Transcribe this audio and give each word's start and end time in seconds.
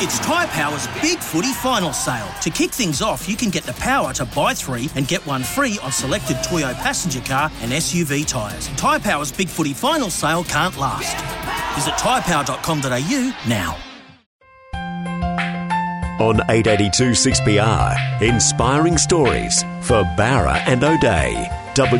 It's 0.00 0.20
Tyre 0.20 0.46
Power's 0.46 0.86
Big 1.02 1.18
Footy 1.18 1.52
Final 1.54 1.92
Sale. 1.92 2.28
To 2.42 2.50
kick 2.50 2.70
things 2.70 3.02
off, 3.02 3.28
you 3.28 3.34
can 3.34 3.50
get 3.50 3.64
the 3.64 3.72
power 3.72 4.12
to 4.12 4.24
buy 4.26 4.54
three 4.54 4.88
and 4.94 5.08
get 5.08 5.26
one 5.26 5.42
free 5.42 5.76
on 5.82 5.90
selected 5.90 6.36
Toyo 6.44 6.72
passenger 6.74 7.20
car 7.22 7.50
and 7.62 7.72
SUV 7.72 8.24
tyres. 8.24 8.68
Tyre 8.76 9.00
Power's 9.00 9.32
Big 9.32 9.48
Footy 9.48 9.72
Final 9.74 10.08
Sale 10.08 10.44
can't 10.44 10.76
last. 10.76 11.16
Visit 11.74 11.94
tyrepower.com.au 11.94 13.48
now. 13.48 13.76
On 16.20 16.36
882 16.48 17.10
6PR, 17.10 18.22
inspiring 18.22 18.98
stories 18.98 19.64
for 19.82 20.04
Bowra 20.16 20.62
and 20.68 20.84
O'Dea, 20.84 21.50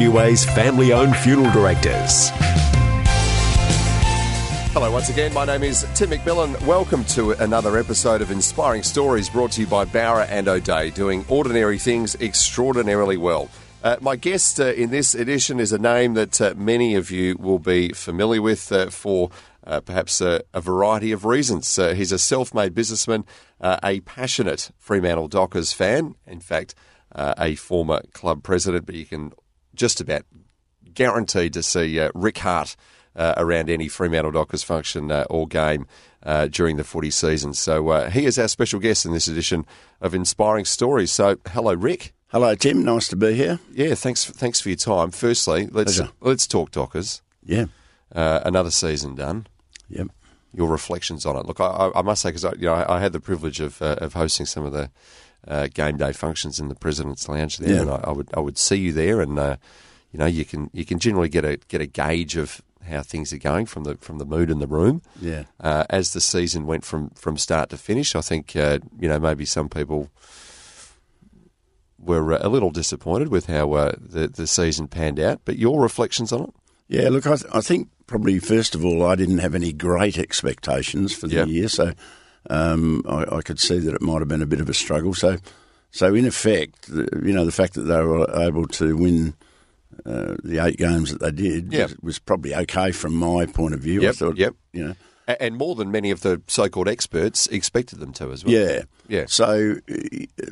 WA's 0.09 0.45
family 0.45 0.92
owned 0.92 1.17
funeral 1.17 1.51
directors. 1.51 2.30
Hello, 4.73 4.93
once 4.93 5.09
again. 5.09 5.33
My 5.33 5.47
name 5.47 5.63
is 5.63 5.87
Tim 5.95 6.11
McMillan. 6.11 6.61
Welcome 6.67 7.03
to 7.07 7.33
another 7.33 7.79
episode 7.79 8.21
of 8.21 8.31
Inspiring 8.31 8.83
Stories 8.83 9.31
brought 9.31 9.51
to 9.53 9.63
you 9.63 9.67
by 9.67 9.87
Bowra 9.87 10.27
and 10.29 10.47
O'Dea, 10.47 10.91
doing 10.91 11.25
ordinary 11.29 11.79
things 11.79 12.15
extraordinarily 12.17 13.17
well. 13.17 13.48
Uh, 13.83 13.97
my 14.01 14.15
guest 14.15 14.61
uh, 14.61 14.67
in 14.67 14.91
this 14.91 15.15
edition 15.15 15.59
is 15.59 15.73
a 15.73 15.79
name 15.79 16.15
that 16.15 16.41
uh, 16.41 16.53
many 16.57 16.95
of 16.95 17.11
you 17.11 17.34
will 17.41 17.59
be 17.59 17.89
familiar 17.92 18.42
with 18.42 18.70
uh, 18.70 18.91
for 18.91 19.31
uh, 19.67 19.81
perhaps 19.81 20.20
a, 20.20 20.42
a 20.53 20.61
variety 20.61 21.12
of 21.12 21.25
reasons. 21.25 21.79
Uh, 21.79 21.95
he's 21.95 22.12
a 22.12 22.19
self 22.19 22.53
made 22.53 22.75
businessman, 22.75 23.25
a 23.61 24.01
passionate 24.01 24.70
Fremantle 24.77 25.29
Dockers 25.29 25.73
fan, 25.73 26.14
in 26.27 26.41
fact, 26.41 26.75
a 27.17 27.55
former 27.55 28.03
club 28.12 28.42
president, 28.42 28.85
but 28.85 28.95
you 28.95 29.07
can 29.07 29.33
just 29.75 29.98
about 30.01 30.25
guaranteed 30.92 31.55
to 31.55 31.62
see 31.62 32.07
Rick 32.14 32.39
Hart 32.39 32.77
uh, 33.17 33.34
around 33.37 33.70
any 33.70 33.89
Fremantle 33.89 34.33
Dockers 34.33 34.62
function 34.62 35.11
uh, 35.11 35.25
or 35.28 35.47
game 35.47 35.87
uh, 36.23 36.47
during 36.47 36.77
the 36.77 36.84
footy 36.84 37.11
season. 37.11 37.55
So 37.55 37.89
uh, 37.89 38.11
he 38.11 38.25
is 38.27 38.39
our 38.39 38.48
special 38.48 38.81
guest 38.81 39.06
in 39.06 39.12
this 39.12 39.28
edition 39.28 39.64
of 40.01 40.14
Inspiring 40.14 40.64
Stories. 40.64 41.11
So 41.11 41.36
hello, 41.51 41.75
Rick. 41.75 42.12
Hello, 42.29 42.55
Tim. 42.55 42.84
Nice 42.84 43.09
to 43.09 43.17
be 43.17 43.34
here. 43.34 43.59
Yeah, 43.73 43.95
thanks. 43.95 44.25
For, 44.25 44.33
thanks 44.33 44.61
for 44.61 44.69
your 44.69 44.77
time. 44.77 45.11
Firstly, 45.11 45.67
let's 45.70 45.97
Pleasure. 45.97 46.12
let's 46.20 46.47
talk 46.47 46.70
Dockers. 46.70 47.23
Yeah. 47.45 47.67
Uh, 48.14 48.41
another 48.45 48.70
season 48.70 49.14
done. 49.14 49.47
Yep. 49.89 50.09
Your 50.53 50.69
reflections 50.69 51.25
on 51.25 51.36
it. 51.36 51.47
Look, 51.47 51.61
I, 51.61 51.91
I 51.95 52.03
must 52.03 52.23
say 52.23 52.31
because 52.31 52.45
you 52.59 52.67
know 52.67 52.75
I, 52.75 52.97
I, 52.97 53.01
had 53.01 53.12
the 53.12 53.20
privilege 53.20 53.61
of 53.61 53.81
uh, 53.81 53.97
of 53.98 54.14
hosting 54.14 54.45
some 54.47 54.64
of 54.64 54.73
the 54.73 54.91
game 55.73 55.97
day 55.97 56.12
functions 56.12 56.59
in 56.59 56.69
the 56.69 56.75
President's 56.75 57.29
Lounge 57.29 57.59
there, 57.59 57.77
Yeah. 57.77 57.81
and 57.83 57.91
I, 57.91 58.01
I 58.05 58.12
would 58.12 58.29
I 58.34 58.41
would 58.41 58.59
see 58.59 58.77
you 58.77 58.92
there, 58.92 59.20
and 59.20 59.36
you 60.12 60.19
know 60.19 60.27
you 60.27 60.45
can 60.45 60.69
you 60.73 60.84
can 60.84 60.98
generally 60.98 61.29
get 61.29 61.45
a 61.45 61.56
get 61.69 61.81
a 61.81 61.86
gauge 61.86 62.36
of 62.36 62.61
how 62.89 63.03
things 63.03 63.33
are 63.33 63.39
going 63.39 63.67
from 63.67 63.84
the 63.84 63.97
from 63.97 64.19
the 64.19 64.25
mood 64.27 64.50
in 64.50 64.58
the 64.58 64.67
room. 64.67 65.03
Yeah. 65.20 65.44
Uh, 65.61 65.84
as 65.91 66.12
the 66.12 66.20
season 66.20 66.67
went 66.67 66.84
from, 66.84 67.11
from 67.11 67.36
start 67.36 67.70
to 67.70 67.77
finish, 67.77 68.14
I 68.14 68.20
think 68.20 68.56
uh, 68.56 68.78
you 68.98 69.08
know 69.08 69.19
maybe 69.19 69.45
some 69.45 69.69
people 69.69 70.11
were 71.98 72.33
uh, 72.33 72.39
a 72.41 72.48
little 72.48 72.70
disappointed 72.70 73.28
with 73.28 73.47
how 73.47 73.72
uh, 73.72 73.92
the 73.98 74.28
the 74.28 74.47
season 74.47 74.89
panned 74.89 75.20
out. 75.20 75.40
But 75.45 75.58
your 75.58 75.80
reflections 75.80 76.33
on 76.33 76.45
it? 76.45 76.51
Yeah, 76.89 77.11
look, 77.11 77.27
I, 77.27 77.36
th- 77.36 77.52
I 77.52 77.61
think 77.61 77.89
probably 78.07 78.39
first 78.39 78.74
of 78.74 78.85
all, 78.85 79.05
I 79.05 79.14
didn't 79.14 79.39
have 79.39 79.55
any 79.55 79.73
great 79.73 80.18
expectations 80.18 81.14
for 81.14 81.29
the 81.29 81.46
year, 81.46 81.68
so 81.68 81.92
um, 82.48 83.02
I, 83.07 83.36
I 83.36 83.42
could 83.42 83.61
see 83.61 83.79
that 83.79 83.95
it 83.95 84.01
might 84.01 84.20
have 84.20 84.29
been 84.29 84.42
a 84.42 84.46
bit 84.46 84.61
of 84.61 84.70
a 84.70 84.74
struggle. 84.74 85.13
So, 85.13 85.36
so 85.90 86.14
in 86.14 86.24
effect, 86.24 86.89
the, 86.89 87.08
you 87.23 87.33
know, 87.33 87.45
the 87.45 87.52
fact 87.52 87.74
that 87.74 87.83
they 87.83 88.02
were 88.02 88.27
able 88.40 88.67
to 88.68 88.96
win 88.96 89.34
uh, 90.07 90.36
the 90.45 90.59
eight 90.64 90.77
games 90.77 91.11
that 91.13 91.20
they 91.20 91.31
did 91.31 91.73
Yep. 91.73 91.89
was, 91.91 91.97
was 92.03 92.19
probably 92.19 92.55
okay 92.55 92.92
from 92.92 93.14
my 93.14 93.47
point 93.47 93.75
of 93.75 93.81
view. 93.81 94.09
I 94.09 94.13
thought, 94.13 94.36
yep. 94.36 94.55
you 94.73 94.89
know, 94.89 94.95
And 95.41 95.57
more 95.57 95.75
than 95.75 95.91
many 95.91 96.11
of 96.11 96.20
the 96.23 96.41
so-called 96.47 96.89
experts 96.89 97.47
expected 97.48 97.98
them 98.01 98.13
to 98.14 98.31
as 98.33 98.45
well. 98.45 98.55
Yeah. 98.55 98.83
Yeah. 99.08 99.25
So 99.29 99.77
uh, 99.91 100.45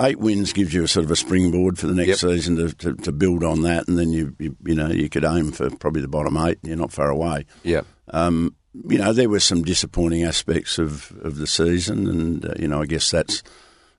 eight 0.00 0.18
wins 0.18 0.52
gives 0.52 0.72
you 0.74 0.84
a 0.84 0.88
sort 0.88 1.04
of 1.04 1.10
a 1.10 1.16
springboard 1.16 1.78
for 1.78 1.86
the 1.86 1.94
next 1.94 2.08
Yep. 2.08 2.30
season 2.32 2.56
to, 2.56 2.72
to, 2.76 2.94
to 2.94 3.12
build 3.12 3.42
on 3.44 3.62
that, 3.62 3.88
and 3.88 3.98
then 3.98 4.12
you, 4.12 4.34
you 4.38 4.56
you 4.64 4.74
know 4.74 4.88
you 4.88 5.08
could 5.08 5.24
aim 5.24 5.52
for 5.52 5.70
probably 5.70 6.00
the 6.02 6.08
bottom 6.08 6.36
eight. 6.36 6.58
You're 6.62 6.76
not 6.76 6.92
far 6.92 7.10
away. 7.10 7.46
yeah, 7.64 7.82
Um, 8.08 8.54
you 8.88 8.98
know 8.98 9.12
there 9.12 9.28
were 9.28 9.40
some 9.40 9.62
disappointing 9.62 10.22
aspects 10.24 10.78
of, 10.78 11.12
of 11.22 11.36
the 11.38 11.46
season, 11.48 12.06
and 12.06 12.44
uh, 12.44 12.54
you 12.58 12.68
know 12.68 12.80
I 12.82 12.86
guess 12.86 13.10
that's 13.10 13.42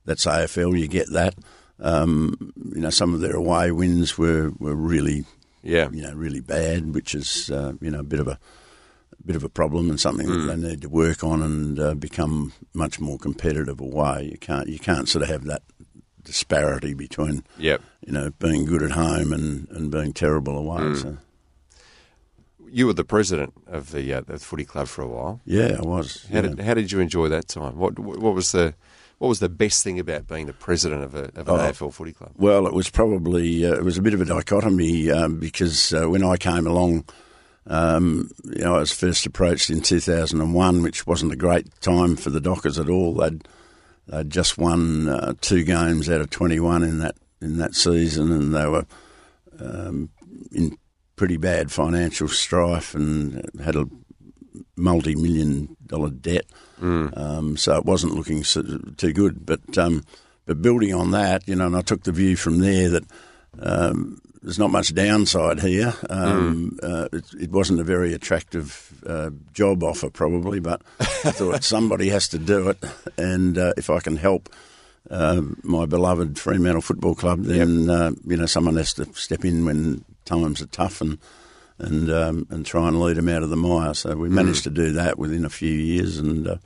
that's 0.06 0.26
AFL. 0.26 0.78
You 0.80 0.88
get 0.88 1.12
that. 1.12 1.36
Um, 1.82 2.52
you 2.76 2.82
know 2.82 2.90
some 2.90 3.14
of 3.14 3.22
their 3.22 3.36
away 3.36 3.72
wins 3.72 4.18
were, 4.18 4.52
were 4.60 4.76
really 4.76 5.26
yeah, 5.64 5.90
you 5.92 6.02
know 6.02 6.14
really 6.14 6.42
bad, 6.42 6.94
which 6.94 7.16
is 7.16 7.50
uh, 7.50 7.74
you 7.82 7.90
know 7.92 8.00
a 8.00 8.04
bit 8.04 8.20
of 8.20 8.28
a, 8.28 8.38
a 9.18 9.24
bit 9.26 9.36
of 9.36 9.44
a 9.44 9.50
problem 9.50 9.90
and 9.90 10.00
something 10.00 10.28
that 10.28 10.46
they 10.58 10.70
need 10.70 10.82
to 10.82 10.90
work 10.90 11.24
on 11.24 11.42
and 11.42 11.80
uh, 11.80 11.94
become 11.94 12.52
much 12.74 13.00
more 13.00 13.18
competitive 13.18 13.80
away. 13.80 14.30
You 14.32 14.38
can't 14.38 14.68
you 14.68 14.80
can't 14.80 15.08
sort 15.08 15.24
of 15.24 15.30
have 15.30 15.46
that 15.46 15.64
disparity 16.24 16.94
between 16.94 17.44
Yep. 17.58 17.82
you 18.06 18.12
know 18.14 18.30
being 18.40 18.66
good 18.66 18.84
at 18.84 18.92
home 18.92 19.32
and, 19.34 19.68
and 19.72 19.90
being 19.90 20.14
terrible 20.14 20.58
away. 20.58 20.96
So 20.96 21.18
You 22.72 22.86
were 22.88 22.94
the 22.94 23.04
president 23.06 23.54
of 23.68 23.92
the 23.92 24.14
uh, 24.14 24.22
the 24.22 24.38
footy 24.38 24.66
club 24.66 24.88
for 24.88 25.02
a 25.02 25.08
while. 25.08 25.40
yeah, 25.46 25.78
I 25.80 25.82
was. 25.82 26.26
How 26.30 26.36
yeah. 26.36 26.42
did 26.42 26.60
how 26.60 26.74
did 26.74 26.92
you 26.92 27.00
enjoy 27.00 27.30
that 27.30 27.48
time? 27.48 27.78
What 27.78 27.98
what 27.98 28.36
was 28.36 28.52
the 28.52 28.76
what 29.20 29.28
was 29.30 29.40
the 29.40 29.50
best 29.50 29.84
thing 29.84 30.00
about 30.00 30.28
being 30.28 30.48
the 30.48 30.54
president 30.54 31.04
of, 31.04 31.14
a, 31.16 31.26
of 31.40 31.48
an 31.48 31.50
Oh. 31.50 31.58
AFL 31.58 31.94
footy 31.94 32.14
club? 32.14 32.32
Well, 32.38 32.66
it 32.68 32.74
was 32.74 32.90
probably 32.90 33.66
uh, 33.66 33.74
it 33.76 33.84
was 33.84 33.98
a 33.98 34.02
bit 34.02 34.14
of 34.14 34.22
a 34.22 34.26
dichotomy 34.26 35.12
um, 35.12 35.40
because 35.40 35.94
uh, 35.94 36.10
when 36.10 36.24
I 36.24 36.38
came 36.38 36.66
along, 36.66 37.06
um, 37.68 38.32
you 38.46 38.64
know, 38.64 38.76
I 38.76 38.80
was 38.80 38.92
first 38.92 39.26
approached 39.26 39.70
in 39.70 39.82
2001, 39.82 40.82
which 40.82 41.06
wasn't 41.06 41.34
a 41.34 41.36
great 41.36 41.68
time 41.82 42.16
for 42.16 42.30
the 42.32 42.42
Dockers 42.42 42.80
at 42.80 42.90
all. 42.90 43.14
They'd 43.14 43.48
they'd 44.08 44.30
just 44.30 44.58
won 44.58 45.08
uh, 45.08 45.34
two 45.42 45.64
games 45.64 46.10
out 46.10 46.22
of 46.22 46.30
21 46.32 46.82
in 46.84 47.00
that 47.00 47.16
in 47.42 47.58
that 47.58 47.76
season, 47.76 48.32
and 48.32 48.56
they 48.56 48.66
were 48.68 48.86
um, 49.60 50.10
in 50.52 50.78
pretty 51.16 51.38
bad 51.38 51.72
financial 51.72 52.28
strife 52.30 52.96
and 52.96 53.46
had 53.64 53.76
a 53.76 53.86
multi-million 54.76 55.76
dollar 55.86 56.10
debt. 56.10 56.46
Um, 56.82 57.58
so 57.58 57.78
it 57.78 57.86
wasn't 57.86 58.16
looking 58.16 58.44
so, 58.44 58.62
too 58.98 59.14
good. 59.14 59.46
But 59.46 59.78
um, 59.78 60.04
but 60.46 60.62
building 60.62 60.94
on 60.94 61.12
that, 61.12 61.48
you 61.48 61.56
know, 61.56 61.68
and 61.68 61.76
I 61.76 61.82
took 61.82 62.04
the 62.04 62.12
view 62.12 62.36
from 62.36 62.60
there 62.60 62.90
that 62.90 63.04
um, 63.60 64.22
there's 64.42 64.60
not 64.60 64.72
much 64.72 64.94
downside 64.94 65.60
here. 65.60 65.94
Um, 66.10 66.80
uh, 66.82 67.08
it, 67.12 67.26
it 67.40 67.52
wasn't 67.52 67.82
a 67.82 67.84
very 67.84 68.14
attractive 68.14 68.94
uh, 69.06 69.32
job 69.54 69.84
offer, 69.84 70.10
probably, 70.10 70.60
but 70.60 70.82
I 71.00 71.32
thought 71.32 71.64
somebody 71.76 72.10
has 72.10 72.30
to 72.30 72.40
do 72.40 72.70
it, 72.70 72.84
and 73.18 73.58
uh, 73.58 73.74
if 73.78 73.90
I 73.90 74.00
can 74.00 74.18
help. 74.18 74.50
Uh, 75.10 75.42
my 75.64 75.86
beloved 75.86 76.38
Fremantle 76.38 76.82
Football 76.82 77.16
Club, 77.16 77.44
then 77.44 77.90
uh, 77.90 78.12
you 78.28 78.38
know 78.38 78.46
someone 78.46 78.76
has 78.76 78.94
to 78.94 79.12
step 79.14 79.44
in 79.44 79.66
when 79.66 80.04
times 80.26 80.62
are 80.62 80.68
tough 80.68 81.02
and 81.02 81.18
and 81.80 82.10
um, 82.12 82.48
and 82.50 82.66
try 82.66 82.88
and 82.88 83.00
lead 83.00 83.18
them 83.18 83.30
out 83.30 83.44
of 83.44 83.50
the 83.50 83.56
mire. 83.56 83.94
So 83.94 84.16
we 84.16 84.30
managed 84.30 84.64
to 84.66 84.70
do 84.70 84.92
that 84.94 85.18
within 85.18 85.46
a 85.46 85.50
few 85.50 85.72
years, 85.74 86.18
and 86.18 86.48
uh, 86.48 86.58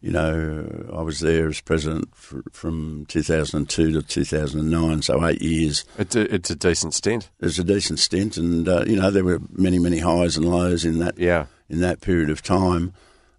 you 0.00 0.10
know 0.12 0.90
I 0.96 1.02
was 1.02 1.20
there 1.20 1.48
as 1.48 1.60
president 1.60 2.08
fr 2.14 2.38
from 2.52 3.06
2002 3.08 3.92
to 3.92 4.02
2009, 4.02 5.02
so 5.02 5.24
eight 5.26 5.42
years. 5.42 5.84
It's 5.98 6.16
a, 6.16 6.34
it's 6.34 6.50
a 6.50 6.56
decent 6.56 6.94
stint. 6.94 7.30
It 7.40 7.44
was 7.44 7.58
a 7.58 7.64
decent 7.64 7.98
stint, 7.98 8.36
and 8.36 8.68
uh, 8.68 8.84
you 8.86 8.96
know 8.96 9.10
there 9.10 9.24
were 9.24 9.40
many 9.52 9.78
many 9.78 9.98
highs 9.98 10.36
and 10.36 10.48
lows 10.48 10.84
in 10.84 10.98
that 10.98 11.18
Yeah. 11.18 11.46
in 11.68 11.80
that 11.80 12.00
period 12.00 12.30
of 12.30 12.42
time. 12.42 12.92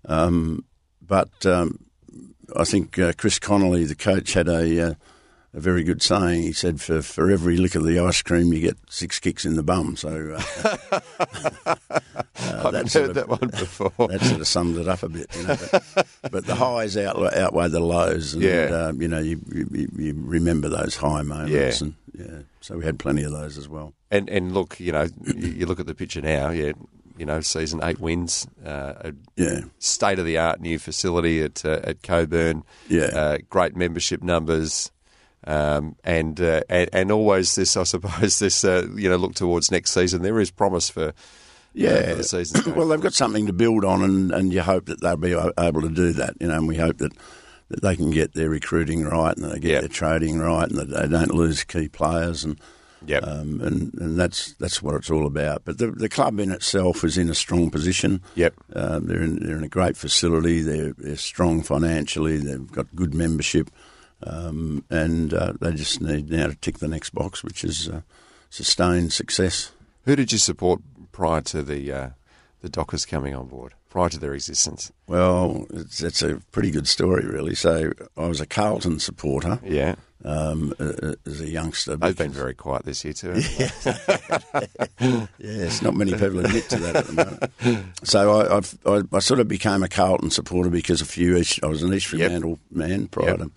Um, 0.05 0.63
but 1.05 1.45
um, 1.45 1.79
I 2.55 2.63
think 2.63 2.97
uh, 2.99 3.13
Chris 3.17 3.39
Connolly, 3.39 3.85
the 3.85 3.95
coach, 3.95 4.33
had 4.33 4.47
a 4.47 4.89
uh, 4.89 4.93
a 5.53 5.59
very 5.59 5.83
good 5.83 6.01
saying. 6.01 6.43
He 6.43 6.53
said, 6.53 6.79
"For 6.81 7.01
for 7.01 7.31
every 7.31 7.57
lick 7.57 7.75
of 7.75 7.83
the 7.83 7.99
ice 7.99 8.21
cream, 8.21 8.53
you 8.53 8.59
get 8.61 8.77
six 8.89 9.19
kicks 9.19 9.45
in 9.45 9.55
the 9.55 9.63
bum." 9.63 9.95
So 9.95 10.37
uh, 10.37 10.69
uh, 11.65 11.75
I've 12.35 12.73
that 12.73 12.91
heard 12.93 13.09
of- 13.09 13.15
that 13.15 13.29
one 13.29 13.49
before. 13.49 13.91
that 14.07 14.21
sort 14.21 14.41
of 14.41 14.47
sums 14.47 14.77
it 14.77 14.87
up 14.87 15.03
a 15.03 15.09
bit. 15.09 15.27
You 15.35 15.47
know? 15.47 15.57
but, 15.71 16.05
but 16.31 16.45
the 16.45 16.55
highs 16.55 16.97
out, 16.97 17.15
outweigh 17.33 17.69
the 17.69 17.79
lows, 17.79 18.33
and 18.33 18.43
Yeah. 18.43 18.87
um, 18.87 19.01
you 19.01 19.07
know 19.07 19.19
you, 19.19 19.39
you 19.53 19.87
you 19.97 20.13
remember 20.17 20.69
those 20.69 20.95
high 20.95 21.21
moments, 21.21 21.81
Yeah. 21.81 21.87
and 21.87 21.95
yeah, 22.17 22.39
so 22.61 22.77
we 22.77 22.85
had 22.85 22.99
plenty 22.99 23.23
of 23.23 23.31
those 23.31 23.57
as 23.57 23.67
well. 23.67 23.93
And 24.11 24.29
and 24.29 24.53
look, 24.53 24.79
you 24.79 24.91
know, 24.91 25.07
you, 25.25 25.49
you 25.49 25.65
look 25.65 25.79
at 25.79 25.85
the 25.87 25.95
picture 25.95 26.21
now. 26.21 26.49
Yeah, 26.49 26.73
you 27.17 27.25
know, 27.25 27.41
season 27.41 27.79
eight 27.83 27.99
wins, 27.99 28.47
uh, 28.65 28.93
a 29.01 29.13
Yeah. 29.35 29.61
state 29.79 30.19
of 30.19 30.25
the 30.25 30.37
art 30.37 30.61
new 30.61 30.77
facility 30.77 31.41
at 31.41 31.63
uh, 31.65 31.79
at 31.83 32.03
Cockburn. 32.03 32.63
Yeah. 32.89 33.05
uh, 33.05 33.37
great 33.49 33.75
membership 33.75 34.21
numbers. 34.21 34.91
Um, 35.47 35.95
and, 36.03 36.39
uh, 36.41 36.61
and 36.69 36.89
and 36.91 37.11
always 37.11 37.55
this, 37.55 37.77
I 37.77 37.83
suppose, 37.83 38.37
this 38.45 38.63
uh, 38.65 38.85
you 38.95 39.09
know 39.09 39.15
look 39.15 39.33
towards 39.33 39.71
next 39.71 39.91
season. 39.91 40.21
There 40.21 40.39
is 40.41 40.51
promise 40.51 40.89
for 40.89 41.13
Yeah, 41.73 42.15
for 42.15 42.15
the 42.15 42.73
well, 42.75 42.89
they've 42.89 42.99
got 43.01 43.13
something 43.13 43.45
to 43.47 43.53
build 43.53 43.85
on, 43.85 44.01
and, 44.03 44.31
and 44.31 44.51
you 44.53 44.61
hope 44.61 44.87
that 44.87 44.99
they'll 45.01 45.15
be 45.15 45.31
able 45.57 45.81
to 45.81 45.89
do 45.89 46.11
that. 46.13 46.33
You 46.41 46.47
know, 46.49 46.55
and 46.55 46.67
we 46.67 46.75
hope 46.75 46.97
that, 46.97 47.13
that 47.69 47.81
they 47.81 47.95
can 47.95 48.11
get 48.11 48.33
their 48.33 48.49
recruiting 48.49 49.05
right, 49.05 49.37
and 49.37 49.45
they 49.49 49.59
get 49.59 49.71
Yeah. 49.71 49.79
their 49.79 49.89
trading 49.89 50.39
right, 50.39 50.69
and 50.69 50.77
that 50.79 50.89
they 50.89 51.07
don't 51.07 51.33
lose 51.33 51.63
key 51.63 51.87
players, 51.87 52.43
and 52.43 52.59
Yep. 53.05 53.23
um, 53.27 53.61
and 53.61 53.93
and 54.01 54.19
that's 54.19 54.53
that's 54.55 54.81
what 54.81 54.95
it's 54.95 55.09
all 55.11 55.27
about. 55.27 55.63
But 55.63 55.77
the 55.77 55.91
the 55.91 56.09
club 56.09 56.39
in 56.41 56.51
itself 56.51 57.03
is 57.05 57.17
in 57.17 57.29
a 57.29 57.35
strong 57.35 57.69
position. 57.69 58.21
Yep. 58.35 58.53
uh, 58.75 58.99
they're 59.01 59.21
in, 59.21 59.45
they're 59.45 59.55
in 59.57 59.63
a 59.63 59.69
great 59.69 59.95
facility. 59.95 60.61
They're 60.61 60.93
they're 60.97 61.15
strong 61.15 61.61
financially. 61.61 62.37
They've 62.37 62.69
got 62.71 62.87
good 62.95 63.13
membership, 63.13 63.69
um, 64.23 64.83
and 64.89 65.33
uh, 65.33 65.53
they 65.59 65.73
just 65.73 66.01
need 66.01 66.29
now 66.29 66.47
to 66.47 66.55
tick 66.55 66.79
the 66.79 66.87
next 66.87 67.11
box, 67.11 67.43
which 67.43 67.63
is 67.63 67.87
uh, 67.89 68.01
sustained 68.49 69.13
success. 69.13 69.71
Who 70.05 70.15
did 70.15 70.31
you 70.31 70.37
support 70.37 70.81
prior 71.11 71.41
to 71.41 71.61
the 71.63 71.91
uh, 71.91 72.09
the 72.61 72.69
Dockers 72.69 73.05
coming 73.05 73.35
on 73.35 73.47
board? 73.47 73.73
Prior 73.89 74.09
to 74.09 74.19
their 74.19 74.33
existence? 74.33 74.91
Well, 75.07 75.65
it's, 75.71 76.03
it's 76.03 76.21
a 76.21 76.41
pretty 76.51 76.71
good 76.71 76.87
story, 76.87 77.25
really. 77.25 77.55
So 77.55 77.91
I 78.17 78.27
was 78.27 78.41
a 78.41 78.45
Carlton 78.45 78.99
supporter 78.99 79.59
Yeah, 79.63 79.95
um, 80.25 80.73
as 81.25 81.39
a 81.41 81.47
youngster. 81.49 81.95
they've 81.95 82.15
been 82.15 82.31
very 82.31 82.53
quiet 82.53 82.83
this 82.85 83.03
year 83.05 83.13
too. 83.13 83.35
Yes, 85.39 85.81
not 85.81 85.95
many 85.95 86.11
people 86.11 86.39
admit 86.39 86.69
to 86.69 86.77
that 86.79 86.95
at 86.97 87.05
the 87.07 87.13
moment. 87.63 87.85
So 88.03 88.39
I, 88.41 88.57
I've, 88.57 88.77
I, 88.85 89.01
I 89.15 89.19
sort 89.19 89.39
of 89.39 89.47
became 89.47 89.83
a 89.83 89.87
Carlton 89.87 90.31
supporter 90.31 90.69
because 90.69 91.01
a 91.01 91.05
few 91.05 91.37
East, 91.37 91.59
I 91.63 91.67
was 91.67 91.83
an 91.83 91.93
East 91.93 92.11
Yep. 92.11 92.43
Man 92.71 93.07
prior 93.07 93.29
Yep. 93.29 93.37
to 93.39 93.51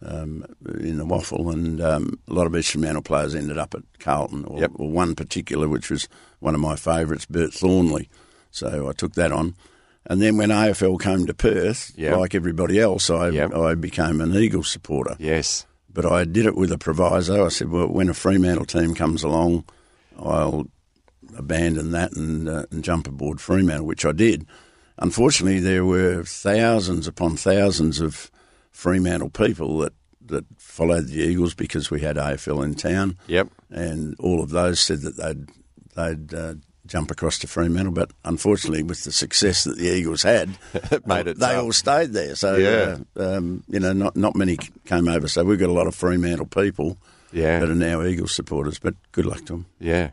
um, 0.00 0.44
in 0.80 0.98
the 0.98 1.04
WAFL, 1.04 1.52
and 1.52 1.80
um, 1.80 2.18
a 2.28 2.32
lot 2.32 2.46
of 2.52 2.64
Fremantle 2.66 3.02
players 3.02 3.34
ended 3.34 3.58
up 3.58 3.74
at 3.74 3.82
Carlton, 3.98 4.44
or, 4.44 4.60
Yep. 4.60 4.72
or 4.76 4.90
one 4.90 5.14
particular, 5.14 5.68
which 5.68 5.90
was 5.90 6.08
one 6.40 6.54
of 6.54 6.60
my 6.60 6.76
favourites, 6.76 7.26
Bert 7.26 7.52
Thornley. 7.52 8.08
So 8.50 8.88
I 8.88 8.92
took 8.92 9.14
that 9.14 9.32
on. 9.32 9.54
And 10.06 10.22
then 10.22 10.36
when 10.38 10.50
AFL 10.50 10.98
came 11.00 11.26
to 11.26 11.34
Perth, 11.34 11.92
Yep. 11.96 12.16
like 12.16 12.34
everybody 12.34 12.80
else, 12.80 13.10
I, 13.10 13.28
Yep. 13.30 13.54
I 13.54 13.74
became 13.74 14.20
an 14.20 14.34
Eagles 14.34 14.70
supporter. 14.70 15.16
yes, 15.18 15.66
But 15.92 16.06
I 16.06 16.24
did 16.24 16.46
it 16.46 16.54
with 16.56 16.70
a 16.72 16.78
proviso. 16.78 17.44
I 17.44 17.48
said, 17.48 17.70
well, 17.70 17.88
when 17.88 18.08
a 18.08 18.14
Fremantle 18.14 18.66
team 18.66 18.94
comes 18.94 19.22
along, 19.24 19.64
I'll 20.18 20.66
abandon 21.36 21.90
that 21.92 22.12
and, 22.12 22.48
uh, 22.48 22.64
and 22.70 22.82
jump 22.84 23.06
aboard 23.08 23.40
Fremantle, 23.40 23.86
which 23.86 24.04
I 24.06 24.12
did. 24.12 24.46
Unfortunately, 24.98 25.60
there 25.60 25.84
were 25.84 26.22
thousands 26.24 27.06
upon 27.06 27.36
thousands 27.36 28.00
of 28.00 28.30
Fremantle 28.78 29.28
people 29.30 29.78
that, 29.78 29.92
that 30.26 30.44
followed 30.56 31.08
the 31.08 31.18
Eagles 31.20 31.52
because 31.52 31.90
we 31.90 32.00
had 32.00 32.14
AFL 32.14 32.64
in 32.64 32.74
town. 32.76 33.18
Yep. 33.26 33.48
And 33.70 34.14
all 34.20 34.40
of 34.40 34.50
those 34.50 34.78
said 34.78 35.00
that 35.00 35.16
they'd, 35.16 35.48
they'd 35.96 36.32
uh, 36.32 36.54
jump 36.86 37.10
across 37.10 37.40
to 37.40 37.48
Fremantle. 37.48 37.92
But 37.92 38.12
unfortunately, 38.24 38.84
with 38.84 39.02
the 39.02 39.10
success 39.10 39.64
that 39.64 39.78
the 39.78 39.88
Eagles 39.88 40.22
had, 40.22 40.50
it 40.74 41.04
made 41.08 41.26
it 41.26 41.40
they 41.40 41.46
tough. 41.54 41.64
all 41.64 41.72
stayed 41.72 42.12
there. 42.12 42.36
So, 42.36 42.54
Yeah. 42.54 42.98
uh, 43.20 43.36
um, 43.38 43.64
you 43.66 43.80
know, 43.80 43.92
not, 43.92 44.14
not 44.16 44.36
many 44.36 44.56
came 44.84 45.08
over. 45.08 45.26
So 45.26 45.42
we've 45.42 45.58
got 45.58 45.70
a 45.70 45.72
lot 45.72 45.88
of 45.88 45.96
Fremantle 45.96 46.46
people 46.46 46.98
Yeah. 47.32 47.58
that 47.58 47.68
are 47.68 47.74
now 47.74 48.04
Eagles 48.04 48.32
supporters. 48.32 48.78
But 48.78 48.94
good 49.10 49.26
luck 49.26 49.38
to 49.46 49.54
them. 49.54 49.66
yeah. 49.80 50.10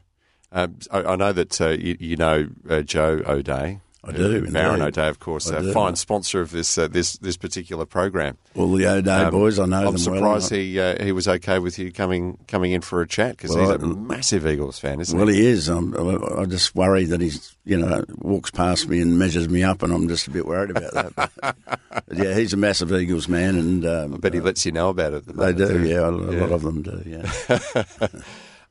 Um, 0.52 0.78
I, 0.90 1.04
I 1.04 1.16
know 1.18 1.34
that 1.34 1.62
uh, 1.62 1.70
you, 1.70 1.98
you 2.00 2.16
know 2.16 2.48
uh, 2.68 2.82
Joe 2.82 3.22
O'Dea. 3.28 3.80
I 4.08 4.12
do, 4.12 4.46
Uh, 4.48 4.52
Baron 4.52 4.82
indeed. 4.82 5.00
O'Dea, 5.00 5.10
of 5.10 5.20
course, 5.20 5.50
a 5.50 5.62
do. 5.62 5.72
fine 5.74 5.96
sponsor 5.96 6.40
of 6.42 6.52
this 6.52 6.78
uh, 6.78 6.88
this 6.88 7.18
this 7.18 7.38
particular 7.38 7.86
program. 7.86 8.38
Well, 8.54 8.72
the 8.72 8.86
O'Dea 8.88 9.12
Um, 9.26 9.32
boys, 9.32 9.58
I 9.60 9.66
know 9.66 9.78
I'm 9.80 9.86
them 9.86 9.98
surprised 9.98 10.52
well. 10.52 10.60
he 10.60 10.80
uh, 10.80 11.04
he 11.04 11.12
was 11.12 11.28
okay 11.28 11.60
with 11.60 11.80
you 11.80 11.92
coming 11.92 12.38
coming 12.48 12.72
in 12.72 12.82
for 12.82 13.02
a 13.02 13.08
chat 13.08 13.38
because 13.38 13.56
Well, 13.56 13.72
he's 13.72 13.82
a 13.82 13.86
I- 13.86 13.90
massive 13.96 14.46
Eagles 14.46 14.78
fan, 14.80 15.00
isn't 15.02 15.18
Well, 15.18 15.28
he? 15.28 15.34
Well, 15.34 15.42
he 15.44 15.48
is. 15.50 15.68
I'm, 15.70 15.96
I 15.96 16.42
I 16.42 16.46
just 16.46 16.76
worry 16.76 17.06
that 17.06 17.20
he's, 17.22 17.56
you 17.66 17.78
know, 17.78 18.04
walks 18.20 18.52
past 18.52 18.88
me 18.88 19.02
and 19.02 19.18
measures 19.18 19.50
me 19.50 19.64
up, 19.64 19.82
and 19.82 19.92
I'm 19.94 20.08
just 20.08 20.28
a 20.28 20.32
bit 20.32 20.46
worried 20.46 20.72
about 20.72 20.94
that. 20.94 21.16
But, 21.16 21.32
but 21.90 22.04
yeah, 22.18 22.36
he's 22.36 22.54
a 22.54 22.58
massive 22.58 22.92
Eagles 22.94 23.28
man, 23.28 23.56
and 23.58 23.86
um, 23.86 24.14
I 24.14 24.18
bet 24.18 24.34
he 24.34 24.40
lets 24.40 24.66
you 24.66 24.72
know 24.72 24.90
about 24.90 25.14
it. 25.14 25.26
the 25.26 25.34
they 25.34 25.54
do. 25.54 25.84
Yeah, 25.88 26.02
a, 26.02 26.10
a 26.12 26.38
lot 26.42 26.52
of 26.52 26.62
them 26.62 26.82
do. 26.84 27.02
Yeah. 27.06 27.32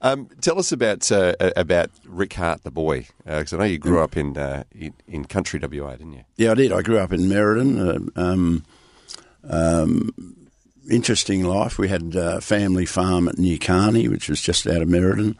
Um, 0.04 0.28
tell 0.42 0.58
us 0.58 0.70
about 0.70 1.10
uh, 1.10 1.34
about 1.56 1.90
Rick 2.06 2.34
Hart, 2.34 2.62
the 2.62 2.70
boy, 2.70 3.06
because 3.24 3.54
I 3.54 3.56
know 3.56 3.64
you 3.64 3.78
grew 3.78 4.00
up 4.00 4.18
in, 4.18 4.36
uh, 4.36 4.64
in 4.70 4.92
in 5.08 5.24
country 5.24 5.58
WA, 5.58 5.92
didn't 5.92 6.12
you? 6.12 6.24
Yeah, 6.36 6.50
I 6.50 6.54
did. 6.54 6.72
I 6.72 6.82
grew 6.82 6.98
up 6.98 7.10
in 7.10 7.20
Merredin. 7.22 8.10
Uh, 8.14 8.20
um, 8.20 8.64
um, 9.48 10.10
interesting 10.90 11.44
life. 11.44 11.78
We 11.78 11.88
had 11.88 12.14
a 12.14 12.42
family 12.42 12.84
farm 12.84 13.28
at 13.28 13.36
Nukarni, 13.36 14.08
which 14.10 14.28
was 14.28 14.42
just 14.42 14.66
out 14.66 14.82
of 14.82 14.88
Merredin, 14.88 15.36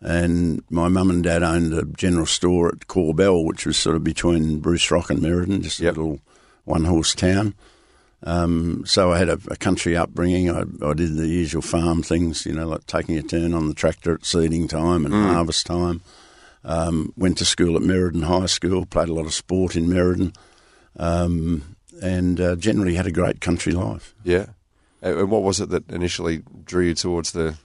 And 0.00 0.62
my 0.70 0.86
mum 0.86 1.10
and 1.10 1.24
dad 1.24 1.42
owned 1.42 1.74
a 1.74 1.84
general 1.84 2.26
store 2.26 2.68
at 2.68 2.86
Korbel, 2.86 3.44
which 3.44 3.66
was 3.66 3.76
sort 3.76 3.96
of 3.96 4.04
between 4.04 4.60
Bruce 4.60 4.90
Rock 4.92 5.10
and 5.10 5.20
Merredin, 5.20 5.60
just 5.62 5.80
Yep. 5.80 5.96
a 5.96 6.00
little 6.00 6.20
one 6.64 6.84
horse 6.84 7.16
town. 7.16 7.54
Um, 8.24 8.84
so 8.86 9.12
I 9.12 9.18
had 9.18 9.28
a, 9.28 9.38
a 9.48 9.56
country 9.56 9.96
upbringing. 9.96 10.50
I, 10.50 10.62
I 10.82 10.94
did 10.94 11.16
the 11.16 11.28
usual 11.28 11.60
farm 11.60 12.02
things, 12.02 12.46
you 12.46 12.54
know, 12.54 12.66
like 12.66 12.86
taking 12.86 13.18
a 13.18 13.22
turn 13.22 13.52
on 13.52 13.68
the 13.68 13.74
tractor 13.74 14.14
at 14.14 14.24
seeding 14.24 14.66
time 14.66 15.04
and 15.04 15.14
harvest 15.14 15.66
time. 15.66 16.00
Um, 16.64 17.12
went 17.16 17.36
to 17.38 17.44
school 17.44 17.76
at 17.76 17.82
Merredin 17.82 18.24
High 18.24 18.46
School, 18.46 18.86
played 18.86 19.10
a 19.10 19.14
lot 19.14 19.26
of 19.26 19.34
sport 19.34 19.76
in 19.76 19.86
Merredin, 19.86 20.34
um, 20.98 21.76
and 22.02 22.40
uh, 22.40 22.56
generally 22.56 22.94
had 22.94 23.06
a 23.06 23.12
great 23.12 23.42
country 23.42 23.74
life. 23.74 24.14
Yeah. 24.24 24.46
And 25.02 25.30
what 25.30 25.42
was 25.42 25.60
it 25.60 25.68
that 25.68 25.90
initially 25.90 26.42
drew 26.64 26.86
you 26.86 26.94
towards 26.94 27.32
the 27.32 27.58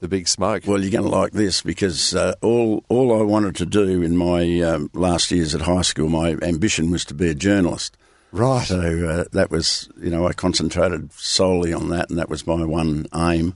the 0.00 0.08
big 0.08 0.26
smoke? 0.26 0.64
Well, 0.66 0.80
you're 0.80 0.90
going 0.90 1.08
to 1.08 1.16
like 1.16 1.30
this 1.30 1.62
because 1.62 2.12
uh, 2.12 2.34
all 2.42 2.84
all 2.88 3.16
I 3.16 3.22
wanted 3.22 3.54
to 3.56 3.66
do 3.66 4.02
in 4.02 4.16
my 4.16 4.60
um, 4.62 4.90
last 4.92 5.30
years 5.30 5.54
at 5.54 5.60
high 5.60 5.82
school, 5.82 6.08
my 6.08 6.30
ambition 6.42 6.90
was 6.90 7.04
to 7.04 7.14
be 7.14 7.28
a 7.28 7.34
journalist. 7.34 7.96
Right. 8.32 8.66
So 8.66 8.80
uh, 9.08 9.24
that 9.32 9.50
was, 9.50 9.88
you 10.00 10.10
know, 10.10 10.26
I 10.26 10.32
concentrated 10.32 11.12
solely 11.12 11.72
on 11.72 11.90
that, 11.90 12.10
and 12.10 12.18
that 12.18 12.28
was 12.28 12.46
my 12.46 12.64
one 12.64 13.06
aim. 13.14 13.54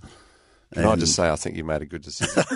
Can 0.74 0.86
I 0.86 0.96
just 0.96 1.14
say 1.14 1.28
I 1.28 1.36
think 1.36 1.56
you 1.56 1.62
made 1.62 1.82
a 1.82 1.86
good 1.86 2.02
decision? 2.02 2.42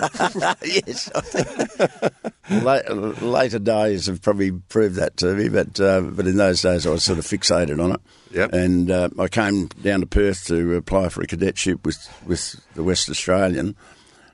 yes, 0.63 1.09
I 1.15 1.21
think 1.21 2.11
later 3.21 3.59
days 3.59 4.07
have 4.07 4.21
probably 4.21 4.51
proved 4.51 4.95
that 4.95 5.15
to 5.17 5.33
me, 5.35 5.47
but 5.47 5.79
uh, 5.79 6.01
but 6.01 6.27
in 6.27 6.35
those 6.35 6.61
days 6.61 6.85
I 6.85 6.89
was 6.89 7.03
sort 7.03 7.17
of 7.17 7.25
fixated 7.25 7.81
on 7.81 7.93
it. 7.93 8.01
Yep. 8.31 8.53
And 8.53 8.91
uh, 8.91 9.09
I 9.17 9.27
came 9.29 9.67
down 9.67 10.01
to 10.01 10.05
Perth 10.05 10.47
to 10.47 10.75
apply 10.75 11.09
for 11.09 11.21
a 11.21 11.27
cadetship 11.27 11.85
with 11.85 11.97
with 12.25 12.59
the 12.75 12.83
West 12.83 13.09
Australian, 13.09 13.75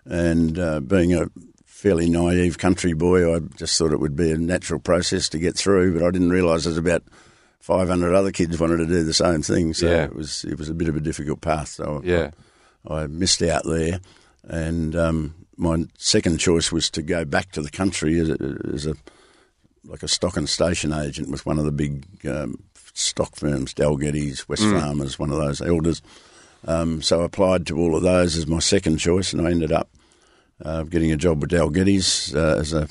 and 0.06 0.58
uh, 0.58 0.80
being 0.80 1.14
a 1.14 1.30
fairly 1.66 2.10
naive 2.10 2.58
country 2.58 2.94
boy, 2.94 3.36
I 3.36 3.40
just 3.58 3.78
thought 3.78 3.94
it 3.94 4.00
would 4.00 4.16
be 4.16 4.32
a 4.32 4.38
natural 4.38 4.80
process 4.80 5.30
to 5.30 5.38
get 5.38 5.56
through, 5.56 6.00
but 6.00 6.04
I 6.04 6.10
didn't 6.10 6.32
realise 6.32 6.64
there's 6.64 6.78
about. 6.78 7.04
500 7.66 8.14
other 8.14 8.32
kids 8.32 8.60
wanted 8.60 8.78
to 8.78 8.86
do 8.86 9.04
the 9.04 9.14
same 9.14 9.42
thing, 9.42 9.74
so 9.74 9.88
Yeah. 9.88 10.04
it 10.06 10.16
was 10.16 10.44
it 10.46 10.60
was 10.60 10.70
a 10.70 10.74
bit 10.76 10.88
of 10.88 10.96
a 10.96 11.00
difficult 11.00 11.42
path. 11.42 11.70
So 11.70 12.02
I- 12.04 12.08
yeah. 12.08 12.30
I 12.88 13.08
missed 13.08 13.42
out 13.42 13.64
there, 13.66 14.00
and 14.44 14.96
um, 14.96 15.34
my 15.58 15.86
second 15.98 16.38
choice 16.38 16.72
was 16.72 16.92
to 16.92 17.02
go 17.02 17.26
back 17.26 17.52
to 17.54 17.64
the 17.64 17.72
country 17.72 18.20
as 18.20 18.30
a, 18.30 18.38
as 18.72 18.86
a 18.86 18.94
like 19.84 20.04
a 20.04 20.08
stock 20.08 20.38
and 20.38 20.48
station 20.48 20.94
agent 20.94 21.30
with 21.32 21.46
one 21.48 21.58
of 21.58 21.66
the 21.66 21.72
big 21.72 22.06
um, 22.28 22.60
stock 22.94 23.36
firms, 23.36 23.74
Dalgety's, 23.74 24.48
West 24.48 24.62
Farmers, 24.64 25.18
one 25.18 25.32
of 25.32 25.38
those 25.38 25.62
elders. 25.62 26.04
Um, 26.68 27.02
so 27.02 27.22
I 27.22 27.26
applied 27.26 27.66
to 27.68 27.80
all 27.80 27.96
of 27.96 28.04
those 28.04 28.36
as 28.38 28.46
my 28.48 28.60
second 28.60 28.98
choice, 28.98 29.34
and 29.34 29.46
I 29.48 29.50
ended 29.50 29.72
up 29.72 29.90
uh, 30.64 30.84
getting 30.84 31.12
a 31.12 31.18
job 31.18 31.42
with 31.42 31.50
Dalgety's 31.50 32.36
uh, 32.36 32.58
as 32.60 32.74
a 32.74 32.88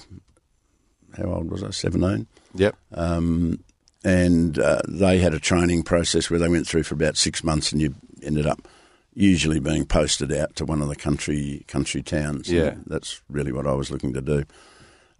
how 1.17 1.25
old 1.33 1.51
was 1.53 1.63
I? 1.63 1.71
Seventeen 1.71 2.27
Yep. 2.57 2.75
um, 2.95 3.61
and 4.05 4.59
uh, 4.59 4.83
they 4.87 5.19
had 5.19 5.35
a 5.35 5.41
training 5.41 5.83
process 5.83 6.29
where 6.31 6.39
they 6.39 6.49
went 6.49 6.67
through 6.69 6.83
for 6.85 6.95
about 6.95 7.17
six 7.17 7.43
months, 7.43 7.73
and 7.73 7.81
you 7.81 7.95
ended 8.23 8.47
up 8.47 8.69
usually 9.15 9.61
being 9.61 9.85
posted 9.87 10.33
out 10.33 10.55
to 10.57 10.65
one 10.65 10.83
of 10.83 10.89
the 10.89 10.97
country 10.97 11.65
country 11.69 12.03
towns. 12.03 12.49
And 12.49 12.59
Yeah. 12.59 12.75
that's 12.87 13.23
really 13.31 13.53
what 13.53 13.67
I 13.67 13.73
was 13.75 13.91
looking 13.91 14.13
to 14.15 14.21
do. 14.21 14.45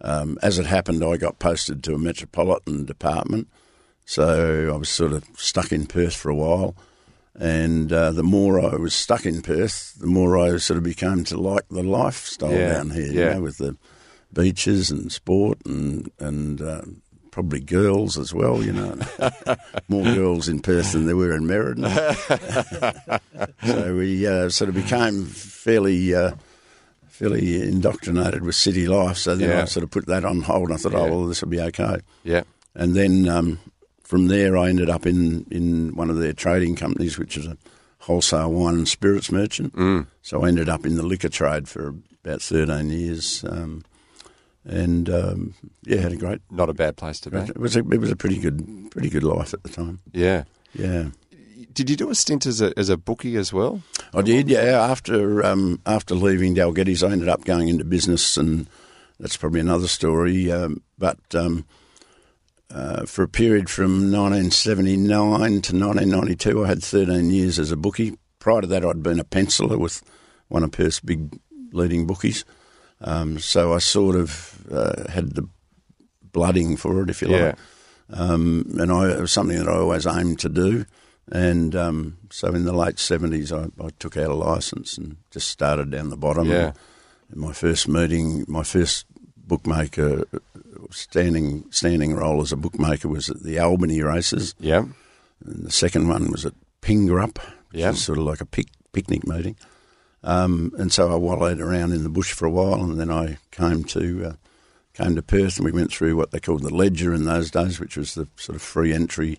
Um, 0.01 0.37
as 0.43 0.59
it 0.59 0.65
happened, 0.65 1.03
I 1.03 1.17
got 1.17 1.39
posted 1.39 1.83
to 1.85 1.95
a 1.95 1.97
metropolitan 1.97 2.85
department, 2.85 3.47
so 4.05 4.71
I 4.73 4.77
was 4.77 4.89
sort 4.89 5.13
of 5.13 5.23
stuck 5.37 5.71
in 5.71 5.85
Perth 5.87 6.15
for 6.15 6.29
a 6.29 6.35
while. 6.35 6.75
And 7.37 7.91
uh, 7.91 8.11
the 8.11 8.23
more 8.23 8.59
I 8.61 8.75
was 8.75 8.93
stuck 8.93 9.25
in 9.25 9.41
Perth, 9.41 9.95
the 9.99 10.07
more 10.07 10.37
I 10.37 10.55
sort 10.57 10.77
of 10.77 10.83
became 10.83 11.23
to 11.25 11.37
like 11.37 11.67
the 11.69 11.83
lifestyle 11.83 12.51
Yeah, 12.51 12.73
down 12.75 12.91
here. 12.91 13.11
yeah. 13.11 13.27
You 13.29 13.33
know, 13.35 13.41
with 13.41 13.57
the 13.57 13.75
beaches 14.31 14.91
and 14.91 15.11
sport 15.11 15.57
and 15.65 16.11
and 16.19 16.61
uh, 16.61 16.81
probably 17.35 17.59
girls 17.59 18.17
as 18.17 18.33
well. 18.33 18.63
You 18.63 18.71
know, 18.71 18.97
more 19.89 20.05
girls 20.15 20.47
in 20.47 20.61
Perth 20.61 20.93
than 20.93 21.05
there 21.05 21.17
were 21.17 21.35
in 21.35 21.43
Merredin. 21.43 21.83
so 23.65 23.95
we 23.95 24.25
uh, 24.25 24.47
sort 24.49 24.69
of 24.69 24.75
became 24.75 25.25
fairly 25.25 26.15
uh, 26.15 26.31
fairly 27.09 27.61
indoctrinated 27.61 28.41
with 28.43 28.55
city 28.55 28.87
life. 28.87 29.17
So 29.17 29.35
then 29.35 29.49
Yeah. 29.49 29.61
I 29.63 29.65
sort 29.65 29.83
of 29.83 29.91
put 29.91 30.05
that 30.07 30.23
on 30.23 30.41
hold. 30.41 30.69
And 30.69 30.75
I 30.75 30.77
thought, 30.77 30.93
Yeah. 30.93 30.99
oh 30.99 31.09
well, 31.09 31.25
this 31.27 31.41
will 31.41 31.49
be 31.49 31.59
okay. 31.61 31.99
Yeah. 32.23 32.43
And 32.73 32.95
then 32.95 33.27
um, 33.27 33.59
from 34.03 34.27
there, 34.27 34.55
I 34.57 34.69
ended 34.69 34.89
up 34.89 35.05
in, 35.05 35.45
in 35.51 35.93
one 35.93 36.09
of 36.09 36.17
their 36.17 36.33
trading 36.33 36.75
companies, 36.77 37.17
which 37.19 37.35
is 37.37 37.45
a 37.47 37.57
wholesale 37.99 38.51
wine 38.51 38.75
and 38.75 38.87
spirits 38.87 39.29
merchant. 39.29 39.73
Mm. 39.75 40.07
So 40.21 40.43
I 40.43 40.47
ended 40.47 40.69
up 40.69 40.85
in 40.85 40.95
the 40.95 41.03
liquor 41.03 41.29
trade 41.29 41.67
for 41.67 41.95
about 42.23 42.41
13 42.41 42.89
years. 42.91 43.43
Um, 43.47 43.83
and 44.65 45.09
um, 45.09 45.53
yeah, 45.83 45.99
had 45.99 46.11
a 46.13 46.17
great. 46.17 46.41
Not 46.49 46.69
a 46.69 46.73
bad 46.73 46.97
place 46.97 47.19
to 47.21 47.29
be. 47.29 47.37
It 47.37 47.57
was 47.57 47.75
a 47.75 47.79
it 47.79 47.99
was 47.99 48.11
a 48.11 48.15
pretty 48.15 48.39
good 48.39 48.89
pretty 48.91 49.09
good 49.09 49.23
life 49.23 49.53
at 49.53 49.63
the 49.63 49.69
time. 49.69 49.99
Yeah. 50.11 50.43
Yeah, 50.73 51.11
Did 51.71 51.89
you 51.89 51.95
do 51.95 52.09
a 52.09 52.15
stint 52.15 52.45
as 52.45 52.59
a 52.59 52.77
as 52.77 52.89
a 52.89 52.97
bookie 52.97 53.37
as 53.37 53.53
well? 53.53 53.81
I 54.13 54.21
did. 54.21 54.49
Yeah, 54.49 54.81
after 54.81 55.45
um, 55.45 55.79
after 55.85 56.15
leaving 56.15 56.53
Dalgety's, 56.53 57.01
I 57.01 57.11
ended 57.11 57.29
up 57.29 57.45
going 57.45 57.69
into 57.69 57.85
business, 57.85 58.35
and 58.35 58.67
that's 59.17 59.37
probably 59.37 59.61
another 59.61 59.87
story. 59.87 60.51
Um, 60.51 60.81
but 60.97 61.19
um, 61.33 61.65
uh, 62.69 63.05
for 63.05 63.23
a 63.23 63.29
period 63.29 63.69
from 63.69 64.11
1979 64.11 65.61
to 65.61 65.73
1992, 65.73 66.65
I 66.65 66.67
had 66.67 66.83
13 66.83 67.29
years 67.31 67.57
as 67.57 67.71
a 67.71 67.77
bookie. 67.77 68.17
Prior 68.39 68.59
to 68.59 68.67
that, 68.67 68.83
I'd 68.83 69.01
been 69.01 69.21
a 69.21 69.23
penciler 69.23 69.79
with 69.79 70.03
one 70.49 70.63
of 70.63 70.71
Perth's 70.71 70.99
big 70.99 71.39
leading 71.71 72.05
bookies. 72.05 72.43
Um, 73.01 73.39
so 73.39 73.73
I 73.73 73.79
sort 73.79 74.15
of 74.15 74.65
uh, 74.71 75.09
had 75.11 75.35
the 75.35 75.47
blooding 76.31 76.77
for 76.77 77.01
it, 77.03 77.09
if 77.09 77.21
you 77.21 77.29
Yeah. 77.29 77.45
like. 77.47 77.55
Um, 78.19 78.75
and 78.79 78.91
I, 78.91 79.11
it 79.11 79.19
was 79.21 79.31
something 79.31 79.57
that 79.57 79.67
I 79.67 79.77
always 79.77 80.05
aimed 80.05 80.39
to 80.39 80.49
do. 80.49 80.85
And 81.31 81.75
um, 81.75 82.17
so 82.29 82.49
in 82.53 82.65
the 82.65 82.73
late 82.73 82.95
70s, 82.97 83.51
I, 83.51 83.83
I 83.83 83.89
took 83.97 84.15
out 84.15 84.29
a 84.29 84.35
license 84.35 84.97
and 84.97 85.17
just 85.31 85.47
started 85.47 85.89
down 85.89 86.09
the 86.11 86.17
bottom. 86.17 86.47
Yeah. 86.49 86.73
And 87.31 87.41
my 87.41 87.51
first 87.51 87.87
meeting, 87.87 88.45
my 88.47 88.61
first 88.63 89.05
bookmaker 89.37 90.25
standing 90.91 91.65
standing 91.71 92.13
role 92.15 92.41
as 92.41 92.51
a 92.51 92.55
bookmaker 92.57 93.07
was 93.07 93.29
at 93.29 93.41
the 93.43 93.57
Albany 93.59 94.01
races. 94.01 94.53
Yeah. 94.59 94.85
And 95.43 95.65
the 95.65 95.71
second 95.71 96.07
one 96.07 96.31
was 96.31 96.45
at 96.45 96.53
Pingrup, 96.81 97.37
which 97.71 97.81
Yeah. 97.81 97.89
was 97.91 98.03
sort 98.03 98.19
of 98.19 98.25
like 98.25 98.41
a 98.41 98.45
pic, 98.45 98.67
picnic 98.93 99.25
meeting. 99.27 99.55
Um, 100.25 100.73
and 100.77 100.91
so 100.91 101.11
I 101.11 101.15
wallowed 101.15 101.61
around 101.61 101.93
in 101.93 102.03
the 102.03 102.09
bush 102.09 102.33
for 102.33 102.45
a 102.45 102.51
while, 102.51 102.81
and 102.83 102.99
then 102.99 103.11
I 103.11 103.37
came 103.51 103.83
to 103.85 104.25
uh, 104.25 104.33
came 104.93 105.15
to 105.15 105.21
Perth, 105.21 105.57
and 105.57 105.65
we 105.65 105.71
went 105.71 105.91
through 105.91 106.15
what 106.15 106.31
they 106.31 106.39
called 106.39 106.63
the 106.63 106.73
ledger 106.73 107.13
in 107.13 107.25
those 107.25 107.51
days, 107.51 107.79
which 107.79 107.95
was 107.95 108.15
the 108.15 108.27
sort 108.35 108.55
of 108.55 108.61
free 108.61 108.91
entry. 108.91 109.37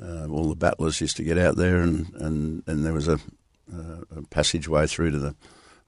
Uh, 0.00 0.28
all 0.28 0.48
the 0.48 0.54
battlers 0.54 1.00
used 1.00 1.16
to 1.16 1.24
get 1.24 1.38
out 1.38 1.56
there, 1.56 1.80
and 1.80 2.14
and, 2.14 2.62
and 2.68 2.84
there 2.84 2.92
was 2.92 3.08
a, 3.08 3.18
uh, 3.74 4.00
a 4.16 4.22
passageway 4.30 4.86
through 4.86 5.10
to 5.10 5.18
the 5.18 5.34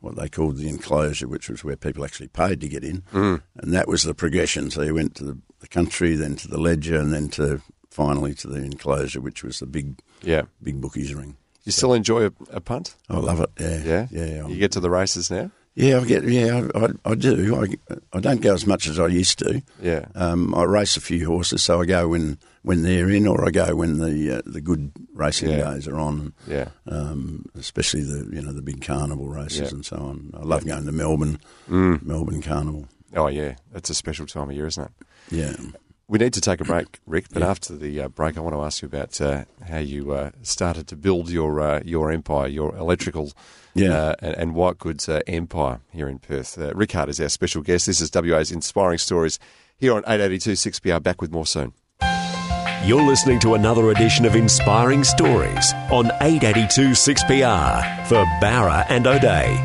what 0.00 0.16
they 0.16 0.28
called 0.28 0.56
the 0.56 0.68
enclosure, 0.68 1.28
which 1.28 1.48
was 1.48 1.64
where 1.64 1.76
people 1.76 2.04
actually 2.04 2.28
paid 2.28 2.60
to 2.60 2.68
get 2.68 2.84
in, 2.84 3.02
mm. 3.12 3.40
and 3.56 3.72
that 3.72 3.88
was 3.88 4.02
the 4.02 4.14
progression. 4.14 4.70
So 4.70 4.82
you 4.82 4.94
went 4.94 5.14
to 5.16 5.24
the, 5.24 5.38
the 5.60 5.68
country, 5.68 6.14
then 6.16 6.36
to 6.36 6.48
the 6.48 6.60
ledger, 6.60 6.98
and 6.98 7.12
then 7.12 7.28
to 7.30 7.62
finally 7.90 8.34
to 8.34 8.48
the 8.48 8.62
enclosure, 8.62 9.20
which 9.20 9.44
was 9.44 9.60
the 9.60 9.66
big 9.66 10.00
Yeah. 10.22 10.42
big 10.60 10.80
bookies 10.80 11.14
ring. 11.14 11.36
You 11.64 11.72
still 11.72 11.94
enjoy 11.94 12.26
a, 12.26 12.32
a 12.52 12.60
punt? 12.60 12.94
I 13.08 13.18
love 13.18 13.40
it. 13.40 13.50
Yeah, 13.58 13.78
Yeah. 13.84 14.06
yeah. 14.10 14.46
You 14.48 14.56
get 14.56 14.72
to 14.72 14.80
the 14.80 14.90
races 14.90 15.30
now? 15.30 15.50
Yeah, 15.76 15.98
I 15.98 16.04
get. 16.04 16.22
Yeah, 16.24 16.68
I, 16.74 16.84
I, 16.84 16.88
I 17.04 17.14
do. 17.16 17.56
I, 17.56 17.94
I 18.12 18.20
don't 18.20 18.40
go 18.40 18.54
as 18.54 18.64
much 18.64 18.86
as 18.86 19.00
I 19.00 19.08
used 19.08 19.40
to. 19.40 19.60
Yeah. 19.82 20.04
Um, 20.14 20.54
I 20.54 20.62
race 20.62 20.96
a 20.96 21.00
few 21.00 21.26
horses, 21.26 21.64
so 21.64 21.80
I 21.80 21.84
go 21.86 22.06
when, 22.08 22.38
when 22.62 22.82
they're 22.82 23.10
in, 23.10 23.26
or 23.26 23.44
I 23.44 23.50
go 23.50 23.74
when 23.74 23.98
the 23.98 24.36
uh, 24.38 24.42
the 24.46 24.60
good 24.60 24.92
racing 25.14 25.50
Yeah. 25.50 25.72
days 25.72 25.88
are 25.88 25.98
on. 25.98 26.32
Yeah. 26.46 26.68
Um, 26.86 27.46
especially 27.58 28.02
the 28.02 28.28
you 28.32 28.40
know 28.40 28.52
the 28.52 28.62
big 28.62 28.82
carnival 28.82 29.26
races 29.26 29.58
Yeah. 29.62 29.66
Mm. 29.66 29.72
and 29.72 29.84
so 29.86 29.96
on. 29.96 30.30
I 30.34 30.42
love 30.44 30.64
going 30.64 30.86
to 30.86 30.92
Melbourne, 30.92 31.40
Melbourne 31.66 32.42
Carnival. 32.42 32.86
Oh 33.16 33.26
yeah, 33.26 33.56
it's 33.74 33.90
a 33.90 33.94
special 33.96 34.26
time 34.26 34.50
of 34.50 34.54
year, 34.56 34.66
isn't 34.68 34.84
it? 34.84 34.92
Yeah. 35.32 35.56
We 36.06 36.18
need 36.18 36.34
to 36.34 36.40
take 36.40 36.60
a 36.60 36.64
break, 36.64 37.00
Rick. 37.06 37.26
But 37.32 37.42
after 37.42 37.74
the 37.74 38.02
uh, 38.02 38.08
break, 38.08 38.36
I 38.36 38.40
want 38.40 38.54
to 38.54 38.62
ask 38.62 38.82
you 38.82 38.86
about 38.86 39.18
uh, 39.22 39.44
how 39.66 39.78
you 39.78 40.12
uh, 40.12 40.30
started 40.42 40.86
to 40.88 40.96
build 40.96 41.30
your 41.30 41.60
uh, 41.60 41.80
your 41.84 42.12
empire, 42.12 42.46
your 42.46 42.76
electrical 42.76 43.32
Yeah. 43.74 43.92
uh, 43.92 44.14
and, 44.20 44.34
and 44.36 44.54
white 44.54 44.78
goods 44.78 45.08
uh, 45.08 45.20
empire 45.26 45.80
here 45.90 46.06
in 46.08 46.18
Perth. 46.18 46.58
Uh, 46.58 46.72
Rick 46.74 46.92
Hart 46.92 47.08
is 47.08 47.20
our 47.20 47.30
special 47.30 47.62
guest. 47.62 47.86
This 47.86 48.00
is 48.02 48.10
WA's 48.14 48.52
Inspiring 48.52 48.98
Stories 48.98 49.38
here 49.78 49.94
on 49.94 50.02
882 50.06 50.52
6PR. 50.52 51.02
Back 51.02 51.22
with 51.22 51.32
more 51.32 51.46
soon. 51.46 51.72
You're 52.84 53.02
listening 53.02 53.40
to 53.40 53.54
another 53.54 53.90
edition 53.90 54.26
of 54.26 54.36
Inspiring 54.36 55.04
Stories 55.04 55.72
on 55.90 56.10
882 56.20 56.90
6PR 56.90 58.06
for 58.06 58.22
Bowra 58.42 58.84
and 58.90 59.06
O'Dea, 59.06 59.56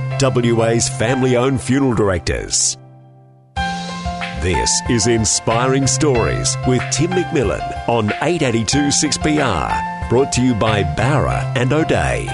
WA's 0.53 0.88
family 0.88 1.36
owned 1.36 1.60
funeral 1.62 1.93
directors. 1.96 2.77
This 4.41 4.81
is 4.89 5.08
Inspiring 5.08 5.86
Stories 5.86 6.55
with 6.65 6.81
Tim 6.93 7.12
McMillan 7.12 7.89
on 7.89 8.05
882 8.22 8.88
6PR, 8.88 10.08
brought 10.08 10.31
to 10.31 10.41
you 10.41 10.55
by 10.55 10.81
Bowra 10.81 11.43
and 11.58 11.74
O'Dea. 11.74 12.29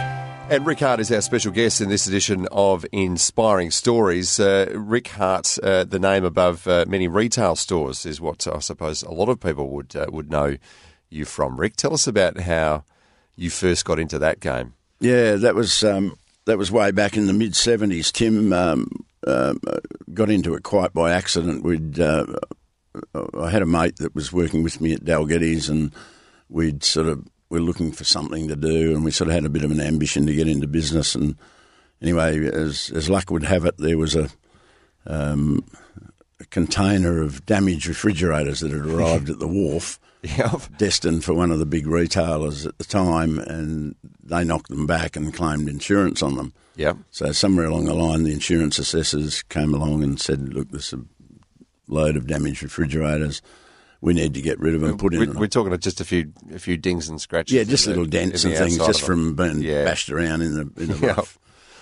And 0.51 0.67
Rick 0.67 0.81
Hart 0.81 0.99
is 0.99 1.11
our 1.11 1.21
special 1.21 1.51
guest 1.51 1.81
in 1.81 1.89
this 1.89 2.05
edition 2.05 2.47
of 2.51 2.85
Inspiring 2.91 3.71
Stories. 3.71 4.39
Uh, 4.39 4.71
Rick 4.75 5.07
Hart, 5.07 5.57
uh, 5.63 5.83
the 5.83 5.97
name 5.97 6.23
above 6.23 6.67
uh, 6.67 6.85
many 6.87 7.07
retail 7.07 7.55
stores, 7.55 8.05
is 8.05 8.21
what 8.21 8.45
I 8.45 8.59
suppose 8.59 9.01
a 9.01 9.09
lot 9.09 9.29
of 9.29 9.39
people 9.39 9.71
would 9.71 9.95
uh, 9.95 10.05
would 10.11 10.29
know 10.29 10.57
you 11.09 11.25
from. 11.25 11.59
Rick, 11.59 11.75
tell 11.75 11.95
us 11.95 12.05
about 12.05 12.41
how 12.41 12.83
you 13.35 13.49
first 13.49 13.83
got 13.83 13.97
into 13.97 14.19
that 14.19 14.39
game. 14.39 14.75
Yeah, 14.99 15.37
that 15.37 15.55
was 15.55 15.83
um, 15.83 16.15
that 16.45 16.57
was 16.57 16.71
way 16.71 16.91
back 16.91 17.17
in 17.17 17.27
the 17.27 17.33
mid 17.33 17.55
seventies. 17.55 18.11
Tim 18.11 18.53
um, 18.53 18.89
um, 19.27 19.59
uh, 19.67 19.79
got 20.13 20.29
into 20.29 20.53
it 20.55 20.63
quite 20.63 20.93
by 20.93 21.11
accident. 21.11 21.63
We'd 21.63 21.99
uh, 21.99 22.25
I 23.39 23.49
had 23.49 23.61
a 23.61 23.67
mate 23.67 23.97
that 23.97 24.15
was 24.15 24.31
working 24.31 24.63
with 24.63 24.79
me 24.79 24.93
at 24.93 25.03
Dalgety's, 25.03 25.69
and 25.69 25.91
we'd 26.49 26.83
sort 26.83 27.07
of 27.07 27.27
were 27.49 27.59
looking 27.59 27.91
for 27.91 28.03
something 28.03 28.47
to 28.47 28.55
do, 28.55 28.93
and 28.93 29.03
we 29.03 29.11
sort 29.11 29.27
of 29.29 29.33
had 29.33 29.45
a 29.45 29.49
bit 29.49 29.63
of 29.63 29.71
an 29.71 29.81
ambition 29.81 30.25
to 30.27 30.33
get 30.33 30.47
into 30.47 30.67
business. 30.67 31.15
And 31.15 31.35
anyway, 32.01 32.45
as 32.47 32.91
as 32.95 33.09
luck 33.09 33.29
would 33.31 33.43
have 33.43 33.65
it, 33.65 33.77
there 33.77 33.97
was 33.97 34.15
a 34.15 34.29
um, 35.07 35.65
a 36.39 36.45
container 36.45 37.21
of 37.21 37.45
damaged 37.45 37.87
refrigerators 37.87 38.59
that 38.59 38.71
had 38.71 38.85
arrived 38.85 39.29
at 39.29 39.39
the 39.39 39.47
wharf 39.47 39.99
Yeah, 40.37 40.57
destined 40.77 41.23
for 41.23 41.33
one 41.33 41.51
of 41.51 41.59
the 41.59 41.65
big 41.65 41.87
retailers 41.87 42.65
at 42.65 42.77
the 42.77 42.83
time, 42.83 43.39
and 43.39 43.95
they 44.23 44.43
knocked 44.43 44.69
them 44.69 44.85
back 44.87 45.15
and 45.15 45.33
claimed 45.33 45.69
insurance 45.69 46.23
on 46.23 46.35
them. 46.35 46.53
yeah, 46.75 46.93
So 47.11 47.31
somewhere 47.31 47.65
along 47.67 47.85
the 47.85 47.93
line, 47.93 48.23
the 48.23 48.33
insurance 48.33 48.79
assessors 48.79 49.43
came 49.43 49.73
along 49.73 50.03
and 50.03 50.19
said, 50.19 50.53
"Look, 50.53 50.69
there's 50.71 50.93
a 50.93 51.01
load 51.87 52.15
of 52.17 52.27
damaged 52.27 52.63
refrigerators. 52.63 53.41
We 54.01 54.13
need 54.13 54.33
to 54.35 54.41
get 54.41 54.59
rid 54.59 54.75
of 54.75 54.81
them. 54.81 54.97
Put 54.97 55.13
in." 55.13 55.19
we're, 55.33 55.39
we're 55.41 55.47
talking 55.47 55.67
about 55.67 55.79
just 55.81 56.01
a 56.01 56.05
few 56.05 56.31
a 56.53 56.59
few 56.59 56.77
dings 56.77 57.07
and 57.09 57.19
scratches. 57.21 57.53
yeah, 57.55 57.63
just 57.63 57.87
little 57.87 58.05
dents 58.05 58.43
and 58.43 58.55
things, 58.55 58.77
just 58.77 59.01
from 59.03 59.35
being 59.35 59.59
Yeah. 59.61 59.83
bashed 59.85 60.09
around 60.09 60.41
in 60.41 60.53
the 60.55 60.81
in 60.81 60.87
the 60.89 60.97
Yeah. 61.01 61.07
rough, 61.13 61.37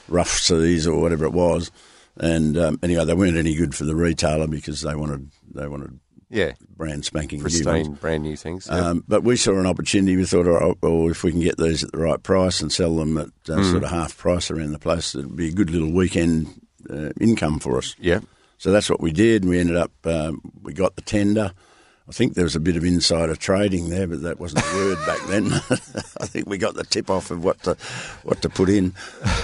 rough 0.08 0.30
seas 0.38 0.88
or 0.88 1.00
whatever 1.02 1.26
it 1.26 1.34
was. 1.34 1.72
And 2.18 2.58
um, 2.58 2.80
anyway, 2.84 3.06
they 3.06 3.14
weren't 3.16 3.38
any 3.38 3.56
good 3.56 3.74
for 3.74 3.86
the 3.86 3.96
retailer 3.96 4.48
because 4.48 4.82
they 4.82 4.96
wanted 4.96 5.32
they 5.54 5.68
wanted 5.68 6.00
yeah, 6.34 6.54
brand 6.76 7.06
spanking 7.06 7.38
new 7.40 7.44
pristine, 7.44 7.94
brand 7.94 8.24
new 8.24 8.36
things. 8.36 8.68
Yep. 8.70 8.84
Um, 8.84 9.04
but 9.08 9.24
we 9.24 9.36
saw 9.38 9.58
an 9.60 9.66
opportunity. 9.68 10.18
We 10.18 10.26
thought, 10.26 10.46
right, 10.48 10.76
well, 10.82 11.10
if 11.10 11.24
we 11.24 11.32
can 11.32 11.40
get 11.42 11.58
these 11.58 11.84
at 11.84 11.92
the 11.92 12.00
right 12.00 12.22
price 12.22 12.60
and 12.62 12.72
sell 12.72 12.96
them 12.96 13.18
at 13.18 13.28
uh, 13.48 13.58
Mm. 13.60 13.72
sort 13.72 13.84
of 13.84 13.90
half 13.92 14.18
price 14.18 14.50
around 14.52 14.72
the 14.72 14.80
place, 14.80 15.16
it'd 15.16 15.36
be 15.36 15.48
a 15.50 15.54
good 15.54 15.70
little 15.70 15.92
weekend 15.94 16.48
uh, 16.90 17.10
income 17.22 17.60
for 17.60 17.78
us. 17.78 17.96
yeah, 18.00 18.20
So 18.58 18.72
that's 18.72 18.90
what 18.90 19.00
we 19.00 19.12
did. 19.12 19.46
We 19.46 19.60
ended 19.60 19.78
up, 19.78 19.92
um, 20.06 20.42
we 20.62 20.74
got 20.74 20.96
the 20.96 21.02
tender. 21.02 21.54
I 22.08 22.12
think 22.12 22.34
there 22.34 22.44
was 22.44 22.56
a 22.56 22.60
bit 22.60 22.76
of 22.76 22.84
insider 22.84 23.34
trading 23.36 23.90
there, 23.90 24.08
but 24.08 24.24
that 24.24 24.38
wasn't 24.40 24.66
a 24.66 24.76
word 24.76 24.98
back 25.06 25.20
then. 25.28 25.54
I 26.20 26.26
think 26.28 26.50
we 26.50 26.58
got 26.58 26.74
the 26.76 26.84
tip 26.84 27.10
off 27.10 27.32
of 27.32 27.44
what 27.44 27.64
to 27.64 27.78
what 28.24 28.42
to 28.42 28.50
put 28.50 28.68
in. 28.70 28.94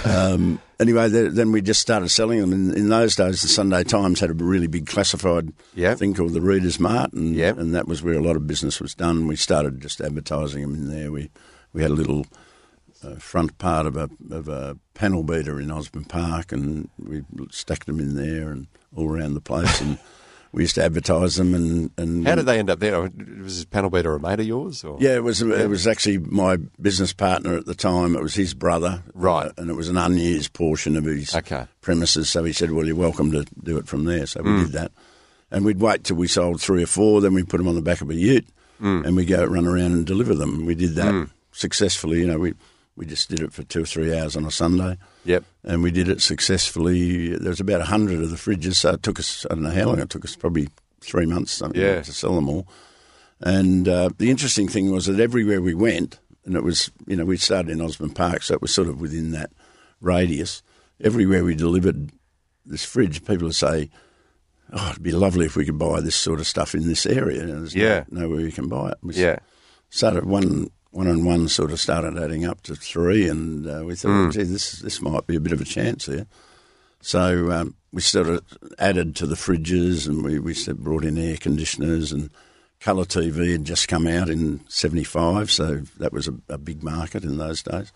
Um, 0.04 0.60
anyway, 0.78 1.08
th- 1.08 1.32
then 1.32 1.52
we 1.52 1.62
just 1.62 1.80
started 1.80 2.10
selling 2.10 2.38
them. 2.40 2.52
In, 2.52 2.74
in 2.76 2.88
those 2.90 3.16
days, 3.16 3.40
the 3.40 3.48
Sunday 3.48 3.82
Times 3.82 4.20
had 4.20 4.28
a 4.30 4.34
really 4.34 4.66
big 4.66 4.86
classified 4.86 5.52
Yep. 5.74 5.98
thing 5.98 6.12
called 6.14 6.34
the 6.34 6.42
Reader's 6.42 6.78
Mart, 6.78 7.14
and, 7.14 7.34
Yep. 7.34 7.56
and 7.58 7.74
that 7.74 7.88
was 7.88 8.02
where 8.02 8.14
a 8.14 8.22
lot 8.22 8.36
of 8.36 8.46
business 8.46 8.78
was 8.78 8.94
done. 8.94 9.26
We 9.26 9.36
started 9.36 9.80
just 9.80 10.00
advertising 10.02 10.60
them 10.60 10.74
in 10.74 10.88
there. 10.90 11.10
We 11.10 11.30
we 11.72 11.80
had 11.80 11.90
a 11.92 11.94
little 11.94 12.26
uh, 13.02 13.14
front 13.14 13.56
part 13.56 13.86
of 13.86 13.96
a 13.96 14.10
of 14.30 14.48
a 14.48 14.76
panel 14.92 15.22
beater 15.22 15.58
in 15.58 15.70
Osborne 15.70 16.04
Park, 16.04 16.52
and 16.52 16.90
we 16.98 17.22
stacked 17.50 17.86
them 17.86 18.00
in 18.00 18.16
there 18.16 18.50
and 18.50 18.66
all 18.94 19.08
around 19.08 19.32
the 19.32 19.40
place. 19.40 19.80
And 19.80 19.98
we 20.52 20.62
used 20.62 20.74
to 20.74 20.84
advertise 20.84 21.36
them. 21.36 21.54
And, 21.54 21.90
and 21.96 22.26
How 22.26 22.34
did 22.34 22.46
they 22.46 22.58
end 22.58 22.70
up 22.70 22.80
there? 22.80 23.00
Was 23.00 23.56
this 23.56 23.64
panel 23.64 23.90
beater 23.90 24.14
a 24.14 24.20
mate 24.20 24.40
of 24.40 24.46
yours? 24.46 24.82
Or? 24.84 24.96
Yeah, 25.00 25.14
it 25.16 25.22
was. 25.24 25.42
It 25.42 25.68
was 25.68 25.86
actually 25.86 26.18
my 26.18 26.56
business 26.80 27.12
partner 27.12 27.56
at 27.56 27.66
the 27.66 27.74
time. 27.74 28.16
It 28.16 28.22
was 28.22 28.34
his 28.34 28.54
brother, 28.54 29.02
Right. 29.14 29.46
uh, 29.48 29.52
and 29.58 29.70
it 29.70 29.74
was 29.74 29.88
an 29.88 29.96
unused 29.96 30.52
portion 30.52 30.96
of 30.96 31.04
his 31.04 31.34
Okay. 31.34 31.66
premises. 31.80 32.28
So 32.28 32.44
he 32.44 32.52
said, 32.52 32.72
"Well, 32.72 32.86
you're 32.86 32.96
welcome 32.96 33.30
to 33.32 33.44
do 33.62 33.76
it 33.78 33.86
from 33.86 34.04
there." 34.04 34.26
So 34.26 34.42
we 34.42 34.50
Mm. 34.50 34.62
did 34.64 34.72
that, 34.72 34.92
and 35.50 35.64
we'd 35.64 35.80
wait 35.80 36.04
till 36.04 36.16
we 36.16 36.26
sold 36.26 36.60
three 36.60 36.82
or 36.82 36.86
four, 36.86 37.20
then 37.20 37.34
we 37.34 37.42
put 37.44 37.58
them 37.58 37.68
on 37.68 37.74
the 37.76 37.82
back 37.82 38.00
of 38.00 38.10
a 38.10 38.14
ute, 38.14 38.46
Mm. 38.82 39.06
and 39.06 39.16
we 39.16 39.24
go 39.24 39.44
run 39.44 39.66
around 39.66 39.92
and 39.92 40.06
deliver 40.06 40.34
them. 40.34 40.64
We 40.66 40.74
did 40.74 40.94
that 40.96 41.28
successfully. 41.52 42.20
You 42.20 42.26
know, 42.26 42.38
we 42.38 42.54
we 43.00 43.06
just 43.06 43.30
did 43.30 43.40
it 43.40 43.50
for 43.52 43.62
two 43.62 43.82
or 43.82 43.86
three 43.86 44.14
hours 44.14 44.36
on 44.36 44.44
a 44.44 44.50
Sunday. 44.50 44.98
Yep. 45.24 45.42
And 45.64 45.82
we 45.82 45.90
did 45.90 46.06
it 46.06 46.20
successfully. 46.20 47.34
There 47.34 47.48
was 47.48 47.58
about 47.58 47.80
a 47.80 47.84
hundred 47.86 48.20
of 48.22 48.28
the 48.30 48.36
fridges, 48.36 48.74
so 48.76 48.90
it 48.90 49.02
took 49.02 49.18
us 49.18 49.46
I 49.50 49.54
don't 49.54 49.62
know 49.62 49.70
how 49.70 49.86
long 49.86 49.98
it 50.00 50.10
took 50.10 50.24
us, 50.26 50.36
probably 50.36 50.68
three 51.00 51.24
months 51.24 51.52
something 51.52 51.80
Yeah. 51.80 52.02
to 52.02 52.12
sell 52.12 52.34
them 52.34 52.48
all. 52.50 52.68
And 53.40 53.88
uh, 53.88 54.10
the 54.18 54.30
interesting 54.30 54.68
thing 54.68 54.90
was 54.90 55.06
that 55.06 55.18
everywhere 55.18 55.62
we 55.62 55.72
went, 55.72 56.18
and 56.44 56.54
it 56.56 56.62
was 56.62 56.90
you 57.06 57.16
know 57.16 57.24
we 57.24 57.38
started 57.38 57.70
in 57.70 57.80
Osborne 57.80 58.10
Park, 58.10 58.42
so 58.42 58.52
it 58.54 58.60
was 58.62 58.74
sort 58.74 58.88
of 58.88 59.00
within 59.00 59.30
that 59.32 59.50
radius. 60.02 60.62
Everywhere 61.02 61.42
we 61.42 61.54
delivered 61.54 62.10
this 62.66 62.84
fridge, 62.84 63.24
people 63.24 63.46
would 63.46 63.54
say, 63.54 63.88
"Oh, 64.74 64.90
it'd 64.90 65.02
be 65.02 65.12
lovely 65.12 65.46
if 65.46 65.56
we 65.56 65.64
could 65.64 65.78
buy 65.78 66.00
this 66.02 66.16
sort 66.16 66.38
of 66.38 66.46
stuff 66.46 66.74
in 66.74 66.86
this 66.86 67.06
area." 67.06 67.40
And 67.40 67.50
there's 67.62 67.74
no- 67.74 67.82
Yeah. 67.82 68.04
nowhere 68.10 68.40
you 68.40 68.52
can 68.52 68.68
buy 68.68 68.90
it. 68.90 68.98
We 69.02 69.14
Yeah. 69.14 69.38
started 69.88 70.26
one 70.26 70.68
one 70.92 71.06
and 71.06 71.24
one 71.24 71.48
sort 71.48 71.70
of 71.72 71.78
started 71.80 72.18
adding 72.18 72.44
up 72.44 72.62
to 72.62 72.74
three, 72.74 73.28
and 73.28 73.66
uh, 73.66 73.82
we 73.84 73.94
thought, 73.94 74.08
Mm. 74.10 74.32
gee, 74.32 74.42
this 74.42 74.72
this 74.80 75.00
might 75.00 75.26
be 75.26 75.36
a 75.36 75.40
bit 75.40 75.52
of 75.52 75.60
a 75.60 75.64
chance 75.64 76.06
here. 76.06 76.26
So 77.00 77.50
um, 77.52 77.74
we 77.92 78.02
sort 78.02 78.28
of 78.28 78.42
added 78.78 79.14
to 79.16 79.26
the 79.26 79.36
fridges, 79.36 80.06
and 80.08 80.22
we 80.24 80.38
we 80.38 80.52
sort 80.54 80.76
of 80.78 80.84
brought 80.84 81.04
in 81.04 81.16
air 81.18 81.36
conditioners 81.36 82.12
and 82.12 82.30
colour 82.80 83.04
TV 83.04 83.52
had 83.52 83.64
just 83.64 83.88
come 83.88 84.06
out 84.06 84.28
in 84.28 84.60
'75, 84.68 85.50
so 85.50 85.82
that 85.98 86.12
was 86.12 86.26
a, 86.28 86.34
a 86.48 86.58
big 86.58 86.82
market 86.82 87.24
in 87.24 87.38
those 87.38 87.62
days. 87.62 87.92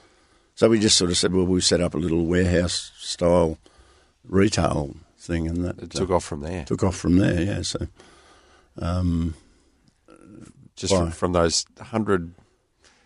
So 0.54 0.68
we 0.68 0.78
just 0.78 0.96
sort 0.96 1.10
of 1.10 1.16
said, 1.16 1.32
well, 1.32 1.46
we'll 1.46 1.60
set 1.60 1.80
up 1.80 1.94
a 1.94 1.98
little 1.98 2.26
warehouse 2.26 2.92
style 2.98 3.58
retail 4.22 4.94
thing, 5.18 5.48
and 5.48 5.64
that 5.64 5.78
It 5.82 5.90
took 5.90 6.10
off 6.10 6.24
from 6.24 6.42
there. 6.42 6.64
took 6.64 6.84
off 6.84 6.96
from 6.96 7.16
there. 7.16 7.42
Yeah, 7.42 7.62
so 7.62 7.88
Just 10.76 10.92
Why? 10.92 10.98
from, 11.00 11.10
from 11.12 11.32
those 11.32 11.66
hundred 11.80 12.34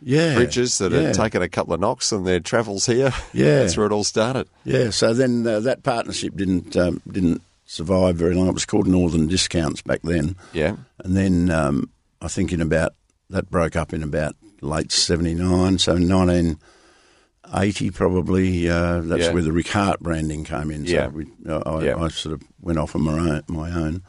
yeah, 0.01 0.35
fridges 0.35 0.79
that 0.79 0.93
yeah. 0.93 1.01
had 1.09 1.15
taken 1.15 1.43
a 1.43 1.49
couple 1.49 1.75
of 1.75 1.81
knocks 1.81 2.13
on 2.13 2.25
their 2.25 2.41
travels 2.41 2.87
here. 2.87 3.13
Yeah. 3.33 3.61
That's 3.61 3.77
where 3.77 3.87
it 3.87 3.93
all 3.93 4.05
started. 4.05 4.49
Yeah, 4.65 4.91
so 4.91 5.13
then 5.15 5.47
uh, 5.47 5.61
that 5.61 5.83
partnership 5.83 6.35
didn't 6.37 6.77
um, 6.77 7.01
didn't 7.11 7.43
survive 7.67 8.17
very 8.17 8.35
long. 8.35 8.49
It 8.49 8.55
was 8.55 8.65
called 8.67 8.87
Northern 8.87 9.27
Discounts 9.27 9.83
back 9.83 10.01
then, 10.03 10.37
Yeah. 10.53 10.77
and 11.05 11.17
then 11.17 11.51
um, 11.51 11.91
I 12.23 12.29
think 12.29 12.53
in 12.53 12.61
about 12.61 12.95
that 13.31 13.51
broke 13.51 13.77
up 13.77 13.93
in 13.93 14.03
about 14.03 14.35
late 14.63 14.91
'79. 14.93 15.79
So 15.79 15.95
in 15.97 16.09
1980, 16.09 17.91
probably 17.91 18.69
uh, 18.69 19.01
that's 19.01 19.25
Yeah. 19.27 19.33
where 19.33 19.43
the 19.43 19.53
Rick 19.53 19.69
Hart 19.69 20.01
branding 20.01 20.45
came 20.45 20.71
in. 20.71 20.87
So 20.87 20.93
Yeah. 20.93 21.09
we, 21.09 21.27
uh, 21.49 21.59
I, 21.67 21.85
Yeah. 21.85 21.97
I 21.97 22.09
sort 22.09 22.35
of 22.35 22.43
went 22.61 22.79
off 22.79 22.95
on 22.95 23.03
my 23.03 23.19
own. 23.19 23.43
My 23.49 23.71
own. 23.71 24.03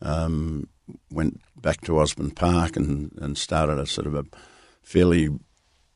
Um, 0.00 0.68
went 1.10 1.40
back 1.60 1.80
to 1.82 1.98
Osborne 1.98 2.30
Park 2.30 2.76
and, 2.76 3.10
and 3.20 3.36
started 3.36 3.78
a 3.78 3.86
sort 3.86 4.06
of 4.06 4.14
a 4.14 4.24
fairly 4.88 5.28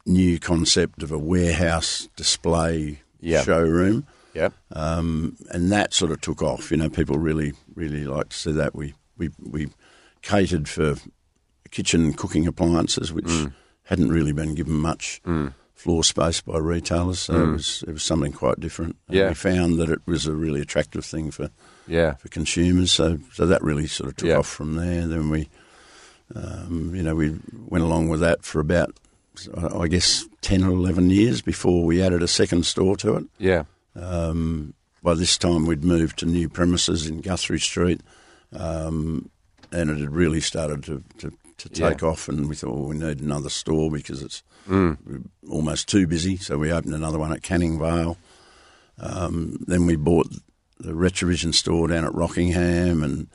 new 0.04 0.38
concept 0.38 1.02
of 1.02 1.10
a 1.12 1.18
warehouse 1.18 2.08
display 2.16 3.00
Yeah. 3.20 3.42
showroom 3.42 4.04
Yeah. 4.34 4.50
um, 4.72 5.36
and 5.50 5.70
that 5.72 5.94
sort 5.94 6.10
of 6.12 6.20
took 6.20 6.42
off. 6.42 6.70
You 6.70 6.76
know, 6.76 6.90
people 6.90 7.18
really, 7.18 7.52
really 7.74 8.04
liked 8.04 8.32
to 8.32 8.38
see 8.38 8.52
that. 8.52 8.74
We 8.74 8.94
we 9.16 9.30
we 9.40 9.68
catered 10.22 10.68
for 10.68 10.96
kitchen 11.70 12.12
cooking 12.12 12.46
appliances, 12.46 13.12
which 13.12 13.26
Mm. 13.26 13.52
hadn't 13.84 14.10
really 14.12 14.32
been 14.32 14.54
given 14.54 14.74
much 14.74 15.20
floor 15.74 16.04
space 16.04 16.40
by 16.42 16.58
retailers. 16.58 17.18
So 17.20 17.34
it 17.44 17.52
was 17.52 17.84
it 17.88 17.92
was 17.92 18.02
something 18.02 18.32
quite 18.32 18.60
different. 18.60 18.96
And 19.08 19.16
Mm. 19.16 19.20
Yeah. 19.20 19.28
we 19.28 19.34
found 19.34 19.78
that 19.78 19.88
it 19.88 20.00
was 20.06 20.26
a 20.26 20.34
really 20.34 20.60
attractive 20.60 21.04
thing 21.04 21.30
for 21.30 21.48
Yeah. 21.86 22.14
for 22.16 22.28
consumers. 22.28 22.92
So 22.92 23.18
so 23.32 23.46
that 23.46 23.62
really 23.62 23.86
sort 23.86 24.10
of 24.10 24.16
took 24.16 24.28
Yeah. 24.28 24.38
off 24.38 24.48
from 24.48 24.74
there. 24.74 25.06
Then 25.06 25.30
we, 25.30 25.48
um, 26.34 26.94
you 26.94 27.02
know, 27.02 27.14
we 27.14 27.36
went 27.68 27.84
along 27.84 28.08
with 28.08 28.20
that 28.20 28.42
for 28.44 28.60
about. 28.60 28.96
I 29.80 29.88
guess 29.88 30.26
ten 30.42 30.62
or 30.62 30.70
eleven 30.72 31.08
years 31.08 31.40
before 31.40 31.84
we 31.86 32.02
added 32.02 32.22
a 32.22 32.28
second 32.28 32.66
store 32.66 32.96
to 32.98 33.14
it. 33.16 33.24
Yeah. 33.38 33.64
Um, 33.96 34.74
by 35.02 35.14
this 35.14 35.38
time, 35.38 35.64
we'd 35.66 35.84
moved 35.84 36.18
to 36.18 36.26
new 36.26 36.50
premises 36.50 37.06
in 37.06 37.22
Guthrie 37.22 37.58
Street, 37.58 38.02
um, 38.52 39.30
and 39.72 39.88
it 39.88 39.96
had 39.98 40.10
really 40.14 40.40
started 40.42 40.84
to, 40.84 41.02
to, 41.18 41.32
to 41.56 41.68
take 41.70 42.02
Yeah. 42.02 42.08
off. 42.08 42.28
And 42.28 42.46
we 42.46 42.54
thought, 42.54 42.74
well, 42.74 42.88
we 42.88 42.96
need 42.96 43.20
another 43.20 43.48
store 43.48 43.90
because 43.90 44.22
it's 44.22 44.42
Mm. 44.68 44.98
we're 45.06 45.50
almost 45.50 45.88
too 45.88 46.06
busy. 46.06 46.36
So 46.36 46.56
we 46.58 46.70
opened 46.70 46.94
another 46.94 47.18
one 47.18 47.32
at 47.32 47.42
Canning 47.42 47.78
Vale. 47.80 48.16
Um, 49.00 49.56
then 49.66 49.86
we 49.86 49.96
bought 49.96 50.28
the 50.78 50.92
Retrovision 50.92 51.52
store 51.54 51.88
down 51.88 52.04
at 52.04 52.14
Rockingham, 52.14 53.02
and 53.02 53.26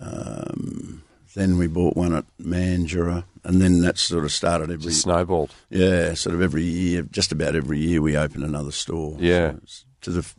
um, 0.00 1.02
then 1.34 1.58
we 1.58 1.66
bought 1.66 1.96
one 1.96 2.14
at 2.14 2.24
Mandurah, 2.40 3.24
and 3.44 3.60
then 3.60 3.80
that 3.80 3.98
sort 3.98 4.24
of 4.24 4.32
started 4.32 4.70
every 4.70 4.90
Just 4.90 5.02
snowballed. 5.02 5.54
yeah, 5.70 6.14
sort 6.14 6.34
of 6.34 6.42
every 6.42 6.64
year, 6.64 7.02
just 7.10 7.32
about 7.32 7.54
every 7.56 7.78
year, 7.78 8.00
we 8.02 8.16
open 8.16 8.42
another 8.42 8.72
store. 8.72 9.16
Yeah. 9.18 9.54
So 9.66 9.84
to 10.02 10.10
the 10.10 10.18
f- 10.20 10.34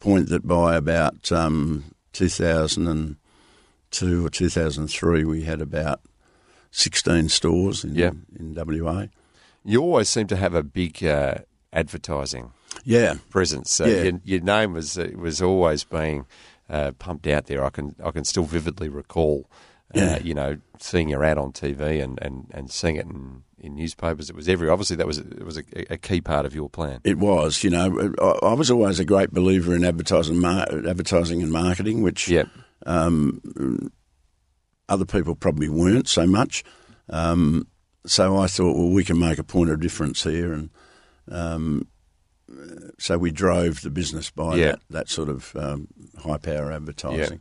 point 0.00 0.28
that 0.30 0.46
by 0.46 0.76
about 0.76 1.30
um, 1.32 1.84
2002 2.12 4.26
or 4.26 4.30
2003, 4.30 5.24
we 5.24 5.42
had 5.42 5.60
about 5.60 6.00
16 6.70 7.28
stores 7.28 7.84
in, 7.84 7.94
Yeah. 7.94 8.10
in 8.38 8.54
WA. 8.54 9.06
You 9.64 9.82
always 9.82 10.08
seem 10.08 10.26
to 10.28 10.36
have 10.36 10.54
a 10.54 10.62
big 10.62 11.02
uh, 11.04 11.36
advertising 11.72 12.52
Yeah, 12.84 13.16
presence. 13.30 13.70
So 13.72 13.86
Yeah. 13.86 14.02
your, 14.02 14.20
your 14.24 14.40
name 14.40 14.72
was 14.74 14.98
uh, 14.98 15.10
was 15.16 15.40
always 15.42 15.84
being 15.84 16.26
uh, 16.68 16.92
pumped 16.98 17.26
out 17.26 17.46
there. 17.46 17.64
I 17.64 17.70
can 17.70 17.94
I 18.04 18.10
can 18.10 18.24
still 18.24 18.44
vividly 18.44 18.88
recall, 18.88 19.48
uh, 19.94 19.98
Yeah. 20.00 20.18
you 20.18 20.34
know, 20.34 20.58
seeing 20.80 21.08
your 21.08 21.22
ad 21.24 21.38
on 21.38 21.52
TV 21.52 22.02
and, 22.02 22.18
and, 22.22 22.46
and 22.52 22.70
seeing 22.70 22.96
it 22.96 23.06
in, 23.06 23.42
in 23.58 23.74
newspapers. 23.76 24.28
It 24.30 24.36
was 24.36 24.48
every 24.48 24.68
obviously 24.68 24.96
that 24.96 25.06
was 25.06 25.18
it 25.18 25.44
was 25.44 25.58
a, 25.58 25.62
a 25.92 25.96
key 25.96 26.20
part 26.20 26.44
of 26.46 26.54
your 26.54 26.68
plan. 26.68 27.00
it 27.04 27.18
was. 27.18 27.62
You 27.64 27.70
know, 27.70 28.12
I, 28.20 28.46
I 28.46 28.52
was 28.54 28.70
always 28.70 28.98
a 29.00 29.04
great 29.04 29.32
believer 29.32 29.74
in 29.74 29.84
advertising, 29.84 30.38
mar- 30.40 30.66
advertising 30.88 31.42
and 31.42 31.50
marketing, 31.52 32.02
which 32.02 32.28
Yeah, 32.28 32.44
other 34.88 35.04
people 35.04 35.34
probably 35.34 35.68
weren't 35.68 36.08
so 36.08 36.26
much. 36.26 36.62
Um, 37.08 37.66
so 38.06 38.36
I 38.36 38.46
thought, 38.46 38.76
well, 38.76 38.90
we 38.90 39.04
can 39.04 39.18
make 39.18 39.38
a 39.38 39.44
point 39.44 39.70
of 39.70 39.80
difference 39.80 40.22
here, 40.22 40.52
and 40.52 40.70
um, 41.28 41.88
so 42.98 43.18
we 43.18 43.30
drove 43.32 43.82
the 43.82 43.90
business 43.90 44.30
by 44.30 44.56
that, 44.72 44.80
that 44.90 45.08
sort 45.08 45.28
of 45.28 45.54
um, 45.56 45.88
high 46.18 46.38
power 46.38 46.70
advertising. 46.72 47.40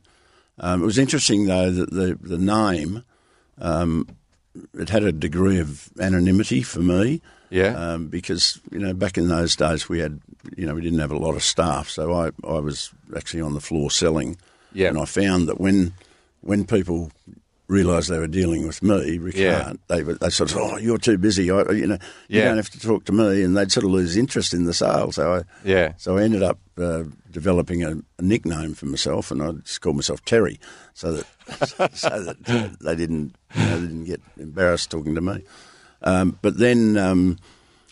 Um, 0.60 0.82
it 0.82 0.86
was 0.86 0.98
interesting 0.98 1.46
though 1.46 1.70
that 1.72 1.92
the 1.92 2.18
the 2.22 2.38
name 2.38 3.04
um, 3.60 4.08
it 4.74 4.90
had 4.90 5.04
a 5.04 5.12
degree 5.12 5.60
of 5.60 5.90
anonymity 6.00 6.62
for 6.64 6.80
me. 6.80 7.22
Yeah, 7.50 7.76
um, 7.94 8.08
because 8.08 8.60
you 8.72 8.80
know 8.80 8.94
back 8.94 9.18
in 9.18 9.28
those 9.28 9.56
days 9.56 9.88
we 9.88 10.00
had 10.00 10.20
you 10.58 10.66
know 10.66 10.74
we 10.74 10.82
didn't 10.82 11.00
have 11.00 11.12
a 11.12 11.18
lot 11.18 11.36
of 11.36 11.44
staff, 11.44 11.90
so 11.90 12.12
I, 12.14 12.32
I 12.48 12.60
was 12.60 12.92
actually 13.16 13.42
on 13.42 13.54
the 13.54 13.62
floor 13.62 13.92
selling, 13.92 14.38
Yeah. 14.74 14.90
and 14.90 14.98
I 14.98 15.06
found 15.06 15.48
that 15.48 15.60
when 15.60 15.94
when 16.42 16.66
people 16.66 17.12
realised 17.68 18.10
they 18.10 18.20
were 18.20 18.28
dealing 18.28 18.68
with 18.68 18.84
me, 18.84 19.18
Rick 19.18 19.36
Yeah. 19.36 19.64
Hart, 19.64 19.80
they 19.88 20.04
were 20.04 20.14
they 20.16 20.30
sort 20.30 20.52
of 20.52 20.58
oh 20.58 20.78
you're 20.78 20.98
too 20.98 21.18
busy, 21.18 21.50
I, 21.50 21.70
you 21.72 21.88
know 21.88 21.98
you 22.28 22.42
don't 22.42 22.58
have 22.58 22.70
to 22.72 22.80
talk 22.80 23.06
to 23.06 23.12
me, 23.12 23.42
and 23.44 23.56
they'd 23.58 23.72
sort 23.72 23.84
of 23.86 23.92
lose 23.92 24.16
interest 24.18 24.54
in 24.54 24.66
the 24.66 24.74
sale. 24.74 25.12
So 25.12 25.34
I 25.36 25.42
Yeah. 25.68 25.94
so 25.98 26.18
I 26.18 26.24
ended 26.24 26.44
up 26.44 26.60
uh, 26.78 27.04
developing 27.32 27.84
a, 27.84 27.96
a 28.20 28.22
nickname 28.22 28.74
for 28.76 28.86
myself, 28.86 29.32
and 29.32 29.42
I 29.42 29.52
just 29.64 29.82
called 29.82 29.96
myself 29.96 30.24
Terry, 30.26 30.60
so 30.94 31.14
that 31.14 31.26
so 31.98 32.24
that 32.24 32.78
they 32.82 32.96
didn't 32.96 33.36
you 33.56 33.62
know, 33.66 33.80
they 33.80 33.88
didn't 33.88 34.06
get 34.06 34.22
embarrassed 34.38 34.92
talking 34.92 35.16
to 35.16 35.22
me. 35.22 35.44
Um, 36.02 36.38
but 36.42 36.58
then 36.60 36.98
um, 36.98 37.38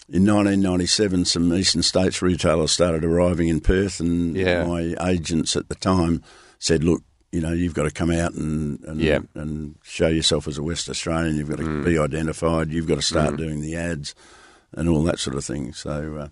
in 0.10 0.26
1997, 0.26 1.26
some 1.26 1.52
eastern 1.54 1.82
states 1.82 2.22
retailers 2.22 2.72
started 2.72 3.04
arriving 3.04 3.48
in 3.48 3.60
Perth, 3.60 4.00
and 4.00 4.36
Yeah. 4.36 4.66
my 4.66 4.94
agents 5.10 5.56
at 5.56 5.70
the 5.70 5.76
time 5.76 6.22
said, 6.60 6.84
"Look, 6.84 7.02
you 7.34 7.42
know, 7.42 7.52
you've 7.52 7.74
got 7.74 7.84
to 7.84 7.92
come 7.92 8.12
out 8.12 8.34
and 8.36 8.82
and, 8.86 9.02
Yeah. 9.02 9.20
and 9.34 9.76
show 9.84 10.08
yourself 10.08 10.48
as 10.48 10.58
a 10.58 10.64
West 10.64 10.88
Australian. 10.90 11.36
You've 11.36 11.50
got 11.50 11.58
to 11.58 11.64
Mm. 11.66 11.84
be 11.84 11.98
identified. 11.98 12.72
You've 12.72 12.88
got 12.88 12.96
to 12.96 13.02
start 13.02 13.36
doing 13.38 13.60
the 13.62 13.76
ads." 13.76 14.16
And 14.76 14.90
all 14.90 15.04
that 15.04 15.20
sort 15.20 15.36
of 15.36 15.44
thing. 15.46 15.72
So 15.74 16.18
uh, 16.18 16.28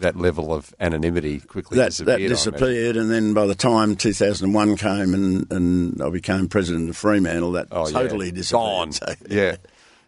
that 0.00 0.16
level 0.16 0.52
of 0.54 0.74
anonymity 0.80 1.40
quickly 1.40 1.76
that 1.78 1.90
disappeared. 1.90 2.22
that 2.22 2.28
disappeared, 2.28 2.96
and 2.96 3.10
then 3.10 3.34
by 3.34 3.46
the 3.46 3.54
time 3.54 3.96
2001 3.96 4.76
came 4.76 5.12
and, 5.14 5.52
and 5.52 6.00
I 6.02 6.08
became 6.08 6.48
president 6.48 6.88
of 6.90 6.96
Fremantle, 6.96 7.52
that 7.52 7.68
Oh, 7.70 7.86
totally 7.90 8.26
yeah. 8.26 8.32
disappeared. 8.32 8.62
Gone. 8.62 8.92
So- 8.92 9.14
yeah. 9.28 9.56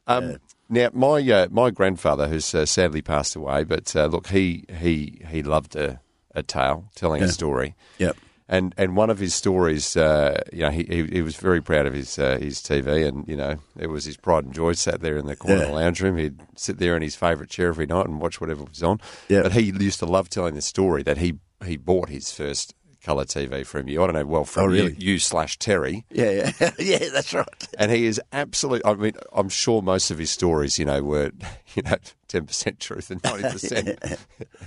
Um, 0.06 0.36
Now, 0.70 0.88
my 0.94 1.20
uh, 1.30 1.48
my 1.50 1.70
grandfather, 1.70 2.26
who's 2.26 2.54
uh, 2.54 2.64
sadly 2.64 3.02
passed 3.02 3.36
away, 3.36 3.64
but 3.64 3.94
uh, 3.94 4.06
look, 4.06 4.28
he 4.28 4.64
he 4.80 5.20
he 5.30 5.42
loved 5.42 5.76
a, 5.76 6.00
a 6.34 6.42
tale, 6.42 6.86
telling 6.94 7.22
a 7.22 7.28
story. 7.28 7.74
Yep. 7.98 8.16
And 8.46 8.74
and 8.76 8.94
one 8.94 9.08
of 9.08 9.18
his 9.18 9.34
stories, 9.34 9.96
uh, 9.96 10.42
you 10.52 10.60
know, 10.60 10.70
he, 10.70 10.84
he 10.84 11.06
he 11.06 11.22
was 11.22 11.36
very 11.36 11.62
proud 11.62 11.86
of 11.86 11.94
his 11.94 12.18
uh, 12.18 12.36
his 12.38 12.60
TV, 12.60 13.08
and 13.08 13.26
you 13.26 13.36
know, 13.36 13.56
it 13.78 13.86
was 13.86 14.04
his 14.04 14.18
pride 14.18 14.44
and 14.44 14.52
joy. 14.52 14.74
Sat 14.74 15.00
there 15.00 15.16
in 15.16 15.24
the 15.24 15.34
corner 15.34 15.62
of 15.62 15.68
the 15.68 15.74
lounge 15.74 16.02
room. 16.02 16.18
He'd 16.18 16.40
sit 16.54 16.78
there 16.78 16.94
in 16.94 17.02
his 17.02 17.16
favourite 17.16 17.48
chair 17.48 17.68
every 17.68 17.86
night 17.86 18.06
and 18.06 18.20
watch 18.20 18.42
whatever 18.42 18.64
was 18.64 18.82
on. 18.82 19.00
Yeah. 19.28 19.42
But 19.42 19.52
he 19.52 19.62
used 19.62 19.98
to 20.00 20.06
love 20.06 20.28
telling 20.28 20.54
the 20.54 20.62
story 20.62 21.02
that 21.04 21.18
he 21.18 21.38
he 21.64 21.78
bought 21.78 22.10
his 22.10 22.32
first 22.32 22.74
colour 23.04 23.24
TV 23.24 23.64
from 23.66 23.86
you. 23.88 24.02
I 24.02 24.06
don't 24.06 24.14
know, 24.14 24.24
well, 24.26 24.44
from 24.44 24.64
Oh, 24.64 24.66
really? 24.66 24.92
you, 24.98 25.12
you 25.12 25.18
slash 25.18 25.58
Terry. 25.58 26.04
Yeah, 26.10 26.50
yeah, 26.58 26.70
yeah, 26.78 27.08
that's 27.12 27.32
right. 27.34 27.68
And 27.78 27.92
he 27.92 28.06
is 28.06 28.20
absolutely. 28.32 28.90
I 28.90 28.94
mean, 28.94 29.12
I'm 29.32 29.48
sure 29.48 29.82
most 29.82 30.10
of 30.10 30.18
his 30.18 30.30
stories, 30.30 30.78
you 30.78 30.84
know, 30.86 31.02
were, 31.02 31.30
you 31.74 31.82
know, 31.82 31.96
10% 32.28 32.78
truth 32.78 33.10
and 33.10 33.22
90% 33.22 34.08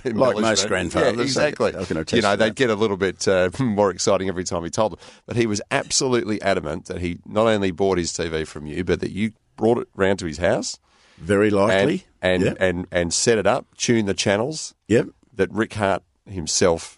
embellishment. 0.04 0.14
most 0.40 0.68
grandfathers, 0.68 1.16
Yeah, 1.16 1.22
exactly. 1.22 1.74
I 1.76 1.84
can 1.84 2.04
you 2.12 2.22
know, 2.22 2.36
they'd 2.36 2.54
get 2.54 2.70
a 2.70 2.74
little 2.74 2.96
bit 2.96 3.26
uh, 3.28 3.50
more 3.58 3.90
exciting 3.90 4.28
every 4.28 4.44
time 4.44 4.64
he 4.64 4.70
told 4.70 4.92
them. 4.92 4.98
But 5.26 5.36
he 5.36 5.46
was 5.46 5.60
absolutely 5.70 6.40
adamant 6.42 6.86
that 6.86 7.00
he 7.00 7.18
not 7.26 7.46
only 7.46 7.70
bought 7.70 7.98
his 7.98 8.12
TV 8.12 8.46
from 8.46 8.66
you, 8.66 8.84
but 8.84 9.00
that 9.00 9.10
you 9.10 9.32
brought 9.56 9.78
it 9.78 9.88
round 9.94 10.20
to 10.20 10.26
his 10.26 10.38
house 10.38 10.78
Very 11.18 11.48
and 11.48 11.56
likely. 11.56 12.04
and, 12.22 12.42
Yep. 12.44 12.56
and, 12.60 12.86
and 12.92 13.12
set 13.12 13.38
it 13.38 13.46
up, 13.46 13.66
tune 13.76 14.06
the 14.06 14.14
channels, 14.14 14.74
Yep. 14.86 15.08
that 15.34 15.52
Rick 15.52 15.74
Hart 15.74 16.02
himself 16.26 16.97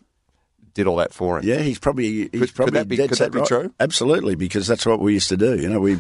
did 0.75 0.87
all 0.87 0.97
that 0.97 1.13
for 1.13 1.39
him. 1.39 1.45
Yeah, 1.47 1.59
he's 1.61 1.79
probably 1.79 2.29
he's 2.31 2.41
could 2.41 2.55
probably 2.55 2.79
that 2.79 2.89
be- 2.89 2.97
dead 2.97 3.09
could 3.11 3.19
set 3.19 3.33
that 3.33 3.33
be 3.33 3.41
right. 3.41 3.49
true? 3.49 3.75
Absolutely, 3.81 4.35
because 4.35 4.67
that's 4.67 4.87
what 4.87 5.01
we 5.01 5.13
used 5.15 5.29
to 5.31 5.37
do. 5.37 5.57
You 5.61 5.69
know, 5.69 5.81
we 5.81 5.99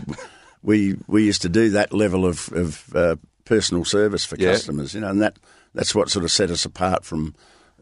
we 0.62 0.96
we 1.06 1.24
used 1.24 1.42
to 1.42 1.48
do 1.48 1.70
that 1.70 1.92
level 1.92 2.26
of 2.26 2.50
of 2.52 2.94
uh, 2.94 3.16
personal 3.44 3.84
service 3.84 4.24
for 4.24 4.36
Yeah. 4.36 4.52
customers. 4.52 4.94
You 4.94 5.00
know, 5.00 5.08
and 5.08 5.20
that 5.22 5.38
that's 5.74 5.94
what 5.94 6.10
sort 6.10 6.24
of 6.24 6.30
set 6.30 6.50
us 6.50 6.64
apart 6.64 7.04
from 7.04 7.34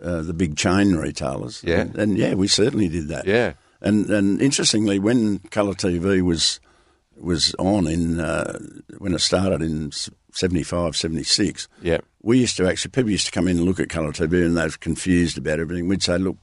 uh, 0.02 0.22
the 0.22 0.34
big 0.34 0.56
chain 0.56 0.94
retailers. 0.96 1.62
Yeah. 1.64 1.80
and, 1.80 1.96
and 1.96 2.18
yeah, 2.18 2.34
we 2.34 2.46
certainly 2.48 2.88
did 2.88 3.08
that. 3.08 3.26
Yeah. 3.26 3.54
and 3.80 4.08
and 4.10 4.40
interestingly, 4.40 4.98
when 4.98 5.38
colour 5.50 5.74
TV 5.74 6.22
was 6.22 6.60
was 7.20 7.54
on 7.58 7.86
in 7.88 8.20
uh, 8.20 8.58
when 8.98 9.12
it 9.12 9.20
started 9.20 9.60
in 9.60 9.90
75, 10.30 10.96
76, 10.96 11.66
Yeah. 11.82 11.98
we 12.22 12.38
used 12.38 12.56
to 12.58 12.68
actually 12.68 12.92
people 12.92 13.10
used 13.10 13.26
to 13.26 13.32
come 13.32 13.48
in 13.48 13.56
and 13.56 13.66
look 13.66 13.80
at 13.80 13.88
colour 13.88 14.12
TV 14.12 14.46
and 14.46 14.56
they 14.56 14.62
were 14.62 14.70
confused 14.70 15.36
about 15.36 15.58
everything. 15.58 15.88
We'd 15.88 16.02
say, 16.02 16.16
look, 16.18 16.36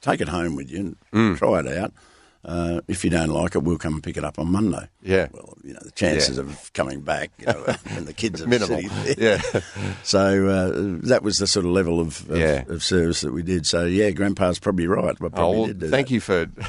take 0.00 0.20
it 0.20 0.28
home 0.28 0.56
with 0.56 0.70
you 0.70 0.78
and 0.78 0.96
Mm. 1.12 1.38
try 1.38 1.60
it 1.60 1.68
out. 1.78 1.92
Uh, 2.42 2.80
if 2.88 3.04
you 3.04 3.10
don't 3.10 3.28
like 3.28 3.54
it, 3.54 3.62
we'll 3.62 3.76
come 3.76 3.92
and 3.94 4.02
pick 4.02 4.16
it 4.16 4.24
up 4.24 4.38
on 4.38 4.50
Monday. 4.50 4.88
Yeah. 5.02 5.28
Well, 5.30 5.58
you 5.62 5.74
know, 5.74 5.80
the 5.84 5.90
chances 5.90 6.36
Yeah. 6.38 6.44
of 6.44 6.72
coming 6.72 7.02
back 7.02 7.30
you 7.38 7.44
know, 7.46 7.62
when 7.94 8.06
the 8.06 8.14
kids 8.14 8.40
are 8.40 8.46
Minimal. 8.46 8.80
Yeah. 9.18 9.42
So 10.02 10.48
uh, 10.48 10.98
that 11.08 11.22
was 11.22 11.36
the 11.38 11.46
sort 11.46 11.66
of 11.66 11.72
level 11.72 12.00
of, 12.00 12.28
of, 12.30 12.38
Yeah. 12.38 12.64
of 12.68 12.82
service 12.82 13.20
that 13.20 13.32
we 13.32 13.42
did. 13.42 13.66
So 13.66 13.84
yeah, 13.84 14.10
Grandpa's 14.10 14.58
probably 14.58 14.86
right. 14.86 15.04
I 15.10 15.12
probably 15.14 15.38
Oh, 15.42 15.50
well, 15.50 15.66
did 15.66 15.80
do 15.80 15.88
thank 15.90 16.08
that. 16.08 16.14
you 16.14 16.20
for, 16.20 16.46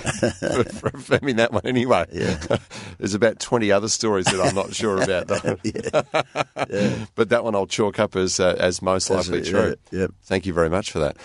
for, 0.73 0.87
affirming 0.93 1.37
that 1.37 1.53
one 1.53 1.65
anyway. 1.65 2.05
Yeah. 2.11 2.37
There's 2.97 3.13
about 3.13 3.39
20 3.39 3.71
other 3.71 3.87
stories 3.87 4.25
that 4.25 4.41
I'm 4.41 4.53
not 4.55 4.75
sure 4.75 5.01
about, 5.01 5.27
though. 5.27 5.57
Yeah. 5.63 7.05
But 7.15 7.29
that 7.29 7.43
one 7.45 7.55
I'll 7.55 7.65
chalk 7.67 7.97
up 7.99 8.15
as 8.15 8.39
uh, 8.39 8.55
as 8.59 8.81
most 8.81 9.09
likely 9.09 9.41
true. 9.43 9.75
yeah, 9.91 9.99
yeah. 10.01 10.07
Thank 10.23 10.45
you 10.45 10.53
very 10.53 10.69
much 10.69 10.91
for 10.91 10.99
that. 10.99 11.17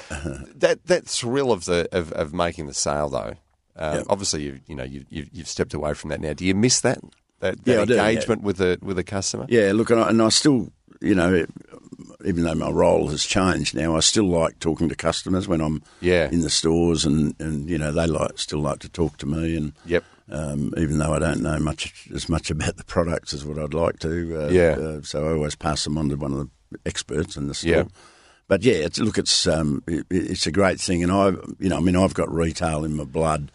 that 0.55 0.87
that 0.87 1.07
thrill 1.07 1.51
of 1.53 1.65
the 1.65 1.89
of, 1.93 2.13
of 2.13 2.33
making 2.33 2.67
the 2.67 2.75
sale, 2.75 3.09
though. 3.09 3.35
Um, 3.79 3.95
Yeah. 3.99 4.03
Obviously, 4.09 4.43
you 4.43 4.61
you 4.67 4.75
know 4.75 4.85
you, 4.85 5.05
you 5.11 5.27
you've 5.33 5.49
stepped 5.49 5.75
away 5.75 5.95
from 5.95 6.11
that 6.11 6.21
now. 6.21 6.33
Do 6.33 6.45
you 6.45 6.55
miss 6.55 6.81
that 6.81 6.99
that, 7.41 7.65
that 7.65 7.71
Yeah, 7.79 7.85
do, 7.85 7.95
yeah. 7.95 8.07
engagement 8.09 8.43
with 8.43 8.57
the 8.57 8.79
with 8.83 8.97
the 8.97 9.05
customer? 9.05 9.47
Yeah, 9.49 9.73
look, 9.75 9.91
and 9.91 10.01
I, 10.01 10.09
and 10.09 10.23
I 10.23 10.29
still, 10.31 10.73
you 11.01 11.15
know, 11.15 11.45
even 12.25 12.45
though 12.45 12.55
my 12.55 12.71
role 12.71 13.09
has 13.09 13.25
changed 13.25 13.75
now, 13.75 13.97
I 13.97 14.01
still 14.01 14.29
like 14.29 14.59
talking 14.61 14.89
to 14.89 14.95
customers 14.95 15.47
when 15.47 15.61
I'm 15.61 15.83
Yeah. 16.01 16.31
in 16.31 16.41
the 16.41 16.51
stores, 16.51 17.05
and, 17.05 17.35
and 17.39 17.69
you 17.69 17.79
know 17.79 17.93
they 17.93 18.07
like 18.07 18.39
still 18.39 18.61
like 18.61 18.79
to 18.81 18.89
talk 18.89 19.19
to 19.19 19.27
me, 19.27 19.57
and 19.57 19.73
Yep. 19.85 20.05
um, 20.31 20.73
even 20.79 20.99
though 20.99 21.13
I 21.13 21.19
don't 21.19 21.43
know 21.43 21.59
much 21.59 22.09
as 22.15 22.29
much 22.29 22.51
about 22.51 22.77
the 22.79 22.85
products 22.85 23.35
as 23.35 23.45
what 23.45 23.59
I'd 23.59 23.75
like 23.75 23.99
to, 24.01 24.47
uh, 24.47 24.49
Yeah. 24.51 24.77
uh, 24.79 25.03
so 25.03 25.27
I 25.29 25.33
always 25.33 25.55
pass 25.57 25.85
them 25.85 25.99
on 25.99 26.09
to 26.09 26.17
one 26.17 26.33
of 26.33 26.39
the 26.71 26.79
experts 26.87 27.37
in 27.37 27.47
the 27.49 27.55
store. 27.55 27.71
Yeah. 27.71 27.85
But 28.49 28.63
yeah, 28.63 28.75
it's, 28.75 28.99
look, 29.01 29.19
it's 29.19 29.47
um, 29.47 29.83
it, 29.89 30.07
it's 30.11 30.47
a 30.47 30.53
great 30.53 30.81
thing, 30.81 31.03
and 31.03 31.13
I, 31.13 31.31
you 31.59 31.69
know, 31.69 31.77
I 31.77 31.81
mean, 31.81 31.97
I've 31.97 32.15
got 32.15 32.33
retail 32.33 32.85
in 32.85 32.95
my 32.97 33.05
blood 33.05 33.51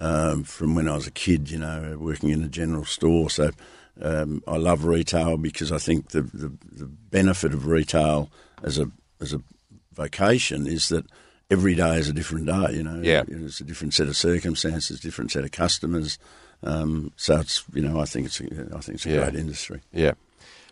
um, 0.00 0.44
from 0.44 0.74
when 0.74 0.88
I 0.88 0.94
was 0.94 1.06
a 1.06 1.10
kid, 1.10 1.50
you 1.50 1.58
know, 1.58 1.96
working 1.98 2.30
in 2.30 2.42
a 2.42 2.48
general 2.48 2.84
store. 2.84 3.30
So 3.30 3.50
um, 4.02 4.42
I 4.46 4.56
love 4.56 4.84
retail 4.84 5.36
because 5.36 5.72
I 5.72 5.78
think 5.78 6.10
the, 6.10 6.22
the, 6.22 6.52
the 6.72 6.86
benefit 6.86 7.52
of 7.52 7.66
retail 7.66 8.30
as 8.62 8.78
a 8.78 8.90
as 9.20 9.32
a 9.32 9.40
vocation 9.94 10.66
is 10.66 10.88
that 10.88 11.04
every 11.50 11.74
day 11.74 11.96
is 11.96 12.08
a 12.08 12.12
different 12.12 12.46
day. 12.46 12.74
You 12.74 12.82
know, 12.84 13.00
Yeah. 13.02 13.24
it's 13.26 13.60
a 13.60 13.64
different 13.64 13.92
set 13.94 14.06
of 14.08 14.16
circumstances, 14.16 15.00
different 15.00 15.30
set 15.32 15.44
of 15.44 15.50
customers. 15.50 16.18
Um, 16.62 17.12
so 17.16 17.40
it's 17.40 17.64
you 17.74 17.82
know, 17.82 18.00
I 18.00 18.04
think 18.04 18.26
it's 18.26 18.40
a, 18.40 18.44
I 18.74 18.80
think 18.80 18.96
it's 18.96 19.06
a 19.06 19.10
Yeah. 19.10 19.22
great 19.30 19.34
industry. 19.36 19.80
Yeah. 19.92 20.12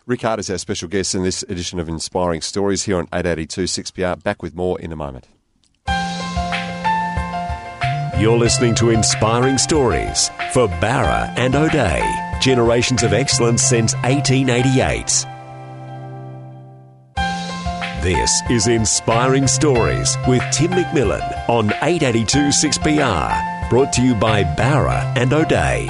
Rick 0.05 0.21
Hart 0.23 0.39
is 0.39 0.49
our 0.49 0.57
special 0.57 0.87
guest 0.87 1.13
in 1.13 1.21
this 1.23 1.43
edition 1.43 1.79
of 1.79 1.87
Inspiring 1.87 2.41
Stories 2.41 2.83
here 2.83 2.97
on 2.97 3.03
882 3.13 3.65
6PR. 3.65 4.23
Back 4.23 4.41
with 4.41 4.55
more 4.55 4.79
in 4.79 4.91
a 4.91 4.95
moment. 4.95 5.27
You're 8.19 8.37
listening 8.37 8.75
to 8.75 8.89
Inspiring 8.89 9.57
Stories 9.57 10.27
for 10.51 10.67
Bowra 10.67 11.33
and 11.37 11.55
O'Dea. 11.55 12.03
Generations 12.41 13.01
of 13.01 13.13
excellence 13.13 13.63
since 13.63 13.93
1888. 13.93 15.25
This 18.03 18.41
is 18.49 18.67
Inspiring 18.67 19.47
Stories 19.47 20.17
with 20.27 20.43
Tim 20.51 20.71
McMillan 20.71 21.47
on 21.47 21.67
882 21.81 22.49
6PR. 22.49 23.69
Brought 23.69 23.93
to 23.93 24.01
you 24.01 24.13
by 24.15 24.43
Bowra 24.43 25.15
and 25.15 25.31
O'Dea. 25.31 25.87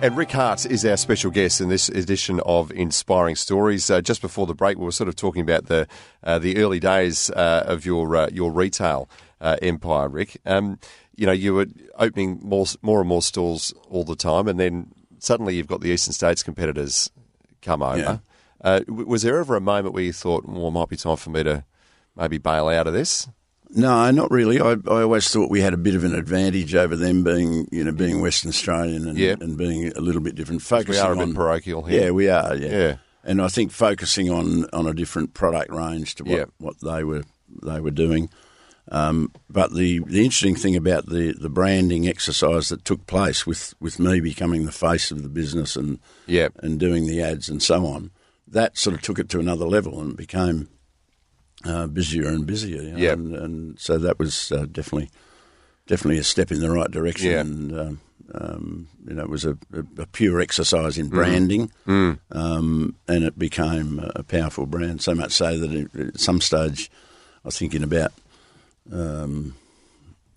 And 0.00 0.16
Rick 0.16 0.30
Hart 0.30 0.66
is 0.66 0.84
our 0.84 0.96
special 0.96 1.32
guest 1.32 1.60
in 1.60 1.70
this 1.70 1.88
edition 1.88 2.38
of 2.46 2.70
Inspiring 2.70 3.34
Stories. 3.34 3.90
Uh, 3.90 4.00
just 4.00 4.22
before 4.22 4.46
the 4.46 4.54
break, 4.54 4.78
we 4.78 4.84
were 4.84 4.92
sort 4.92 5.08
of 5.08 5.16
talking 5.16 5.42
about 5.42 5.66
the 5.66 5.88
uh, 6.22 6.38
the 6.38 6.58
early 6.58 6.78
days 6.78 7.30
uh, 7.30 7.64
of 7.66 7.84
your 7.84 8.14
uh, 8.14 8.28
your 8.30 8.52
retail 8.52 9.08
uh, 9.40 9.56
empire, 9.62 10.08
Rick. 10.08 10.38
Um, 10.46 10.78
you 11.16 11.26
know, 11.26 11.32
you 11.32 11.54
were 11.54 11.66
opening 11.98 12.40
more 12.42 12.66
more 12.82 13.00
and 13.00 13.08
more 13.08 13.22
stores 13.22 13.72
all 13.88 14.04
the 14.04 14.16
time, 14.16 14.48
and 14.48 14.58
then 14.58 14.92
suddenly 15.18 15.56
you've 15.56 15.66
got 15.66 15.80
the 15.80 15.90
Eastern 15.90 16.12
States 16.12 16.42
competitors 16.42 17.10
come 17.62 17.82
over. 17.82 17.98
Yeah. 17.98 18.18
Uh, 18.60 18.80
was 18.88 19.22
there 19.22 19.38
ever 19.38 19.56
a 19.56 19.60
moment 19.60 19.94
where 19.94 20.02
you 20.04 20.12
thought, 20.12 20.46
"Well, 20.46 20.68
it 20.68 20.70
might 20.70 20.88
be 20.88 20.96
time 20.96 21.16
for 21.16 21.30
me 21.30 21.42
to 21.42 21.64
maybe 22.16 22.38
bail 22.38 22.68
out 22.68 22.86
of 22.86 22.92
this"? 22.94 23.28
No, 23.76 24.08
not 24.12 24.30
really. 24.30 24.60
I, 24.60 24.72
I 24.88 25.02
always 25.02 25.28
thought 25.28 25.50
we 25.50 25.60
had 25.60 25.74
a 25.74 25.76
bit 25.78 25.96
of 25.96 26.04
an 26.04 26.14
advantage 26.14 26.74
over 26.76 26.94
them 26.94 27.24
being, 27.24 27.66
you 27.72 27.82
know, 27.82 27.90
being 27.90 28.20
Western 28.20 28.50
Australian 28.50 29.08
and, 29.08 29.18
Yeah. 29.18 29.34
and 29.40 29.58
being 29.58 29.88
a 29.96 30.00
little 30.00 30.20
bit 30.20 30.36
different. 30.36 30.60
We 30.60 30.64
Focusing 30.64 31.02
are 31.04 31.12
a 31.12 31.18
on 31.18 31.30
bit 31.30 31.34
parochial 31.36 31.82
here. 31.82 32.02
Yeah, 32.04 32.10
we 32.10 32.28
are. 32.28 32.54
Yeah. 32.54 32.68
Yeah. 32.70 32.96
And 33.24 33.42
I 33.42 33.48
think 33.48 33.72
focusing 33.72 34.30
on, 34.30 34.66
on 34.72 34.86
a 34.86 34.94
different 34.94 35.34
product 35.34 35.72
range 35.72 36.14
to 36.16 36.24
what, 36.24 36.30
Yeah. 36.38 36.44
what 36.58 36.76
they 36.82 37.02
were 37.02 37.24
they 37.62 37.80
were 37.80 37.90
doing. 37.90 38.30
Um, 38.90 39.32
but 39.48 39.74
the, 39.74 40.00
the 40.00 40.24
interesting 40.24 40.56
thing 40.56 40.76
about 40.76 41.06
the, 41.08 41.32
the 41.32 41.48
branding 41.48 42.06
exercise 42.06 42.68
that 42.68 42.84
took 42.84 43.06
place 43.06 43.46
with, 43.46 43.72
with 43.80 43.98
me 43.98 44.20
becoming 44.20 44.66
the 44.66 44.72
face 44.72 45.10
of 45.10 45.22
the 45.22 45.28
business 45.28 45.74
and 45.74 45.98
Yeah. 46.26 46.48
and 46.56 46.78
doing 46.78 47.06
the 47.06 47.22
ads 47.22 47.48
and 47.48 47.62
so 47.62 47.86
on, 47.86 48.10
that 48.46 48.76
sort 48.76 48.94
of 48.94 49.02
took 49.02 49.18
it 49.18 49.30
to 49.30 49.40
another 49.40 49.64
level 49.64 50.00
and 50.00 50.16
became 50.16 50.68
uh, 51.64 51.86
busier 51.86 52.28
and 52.28 52.46
busier. 52.46 52.82
You 52.82 52.92
know? 52.92 52.98
Yeah. 52.98 53.12
and, 53.12 53.34
and 53.34 53.78
so 53.80 53.96
that 53.98 54.18
was 54.18 54.52
uh, 54.52 54.66
definitely 54.70 55.10
definitely 55.86 56.18
a 56.18 56.24
step 56.24 56.50
in 56.50 56.60
the 56.60 56.70
right 56.70 56.90
direction. 56.90 57.30
Yeah. 57.30 57.40
And 57.40 57.78
um, 57.78 58.00
um, 58.34 58.88
you 59.06 59.14
know, 59.14 59.22
it 59.22 59.28
was 59.28 59.44
a, 59.44 59.56
a, 59.98 60.06
pure 60.06 60.40
exercise 60.40 60.96
in 60.96 61.08
branding, 61.08 61.70
um, 61.86 62.96
and 63.06 63.24
it 63.24 63.38
became 63.38 63.98
a 64.14 64.22
powerful 64.22 64.66
brand. 64.66 65.02
So 65.02 65.14
much 65.14 65.32
so 65.32 65.58
that 65.58 65.70
it, 65.72 65.94
at 65.94 66.20
some 66.20 66.40
stage, 66.40 66.90
I 67.44 67.50
think 67.50 67.74
in 67.74 67.84
about 67.84 68.12
um, 68.92 69.54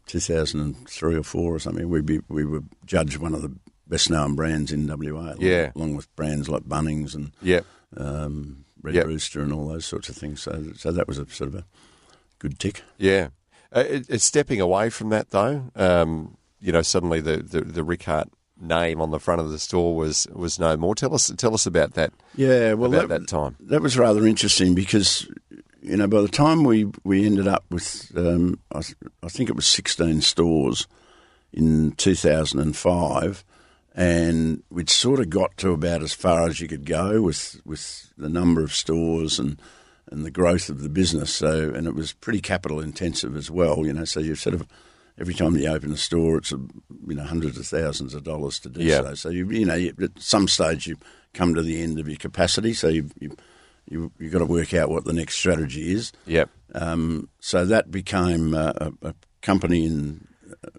2003 0.08 1.16
or 1.16 1.24
four 1.24 1.54
or 1.56 1.60
something, 1.60 1.90
we 1.90 2.02
be, 2.02 2.20
we 2.30 2.46
were 2.46 2.64
judged 2.86 3.18
one 3.18 3.34
of 3.34 3.42
the 3.42 3.54
best 3.88 4.10
known 4.10 4.36
brands 4.36 4.72
in 4.72 4.88
WA. 4.88 5.20
Along, 5.20 5.38
Yeah. 5.40 5.72
along 5.76 5.96
with 5.96 6.14
brands 6.16 6.50
like 6.50 6.64
Bunnings 6.64 7.14
and 7.16 7.32
Yeah. 7.42 7.62
um, 7.96 8.66
Red 8.82 8.96
Yep. 8.96 9.06
Rooster 9.08 9.42
and 9.42 9.52
all 9.54 9.68
those 9.68 9.86
sorts 9.86 10.10
of 10.10 10.16
things. 10.16 10.42
So, 10.42 10.72
so 10.76 10.92
that 10.92 11.08
was 11.08 11.18
a 11.18 11.28
sort 11.30 11.50
of 11.50 11.56
a 11.56 11.66
good 12.40 12.60
tick. 12.60 12.84
Yeah. 12.98 13.30
Uh, 13.76 13.84
it, 13.88 14.06
it's 14.10 14.24
stepping 14.26 14.62
away 14.62 14.90
from 14.90 15.10
that, 15.10 15.32
though. 15.32 15.72
Um, 15.76 16.38
you 16.62 16.72
know, 16.72 16.82
suddenly 16.82 17.20
the, 17.22 17.38
the, 17.38 17.62
the 17.62 17.84
Rick 17.84 18.04
Hart 18.04 18.30
name 18.60 19.02
on 19.02 19.12
the 19.12 19.20
front 19.20 19.42
of 19.42 19.50
the 19.52 19.60
store 19.60 19.96
was, 19.96 20.26
was 20.34 20.58
no 20.58 20.76
more. 20.78 20.96
Tell 20.96 21.14
us 21.14 21.32
tell 21.38 21.54
us 21.54 21.66
about 21.68 21.94
that. 21.94 22.12
Yeah, 22.36 22.74
well, 22.74 22.92
about 22.94 23.10
that, 23.10 23.22
that 23.22 23.28
time. 23.28 23.56
that 23.60 23.82
was 23.82 23.98
rather 23.98 24.26
interesting 24.26 24.74
because 24.74 25.28
you 25.88 25.98
know 25.98 26.08
by 26.08 26.22
the 26.22 26.28
time 26.28 26.64
we 26.64 26.86
we 27.04 27.26
ended 27.26 27.48
up 27.48 27.66
with 27.70 28.12
um, 28.16 28.60
I, 28.74 28.82
I 29.24 29.30
think 29.30 29.50
it 29.50 29.56
was 29.56 29.68
16 29.68 30.22
stores 30.22 30.88
in 31.54 31.92
2005 31.94 33.44
and 33.96 34.64
we'd 34.70 34.90
sort 34.90 35.20
of 35.20 35.30
got 35.30 35.58
to 35.58 35.72
about 35.72 36.04
as 36.04 36.14
far 36.14 36.48
as 36.48 36.60
you 36.60 36.68
could 36.68 36.86
go 36.86 37.22
with 37.22 37.60
with 37.66 38.14
the 38.18 38.30
number 38.30 38.62
of 38.62 38.74
stores 38.74 39.40
and 39.40 39.60
and 40.12 40.24
the 40.26 40.32
growth 40.32 40.70
of 40.70 40.82
the 40.82 40.90
business 40.90 41.34
so 41.34 41.72
and 41.74 41.88
it 41.88 41.96
was 41.96 42.14
pretty 42.14 42.42
capital 42.42 42.80
intensive 42.80 43.36
as 43.36 43.50
well 43.52 43.86
you 43.86 43.94
know 43.94 44.06
so 44.06 44.20
you 44.20 44.36
sort 44.36 44.54
of 44.56 44.68
every 45.20 45.34
time 45.34 45.56
you 45.56 45.68
open 45.68 45.92
a 45.92 45.98
store 45.98 46.38
it's 46.38 46.52
a, 46.52 46.58
you 47.08 47.16
know 47.16 47.24
hundreds 47.24 47.58
of 47.58 47.66
thousands 47.66 48.14
of 48.14 48.24
dollars 48.24 48.60
to 48.60 48.70
do 48.70 48.84
Yeah. 48.84 49.02
so 49.02 49.14
so 49.16 49.30
you 49.30 49.50
you 49.50 49.66
know 49.66 49.76
you, 49.76 49.94
at 50.02 50.20
some 50.20 50.48
stage 50.48 50.86
you 50.88 50.98
come 51.34 51.56
to 51.56 51.62
the 51.62 51.82
end 51.82 52.00
of 52.00 52.08
your 52.08 52.18
capacity 52.18 52.74
so 52.74 52.88
you 52.88 53.10
you 53.20 53.36
you 53.90 54.12
you've 54.20 54.32
got 54.34 54.40
to 54.40 54.46
work 54.46 54.74
out 54.74 54.90
what 54.90 55.06
the 55.06 55.14
next 55.14 55.36
strategy 55.38 55.92
is 55.94 56.12
Yep. 56.26 56.50
um, 56.76 57.30
so 57.40 57.66
that 57.66 57.92
became 57.92 58.54
uh, 58.54 58.74
a, 58.78 58.92
a 59.10 59.16
company 59.42 59.86
in 59.86 60.28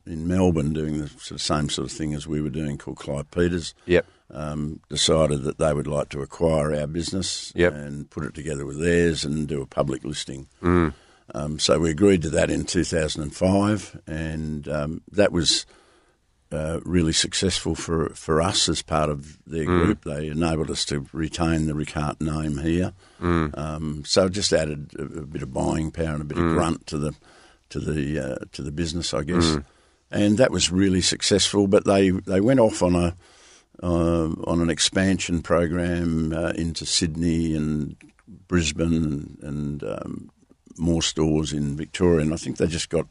in 0.07 0.27
Melbourne 0.27 0.73
doing 0.73 0.99
the 0.99 1.09
sort 1.09 1.33
of 1.33 1.42
same 1.42 1.68
sort 1.68 1.90
of 1.90 1.97
thing 1.97 2.14
as 2.14 2.27
we 2.27 2.40
were 2.40 2.49
doing, 2.51 2.79
called 2.79 2.97
Clive 2.97 3.31
Peters. 3.31 3.75
Yep. 3.87 4.07
Um, 4.31 4.81
decided 4.88 5.42
that 5.42 5.59
they 5.59 5.73
would 5.73 5.87
like 5.87 6.09
to 6.11 6.21
acquire 6.21 6.75
our 6.75 6.87
business 6.87 7.53
Yep. 7.55 7.73
and 7.75 8.11
put 8.11 8.25
it 8.25 8.35
together 8.35 8.64
with 8.66 8.81
theirs 8.81 9.25
and 9.25 9.47
do 9.47 9.61
a 9.62 9.66
public 9.66 10.05
listing. 10.05 10.49
Mm. 10.62 10.94
Um, 11.35 11.59
so 11.59 11.79
we 11.79 11.90
agreed 11.90 12.23
to 12.23 12.31
that 12.31 12.51
in 12.51 12.64
2005, 12.64 14.01
and 14.07 14.68
um, 14.68 15.03
that 15.12 15.33
was 15.33 15.66
uh, 16.50 16.80
really 16.84 17.12
successful 17.12 17.74
for, 17.74 18.08
for 18.11 18.40
us 18.40 18.68
as 18.68 18.80
part 18.80 19.11
of 19.11 19.38
their 19.46 19.64
group. 19.66 20.04
They 20.04 20.28
enabled 20.28 20.70
us 20.70 20.84
to 20.87 21.06
retain 21.12 21.66
the 21.66 21.74
Rick 21.74 21.90
Hart 21.92 22.20
name 22.20 22.58
here. 22.58 22.92
Um, 23.54 24.02
so 24.06 24.26
it 24.26 24.32
just 24.32 24.52
added 24.52 24.92
a, 24.98 25.02
a 25.02 25.26
bit 25.26 25.42
of 25.42 25.52
buying 25.52 25.90
power 25.90 26.14
and 26.14 26.22
a 26.22 26.24
bit 26.24 26.38
of 26.38 26.44
grunt 26.54 26.87
to 26.88 26.98
the 26.98 27.12
to 27.70 27.80
the 27.80 28.18
uh, 28.18 28.44
to 28.52 28.62
the 28.62 28.72
business, 28.72 29.12
I 29.12 29.24
guess. 29.24 29.44
And 30.11 30.38
that 30.38 30.50
was 30.50 30.72
really 30.72 31.02
successful. 31.02 31.66
But 31.66 31.84
they, 31.84 32.11
they 32.11 32.40
went 32.40 32.61
off 32.61 32.82
on 32.82 32.94
a 32.94 33.14
uh, 33.82 34.28
on 34.44 34.61
an 34.61 34.70
expansion 34.70 35.42
program 35.42 36.32
uh, 36.32 36.50
into 36.56 36.87
Sydney 36.87 37.54
and 37.54 37.94
Brisbane 38.48 38.94
and, 38.94 39.38
and 39.42 39.84
um, 39.84 40.30
more 40.78 41.02
stores 41.02 41.52
in 41.52 41.76
Victoria. 41.76 42.22
And 42.22 42.32
I 42.32 42.37
think 42.37 42.56
they 42.56 42.66
just 42.66 42.88
got 42.88 43.06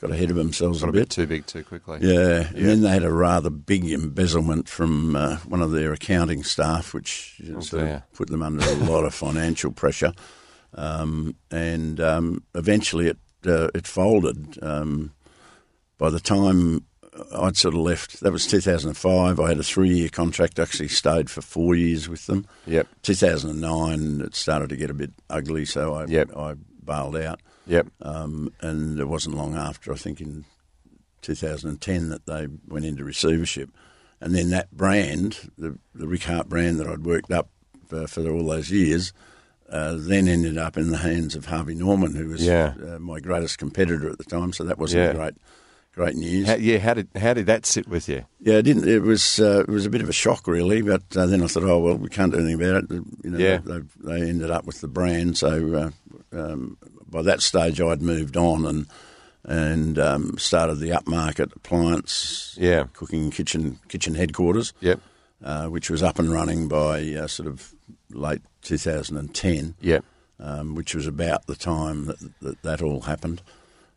got 0.00 0.10
ahead 0.10 0.30
of 0.30 0.36
themselves 0.36 0.80
Got 0.80 0.86
a 0.86 0.90
a 0.90 0.92
bit 0.92 1.00
bit. 1.02 1.10
too 1.10 1.26
big 1.26 1.46
too 1.46 1.62
quickly. 1.62 1.98
Yeah, 2.02 2.48
and 2.48 2.64
then 2.66 2.80
they 2.82 2.88
had 2.90 3.04
a 3.04 3.12
rather 3.12 3.50
big 3.50 3.84
embezzlement 3.90 4.68
from 4.68 5.14
uh, 5.16 5.36
one 5.46 5.60
of 5.62 5.72
their 5.72 5.92
accounting 5.92 6.42
staff, 6.42 6.94
which 6.94 7.40
Oh, 7.54 7.60
sort 7.60 7.82
of 7.84 8.02
put 8.14 8.28
them 8.30 8.42
under 8.42 8.64
a 8.66 8.74
lot 8.76 9.04
of 9.04 9.14
financial 9.26 9.72
pressure. 9.72 10.12
Um, 10.74 11.34
and 11.50 12.00
um, 12.00 12.44
eventually 12.54 13.08
it 13.08 13.18
uh, 13.46 13.68
it 13.74 13.86
folded. 13.86 14.58
Um, 14.62 15.12
by 15.98 16.10
the 16.10 16.20
time 16.20 16.84
I'd 17.36 17.56
sort 17.56 17.74
of 17.74 17.80
left, 17.80 18.20
that 18.20 18.32
was 18.32 18.46
2005. 18.46 19.40
I 19.40 19.48
had 19.48 19.58
a 19.58 19.62
three 19.62 19.90
year 19.90 20.08
contract, 20.08 20.58
actually 20.58 20.88
stayed 20.88 21.28
for 21.28 21.42
four 21.42 21.74
years 21.74 22.08
with 22.08 22.26
them. 22.26 22.46
Yep. 22.66 22.86
2009, 23.02 24.20
it 24.20 24.34
started 24.34 24.68
to 24.70 24.76
get 24.76 24.90
a 24.90 24.94
bit 24.94 25.10
ugly, 25.28 25.64
so 25.64 25.94
I, 25.94 26.06
Yep. 26.06 26.36
I 26.36 26.54
bailed 26.84 27.16
out. 27.16 27.40
Yep. 27.70 27.86
Um, 28.02 28.52
and 28.60 28.98
it 28.98 29.06
wasn't 29.08 29.36
long 29.36 29.54
after, 29.54 29.92
I 29.92 29.96
think 29.96 30.20
in 30.20 30.44
2010, 31.22 32.08
that 32.10 32.26
they 32.26 32.48
went 32.68 32.84
into 32.84 33.04
receivership. 33.04 33.70
And 34.20 34.34
then 34.34 34.50
that 34.50 34.70
brand, 34.72 35.50
the, 35.56 35.78
the 35.94 36.06
Rick 36.06 36.24
Hart 36.24 36.48
brand 36.48 36.78
that 36.80 36.86
I'd 36.86 37.04
worked 37.04 37.30
up 37.30 37.48
for, 37.86 38.06
for 38.06 38.28
all 38.30 38.44
those 38.46 38.70
years, 38.70 39.12
uh, 39.70 39.94
then 39.98 40.28
ended 40.28 40.58
up 40.58 40.76
in 40.76 40.90
the 40.90 40.98
hands 40.98 41.34
of 41.36 41.46
Harvey 41.46 41.74
Norman, 41.74 42.14
who 42.14 42.28
was 42.28 42.44
Yeah. 42.44 42.74
uh, 42.86 42.98
my 42.98 43.20
greatest 43.20 43.58
competitor 43.58 44.10
at 44.10 44.18
the 44.18 44.24
time. 44.24 44.52
So 44.52 44.64
that 44.64 44.78
wasn't 44.78 45.04
Yeah. 45.04 45.12
great, 45.14 45.34
great 45.94 46.16
news. 46.16 46.48
How, 46.48 46.56
yeah. 46.56 46.78
How 46.78 46.94
did 46.94 47.08
how 47.14 47.34
did 47.34 47.46
that 47.46 47.64
sit 47.66 47.86
with 47.86 48.08
you? 48.08 48.24
Yeah, 48.40 48.54
it 48.54 48.62
didn't. 48.62 48.88
It 48.88 49.02
was 49.02 49.38
uh, 49.38 49.60
it 49.60 49.68
was 49.68 49.86
a 49.86 49.90
bit 49.90 50.02
of 50.02 50.08
a 50.08 50.12
shock, 50.12 50.48
really. 50.48 50.82
But 50.82 51.02
uh, 51.16 51.26
then 51.26 51.40
I 51.42 51.46
thought, 51.46 51.62
oh 51.62 51.78
well, 51.78 51.96
we 51.96 52.08
can't 52.08 52.32
do 52.32 52.38
anything 52.40 52.60
about 52.60 52.82
it. 52.84 52.90
You 52.90 53.30
know, 53.30 53.38
Yeah. 53.38 53.58
they, 53.58 53.78
they 54.02 54.28
ended 54.28 54.50
up 54.50 54.64
with 54.66 54.80
the 54.80 54.88
brand. 54.88 55.38
So 55.38 55.92
uh, 56.32 56.36
um, 56.38 56.76
by 57.10 57.22
that 57.22 57.40
stage, 57.42 57.80
I'd 57.80 58.02
moved 58.02 58.36
on 58.36 58.64
and 58.66 58.86
and 59.42 59.98
um, 59.98 60.36
started 60.36 60.80
the 60.80 60.90
upmarket 60.90 61.56
appliance, 61.56 62.54
Yeah. 62.60 62.84
cooking 62.92 63.30
kitchen 63.30 63.78
kitchen 63.88 64.14
headquarters, 64.14 64.74
Yep. 64.80 65.00
uh, 65.42 65.66
which 65.68 65.88
was 65.88 66.02
up 66.02 66.18
and 66.18 66.30
running 66.30 66.68
by 66.68 67.14
uh, 67.14 67.26
sort 67.26 67.48
of 67.48 67.72
late 68.10 68.42
2010 68.62 69.74
Yep. 69.80 70.04
um, 70.38 70.74
which 70.74 70.94
was 70.94 71.06
about 71.06 71.46
the 71.46 71.56
time 71.56 72.04
that 72.06 72.18
that, 72.42 72.62
that 72.62 72.82
all 72.82 73.00
happened. 73.02 73.40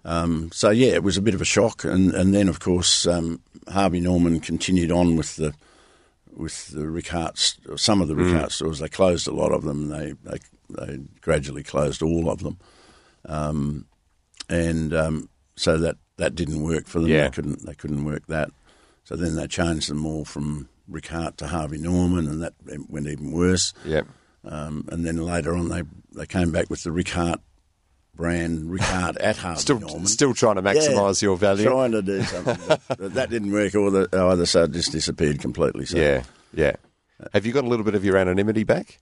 Um, 0.05 0.49
so 0.53 0.69
yeah, 0.69 0.93
it 0.93 1.03
was 1.03 1.17
a 1.17 1.21
bit 1.21 1.33
of 1.33 1.41
a 1.41 1.45
shock, 1.45 1.83
and, 1.83 2.13
and 2.13 2.33
then 2.33 2.47
of 2.49 2.59
course 2.59 3.05
um, 3.07 3.39
Harvey 3.69 3.99
Norman 3.99 4.39
continued 4.39 4.91
on 4.91 5.15
with 5.17 5.35
the 5.35 5.53
with 6.35 6.67
the 6.69 6.87
Rick 6.87 7.09
Hart, 7.09 7.37
some 7.75 8.01
of 8.01 8.07
the 8.07 8.15
Rick 8.15 8.33
Hart 8.35 8.51
stores. 8.51 8.79
They 8.79 8.87
closed 8.89 9.27
a 9.27 9.33
lot 9.33 9.51
of 9.51 9.63
them. 9.63 9.89
They 9.89 10.13
they, 10.23 10.37
they 10.69 10.99
gradually 11.21 11.63
closed 11.63 12.01
all 12.01 12.29
of 12.29 12.39
them, 12.43 12.57
um, 13.27 13.85
and 14.49 14.93
um, 14.93 15.29
so 15.55 15.77
that, 15.77 15.97
that 16.17 16.35
didn't 16.35 16.63
work 16.63 16.87
for 16.87 16.99
them. 16.99 17.09
Yeah. 17.09 17.25
They 17.25 17.29
couldn't 17.31 17.65
they 17.65 17.73
couldn't 17.75 18.05
work 18.05 18.27
that. 18.27 18.49
So 19.03 19.15
then 19.15 19.35
they 19.35 19.47
changed 19.47 19.89
them 19.89 20.05
all 20.05 20.25
from 20.25 20.69
Rick 20.87 21.07
Hart 21.07 21.37
to 21.37 21.47
Harvey 21.47 21.77
Norman, 21.77 22.27
and 22.27 22.41
that 22.41 22.53
went 22.89 23.07
even 23.07 23.31
worse. 23.31 23.73
Yep. 23.85 24.07
Um, 24.45 24.87
and 24.91 25.05
then 25.05 25.17
later 25.17 25.55
on, 25.55 25.69
they 25.69 25.83
they 26.13 26.25
came 26.25 26.51
back 26.51 26.69
with 26.69 26.83
the 26.83 26.91
Rick 26.91 27.09
Hart 27.09 27.39
brand, 28.15 28.71
Rick 28.71 28.81
Hart 28.83 29.17
at 29.17 29.37
Harvey 29.37 29.59
Still 29.59 29.79
Norman. 29.79 30.05
still 30.05 30.33
trying 30.33 30.55
to 30.55 30.61
maximise 30.61 31.21
your 31.21 31.35
value. 31.37 31.65
Trying 31.65 31.91
to 31.93 32.01
do 32.01 32.21
something, 32.23 32.57
but, 32.67 32.81
that 33.13 33.29
didn't 33.29 33.51
work. 33.51 33.73
Or 33.75 33.89
the, 33.91 34.09
either 34.13 34.45
so 34.45 34.63
it 34.63 34.71
just 34.71 34.91
disappeared 34.91 35.39
completely. 35.39 35.85
So, 35.85 35.97
Yeah. 35.97 36.23
Yeah. 36.53 36.73
Have 37.33 37.45
you 37.45 37.53
got 37.53 37.63
a 37.63 37.67
little 37.67 37.85
bit 37.85 37.95
of 37.95 38.03
your 38.03 38.17
anonymity 38.17 38.63
back? 38.63 38.99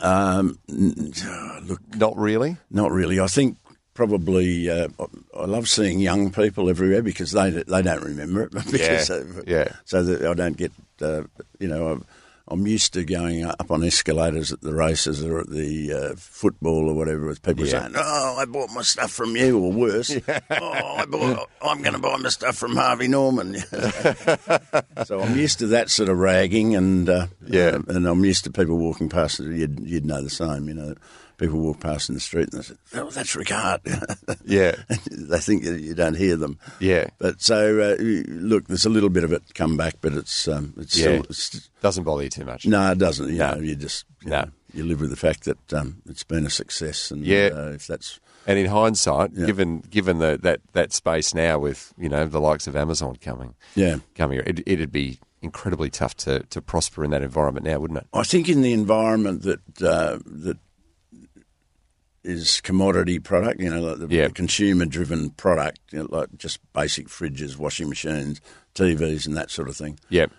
Um, 0.00 0.58
look, 0.68 1.80
Not 1.96 2.16
really. 2.16 2.56
not 2.70 2.90
really. 2.92 3.20
I 3.20 3.26
think 3.26 3.56
probably 3.94 4.68
uh, 4.68 4.88
I 5.36 5.44
love 5.44 5.68
seeing 5.68 6.00
young 6.00 6.30
people 6.32 6.68
everywhere 6.68 7.02
because 7.02 7.32
they 7.32 7.50
they 7.50 7.82
don't 7.82 8.02
remember 8.02 8.42
it. 8.42 8.52
because, 8.70 9.08
Yeah, 9.08 9.16
uh, 9.16 9.42
yeah. 9.46 9.68
So 9.84 10.02
that 10.02 10.26
I 10.26 10.34
don't 10.34 10.56
get 10.56 10.72
uh, 11.00 11.22
you 11.58 11.68
know. 11.68 12.02
I'm, 12.48 12.66
used 12.66 12.92
to 12.94 13.04
going 13.04 13.44
up 13.44 13.70
on 13.70 13.82
escalators 13.82 14.52
at 14.52 14.60
the 14.60 14.74
races 14.74 15.24
or 15.24 15.40
at 15.40 15.48
the 15.50 15.92
uh, 15.92 16.14
football 16.16 16.88
or 16.90 16.94
whatever 16.94 17.26
with 17.26 17.42
people 17.42 17.64
Yeah. 17.66 17.80
saying, 17.82 17.94
"Oh, 17.96 18.36
I 18.38 18.44
bought 18.44 18.70
my 18.70 18.82
stuff 18.82 19.10
from 19.12 19.34
you," 19.36 19.58
or 19.58 19.72
worse, 19.72 20.10
"Oh, 20.50 20.96
I 20.98 21.04
bought, 21.06 21.48
I'm 21.62 21.80
going 21.82 21.94
to 21.94 21.98
buy 21.98 22.16
my 22.18 22.28
stuff 22.28 22.56
from 22.56 22.76
Harvey 22.76 23.08
Norman." 23.08 23.56
so 25.04 25.20
I'm 25.20 25.36
used 25.36 25.58
to 25.60 25.66
that 25.68 25.90
sort 25.90 26.08
of 26.08 26.18
ragging, 26.18 26.74
and 26.76 27.08
uh, 27.08 27.26
Yeah. 27.46 27.78
and 27.88 28.06
I'm 28.06 28.24
used 28.24 28.44
to 28.44 28.50
people 28.50 28.76
walking 28.78 29.08
past. 29.08 29.40
You'd, 29.40 29.80
you'd 29.80 30.04
know 30.06 30.22
the 30.22 30.30
same, 30.30 30.68
you 30.68 30.74
know. 30.74 30.94
People 31.38 31.58
walk 31.60 31.80
past 31.80 32.08
in 32.08 32.14
the 32.14 32.20
street 32.20 32.52
and 32.52 32.62
they 32.62 32.66
say, 32.66 32.74
"Oh, 32.94 33.10
that's 33.10 33.34
Rick 33.34 33.48
Hart." 33.50 33.82
Yeah. 34.46 34.76
they 35.10 35.38
think 35.40 35.64
that 35.64 35.80
you 35.80 35.94
don't 35.94 36.16
hear 36.16 36.36
them. 36.36 36.58
Yeah. 36.80 37.08
But 37.18 37.40
so 37.42 37.80
uh, 37.80 37.96
look, 38.02 38.66
there's 38.68 38.84
a 38.86 38.90
little 38.90 39.08
bit 39.08 39.24
of 39.24 39.32
it 39.32 39.42
come 39.54 39.76
back, 39.76 39.94
but 40.00 40.12
it's 40.12 40.46
um, 40.48 40.74
it's 40.76 40.96
Yeah. 40.96 41.04
still 41.04 41.22
it's, 41.30 41.70
Doesn't 41.80 42.04
bother 42.04 42.22
you 42.24 42.30
too 42.30 42.44
much. 42.44 42.66
no, 42.66 42.92
it 42.92 42.98
doesn't. 42.98 43.28
You 43.30 43.38
No. 43.38 43.54
know, 43.54 43.60
you 43.60 43.74
just 43.74 44.04
you, 44.22 44.30
No. 44.30 44.42
know, 44.42 44.50
you 44.72 44.84
live 44.84 45.00
with 45.00 45.10
the 45.10 45.16
fact 45.16 45.44
that 45.44 45.72
um, 45.72 46.02
it's 46.08 46.24
been 46.24 46.46
a 46.46 46.50
success, 46.50 47.10
and 47.10 47.24
Yeah. 47.24 47.50
uh, 47.54 47.70
if 47.74 47.86
that's 47.86 48.20
And 48.46 48.58
in 48.58 48.66
hindsight, 48.66 49.30
Yeah. 49.34 49.46
given 49.46 49.80
given 49.90 50.18
the, 50.18 50.38
that 50.42 50.60
that 50.74 50.92
space 50.92 51.34
now 51.34 51.58
with 51.58 51.92
you 51.98 52.08
know 52.08 52.26
the 52.26 52.40
likes 52.40 52.66
of 52.66 52.76
Amazon 52.76 53.16
coming 53.16 53.54
yeah. 53.74 53.96
coming, 54.14 54.40
it, 54.44 54.60
it'd 54.66 54.92
be 54.92 55.18
incredibly 55.42 55.90
tough 55.90 56.16
to, 56.16 56.40
to 56.48 56.62
prosper 56.62 57.04
in 57.04 57.10
that 57.10 57.22
environment 57.22 57.66
now, 57.66 57.78
wouldn't 57.78 57.98
it? 57.98 58.06
I 58.14 58.22
think 58.22 58.48
in 58.48 58.62
the 58.62 58.72
environment 58.72 59.42
that 59.42 59.82
uh, 59.82 60.18
that 60.24 60.58
is 62.24 62.60
commodity 62.62 63.18
product, 63.18 63.60
you 63.60 63.68
know, 63.70 63.80
like 63.82 63.98
the, 63.98 64.08
Yeah. 64.14 64.28
consumer-driven 64.28 65.30
product, 65.30 65.78
you 65.92 65.98
know, 66.00 66.08
like 66.10 66.28
just 66.38 66.58
basic 66.72 67.08
fridges, 67.08 67.56
washing 67.56 67.88
machines, 67.88 68.40
TVs, 68.74 69.26
and 69.26 69.36
that 69.36 69.50
sort 69.50 69.68
of 69.68 69.76
thing, 69.76 69.98
Yep. 70.08 70.32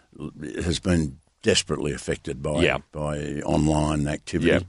has 0.63 0.79
been 0.79 1.17
desperately 1.43 1.93
affected 1.93 2.41
by 2.41 2.63
Yeah. 2.63 2.79
by 2.91 3.41
online 3.45 4.07
activity. 4.07 4.51
Yep. 4.51 4.63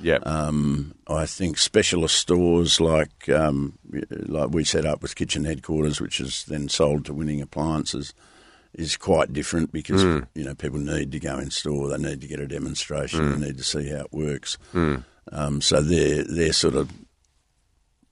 Yep. 0.00 0.26
Um, 0.26 0.94
I 1.06 1.26
think 1.26 1.58
specialist 1.58 2.16
stores 2.16 2.80
like 2.80 3.28
um, 3.28 3.74
like 4.10 4.50
we 4.50 4.64
set 4.64 4.84
up 4.86 5.02
with 5.02 5.14
Kitchen 5.14 5.44
Headquarters, 5.44 6.00
which 6.00 6.20
is 6.20 6.44
then 6.48 6.68
sold 6.68 7.04
to 7.04 7.14
Winning 7.14 7.40
Appliances, 7.42 8.12
is 8.74 8.96
quite 8.96 9.32
different 9.34 9.70
because 9.70 10.02
Hmm. 10.02 10.20
you 10.34 10.42
know 10.44 10.54
people 10.54 10.78
need 10.80 11.12
to 11.12 11.20
go 11.20 11.38
in 11.38 11.50
store, 11.50 11.88
they 11.90 11.98
need 12.02 12.22
to 12.22 12.26
get 12.26 12.40
a 12.40 12.48
demonstration, 12.48 13.20
Hmm. 13.20 13.40
they 13.40 13.46
need 13.48 13.58
to 13.58 13.64
see 13.64 13.90
how 13.90 14.00
it 14.06 14.12
works. 14.12 14.56
Um, 15.30 15.60
so 15.60 15.80
they're 15.80 16.24
they're 16.24 16.52
sort 16.52 16.74
of 16.74 16.90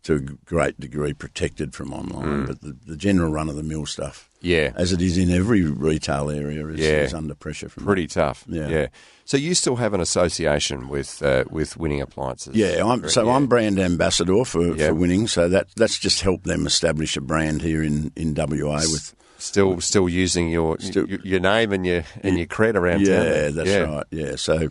to 0.03 0.15
a 0.15 0.21
great 0.21 0.81
degree 0.81 1.13
protected 1.13 1.75
from 1.75 1.93
online, 1.93 2.47
but 2.47 2.63
the, 2.63 2.75
the 2.87 2.97
general 2.97 3.31
run 3.31 3.51
of 3.51 3.57
the 3.57 3.63
mill 3.63 3.85
stuff, 3.85 4.31
yeah. 4.41 4.73
as 4.75 4.95
it 4.95 5.03
is 5.03 5.19
in 5.19 5.31
every 5.31 5.63
retail 5.63 6.31
area, 6.31 6.67
is, 6.69 6.81
Yeah. 6.81 7.03
is 7.03 7.13
under 7.13 7.35
pressure 7.35 7.69
from 7.69 7.85
Pretty 7.85 8.07
tough. 8.07 8.43
Yeah. 8.49 8.69
Yeah. 8.69 8.87
So 9.27 9.37
you 9.37 9.55
still 9.55 9.77
have 9.77 9.93
an 9.93 10.01
association 10.01 10.89
with 10.89 11.23
uh, 11.23 11.45
with 11.51 11.77
Winning 11.77 12.01
Appliances? 12.01 12.55
Yeah, 12.57 12.83
I'm, 12.87 13.07
so 13.11 13.27
Yeah. 13.27 13.33
I'm 13.33 13.47
brand 13.47 13.79
ambassador 13.79 14.43
for, 14.47 14.75
Yeah. 14.75 14.89
for 14.89 14.95
winning. 14.95 15.27
So 15.29 15.51
that 15.51 15.67
that's 15.77 15.99
just 15.99 16.23
helped 16.23 16.45
them 16.45 16.67
establish 16.67 17.17
a 17.19 17.21
brand 17.21 17.61
here 17.61 17.83
in, 17.83 18.11
in 18.17 18.33
WA 18.35 18.77
with. 18.91 19.15
still 19.37 19.83
still 19.83 20.09
using 20.09 20.49
your 20.49 20.79
Still- 20.81 21.09
your, 21.11 21.21
your 21.25 21.41
name 21.41 21.73
and 21.75 21.85
your 21.85 22.05
and 22.23 22.39
your 22.39 22.47
cred 22.47 22.75
around 22.75 23.05
town. 23.05 23.25
Yeah, 23.27 23.49
that's 23.51 23.87
right. 23.89 24.07
Yeah, 24.11 24.37
so 24.37 24.71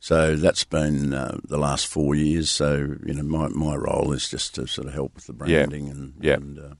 so 0.00 0.36
that's 0.36 0.64
been 0.64 1.12
uh, 1.12 1.38
the 1.44 1.58
last 1.58 1.86
four 1.86 2.14
years. 2.14 2.50
So 2.50 2.96
you 3.04 3.14
know, 3.14 3.22
my 3.22 3.48
my 3.48 3.74
role 3.76 4.12
is 4.12 4.28
just 4.28 4.54
to 4.56 4.66
sort 4.66 4.86
of 4.88 4.94
help 4.94 5.14
with 5.14 5.26
the 5.26 5.32
Yeah. 5.46 5.66
branding 5.66 5.88
and, 5.88 6.14
Yeah. 6.20 6.34
and 6.34 6.58
uh, 6.58 6.74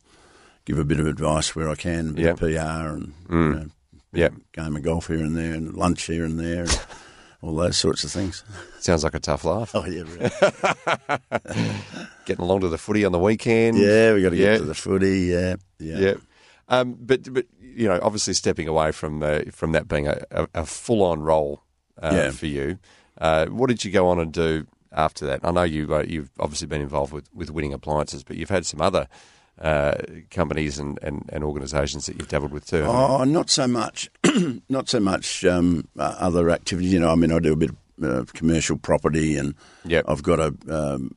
give 0.64 0.78
a 0.78 0.84
bit 0.84 1.00
of 1.00 1.06
advice 1.06 1.54
where 1.56 1.68
I 1.68 1.74
can, 1.74 2.16
Yeah. 2.16 2.34
PR 2.34 2.94
and 2.94 3.12
Mm. 3.28 3.52
you 3.52 3.54
know, 3.60 3.66
Yeah. 4.12 4.28
game 4.52 4.76
of 4.76 4.82
golf 4.82 5.06
here 5.08 5.18
and 5.24 5.36
there, 5.36 5.54
and 5.54 5.74
lunch 5.74 6.02
here 6.06 6.24
and 6.24 6.38
there, 6.38 6.62
and 6.62 6.80
all 7.42 7.54
those 7.54 7.76
sorts 7.76 8.04
of 8.04 8.10
things. 8.10 8.44
Sounds 8.80 9.02
like 9.04 9.14
a 9.14 9.20
tough 9.20 9.44
life. 9.44 9.70
Oh 9.74 9.84
yeah, 9.86 10.02
really. 10.02 10.30
Getting 12.26 12.44
along 12.44 12.60
to 12.60 12.68
the 12.68 12.78
footy 12.78 13.04
on 13.04 13.12
the 13.12 13.18
weekend. 13.18 13.78
yeah. 13.78 14.12
We 14.14 14.22
got 14.22 14.30
to 14.30 14.36
get 14.36 14.52
Yeah. 14.52 14.58
to 14.58 14.64
the 14.64 14.74
footy. 14.74 15.20
Yeah, 15.32 15.56
yeah. 15.78 15.98
Yeah. 15.98 16.14
Um, 16.68 16.96
but 17.00 17.32
but 17.32 17.46
you 17.60 17.88
know, 17.88 17.98
obviously 18.02 18.34
stepping 18.34 18.68
away 18.68 18.92
from 18.92 19.22
uh, 19.22 19.40
from 19.52 19.72
that 19.72 19.88
being 19.88 20.06
a, 20.08 20.22
a, 20.30 20.48
a 20.54 20.66
full 20.66 21.02
on 21.02 21.20
role 21.20 21.62
uh, 22.02 22.10
Yeah. 22.12 22.30
for 22.30 22.46
you, 22.46 22.78
uh, 23.20 23.46
what 23.46 23.68
did 23.68 23.84
you 23.84 23.90
go 23.90 24.08
on 24.08 24.18
and 24.18 24.32
do 24.32 24.66
after 24.92 25.26
that? 25.26 25.40
I 25.44 25.50
know 25.50 25.62
you 25.64 25.94
uh, 25.94 26.04
you've 26.06 26.30
obviously 26.38 26.66
been 26.66 26.80
involved 26.82 27.12
with, 27.12 27.28
with 27.34 27.50
Winning 27.50 27.72
Appliances, 27.72 28.22
but 28.24 28.36
you've 28.36 28.50
had 28.50 28.64
some 28.66 28.80
other 28.80 29.08
uh, 29.60 29.94
companies 30.30 30.78
and, 30.78 30.98
and, 31.02 31.28
and 31.32 31.42
organisations 31.42 32.06
that 32.06 32.16
you've 32.16 32.28
dabbled 32.28 32.52
with 32.52 32.66
too. 32.66 32.84
Oh, 32.86 33.24
not 33.24 33.50
so 33.50 33.66
much. 33.66 34.08
not 34.68 34.88
so 34.88 35.00
much 35.00 35.44
um, 35.44 35.88
uh, 35.98 36.14
other 36.18 36.48
activities. 36.50 36.92
You 36.92 37.00
know, 37.00 37.10
I 37.10 37.16
mean, 37.16 37.32
I 37.32 37.38
do 37.40 37.52
a 37.52 37.56
bit 37.56 37.70
of 37.70 37.76
uh, 38.04 38.24
commercial 38.34 38.78
property, 38.78 39.36
and 39.36 39.54
Yep. 39.84 40.04
I've 40.08 40.22
got 40.22 40.38
a 40.38 40.54
um, 40.68 41.10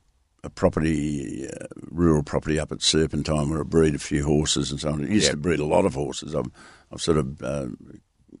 a 0.44 0.50
property, 0.50 1.46
uh, 1.48 1.66
rural 1.92 2.24
property 2.24 2.58
up 2.58 2.72
at 2.72 2.82
Serpentine, 2.82 3.48
where 3.48 3.60
I 3.60 3.62
breed 3.62 3.94
a 3.94 3.98
few 4.00 4.24
horses 4.24 4.72
and 4.72 4.80
so 4.80 4.88
on. 4.88 5.04
I 5.04 5.08
used 5.08 5.26
Yep. 5.26 5.30
to 5.34 5.36
breed 5.36 5.60
a 5.60 5.64
lot 5.64 5.84
of 5.84 5.94
horses. 5.94 6.34
I've 6.34 6.50
I've 6.92 7.00
sort 7.00 7.18
of 7.18 7.40
uh, 7.42 7.68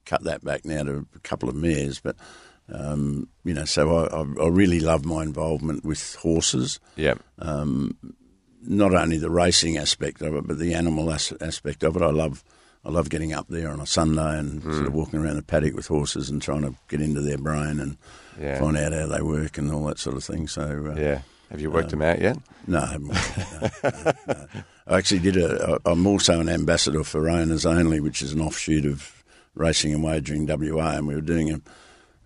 cut 0.04 0.24
that 0.24 0.42
back 0.42 0.64
now 0.64 0.82
to 0.82 1.06
a 1.14 1.18
couple 1.20 1.48
of 1.48 1.54
mares, 1.54 2.00
but. 2.00 2.16
Um, 2.72 3.28
you 3.44 3.54
know, 3.54 3.64
so 3.64 3.96
I, 4.06 4.44
I, 4.44 4.48
really 4.48 4.80
love 4.80 5.04
my 5.04 5.22
involvement 5.22 5.84
with 5.84 6.14
horses 6.16 6.78
Yeah, 6.96 7.14
not 8.64 8.94
only 8.94 9.18
the 9.18 9.30
racing 9.30 9.76
aspect 9.76 10.22
of 10.22 10.34
it, 10.34 10.46
but 10.46 10.58
the 10.58 10.74
animal 10.74 11.10
as- 11.12 11.32
aspect 11.40 11.82
of 11.82 11.96
it. 11.96 12.02
I 12.02 12.10
love, 12.10 12.44
I 12.84 12.90
love 12.90 13.10
getting 13.10 13.32
up 13.32 13.46
there 13.48 13.70
on 13.70 13.80
a 13.80 13.86
Sunday 13.86 14.38
and 14.38 14.62
Hmm. 14.62 14.72
sort 14.72 14.86
of 14.86 14.94
walking 14.94 15.18
around 15.20 15.36
the 15.36 15.42
paddock 15.42 15.74
with 15.74 15.88
horses 15.88 16.30
and 16.30 16.40
trying 16.40 16.62
to 16.62 16.74
get 16.88 17.00
into 17.00 17.20
their 17.20 17.38
brain 17.38 17.80
and 17.80 17.96
Yeah. 18.40 18.58
find 18.60 18.76
out 18.76 18.92
how 18.92 19.06
they 19.06 19.20
work 19.22 19.58
and 19.58 19.70
all 19.72 19.84
that 19.86 19.98
sort 19.98 20.16
of 20.16 20.24
thing. 20.24 20.46
So, 20.48 20.92
uh, 20.96 21.00
yeah. 21.00 21.22
Have 21.50 21.60
you 21.60 21.70
worked 21.70 21.90
them 21.90 22.00
out 22.02 22.20
yet? 22.20 22.38
no, 22.66 22.78
I 22.78 22.86
haven't- 22.86 23.08
no, 23.84 24.12
no. 24.26 24.46
I 24.86 24.98
actually 24.98 25.20
did 25.20 25.36
a. 25.36 25.78
I- 25.84 25.90
I'm 25.90 26.06
also 26.06 26.40
an 26.40 26.48
ambassador 26.48 27.04
for 27.04 27.28
Owners 27.28 27.66
Only, 27.66 28.00
which 28.00 28.22
is 28.22 28.32
an 28.32 28.40
offshoot 28.40 28.86
of 28.86 29.22
Racing 29.54 29.92
and 29.92 30.02
Wagering 30.02 30.46
WA, 30.46 30.96
and 30.96 31.06
we 31.06 31.14
were 31.14 31.20
doing 31.20 31.50
a, 31.52 31.60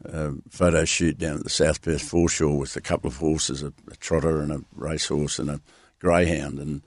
a 0.08 0.32
photo 0.50 0.84
shoot 0.84 1.18
down 1.18 1.38
at 1.38 1.44
the 1.44 1.50
South 1.50 1.82
Perth 1.82 2.02
foreshore 2.02 2.58
with 2.58 2.76
a 2.76 2.80
couple 2.80 3.08
of 3.08 3.16
horses, 3.16 3.62
a, 3.62 3.72
a 3.90 3.96
trotter 3.96 4.40
and 4.40 4.52
a 4.52 4.60
racehorse 4.74 5.38
and 5.38 5.50
a 5.50 5.60
greyhound, 5.98 6.58
and 6.58 6.82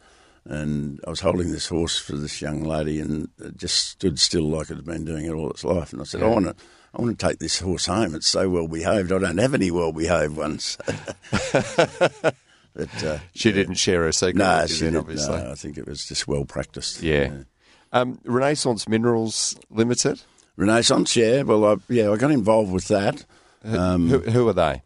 and 0.45 0.99
I 1.05 1.09
was 1.09 1.19
holding 1.19 1.51
this 1.51 1.67
horse 1.67 1.99
for 1.99 2.13
this 2.13 2.41
young 2.41 2.63
lady, 2.63 2.99
and 2.99 3.29
it 3.39 3.57
just 3.57 3.87
stood 3.89 4.17
still 4.19 4.49
like 4.49 4.71
it 4.71 4.77
had 4.77 4.85
been 4.85 5.05
doing 5.05 5.25
it 5.25 5.33
all 5.33 5.51
its 5.51 5.63
life, 5.63 5.93
and 5.93 6.01
I 6.01 6.05
said, 6.05 6.23
I 6.23 6.27
want 6.27 6.45
to. 6.45 6.55
I 6.91 7.01
want 7.03 7.19
to 7.19 7.27
take 7.27 7.37
this 7.37 7.59
horse 7.59 7.85
home. 7.85 8.15
It's 8.15 8.27
so 8.27 8.49
well 8.49 8.67
behaved. 8.67 9.11
I 9.11 9.19
don't 9.19 9.37
have 9.37 9.53
any 9.53 9.69
well 9.69 9.91
behaved 9.91 10.35
ones. 10.35 10.75
but 11.51 13.03
uh, 13.03 13.19
She 13.35 13.51
didn't 13.51 13.75
share 13.75 14.03
her 14.03 14.11
secret 14.11 14.37
no, 14.37 14.65
she 14.65 14.85
then, 14.85 14.93
did, 14.93 14.99
obviously. 14.99 15.37
no, 15.37 15.51
I 15.51 15.53
think 15.53 15.77
it 15.77 15.87
was 15.87 16.05
just 16.05 16.27
well 16.27 16.45
practiced. 16.45 17.03
Yeah. 17.03 17.43
Um, 17.91 18.19
Renaissance 18.23 18.87
Minerals 18.87 19.55
Limited. 19.69 20.21
Renaissance, 20.59 21.15
yeah. 21.15 21.43
Well, 21.43 21.63
I, 21.65 21.75
yeah, 21.87 22.11
I 22.11 22.17
got 22.17 22.31
involved 22.31 22.71
with 22.71 22.89
that. 22.89 23.25
who, 23.63 24.19
who 24.19 24.47
are 24.49 24.53
they? 24.53 24.81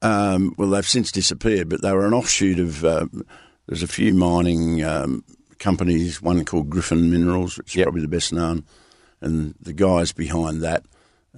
Um, 0.00 0.54
well, 0.56 0.70
they've 0.70 0.88
since 0.88 1.12
disappeared, 1.12 1.68
but 1.68 1.82
they 1.82 1.92
were 1.92 2.06
an 2.06 2.14
offshoot 2.14 2.58
of. 2.58 2.84
Um, 2.84 3.24
there's 3.68 3.82
a 3.82 3.86
few 3.88 4.14
mining 4.14 4.82
um, 4.82 5.22
companies. 5.58 6.20
One 6.22 6.44
called 6.44 6.70
Griffin 6.70 7.10
Minerals, 7.10 7.56
which 7.58 7.68
is 7.72 7.76
Yep. 7.76 7.84
probably 7.84 8.00
the 8.02 8.08
best 8.08 8.32
known, 8.32 8.64
and 9.20 9.54
the 9.60 9.72
guys 9.72 10.12
behind 10.12 10.62
that 10.62 10.84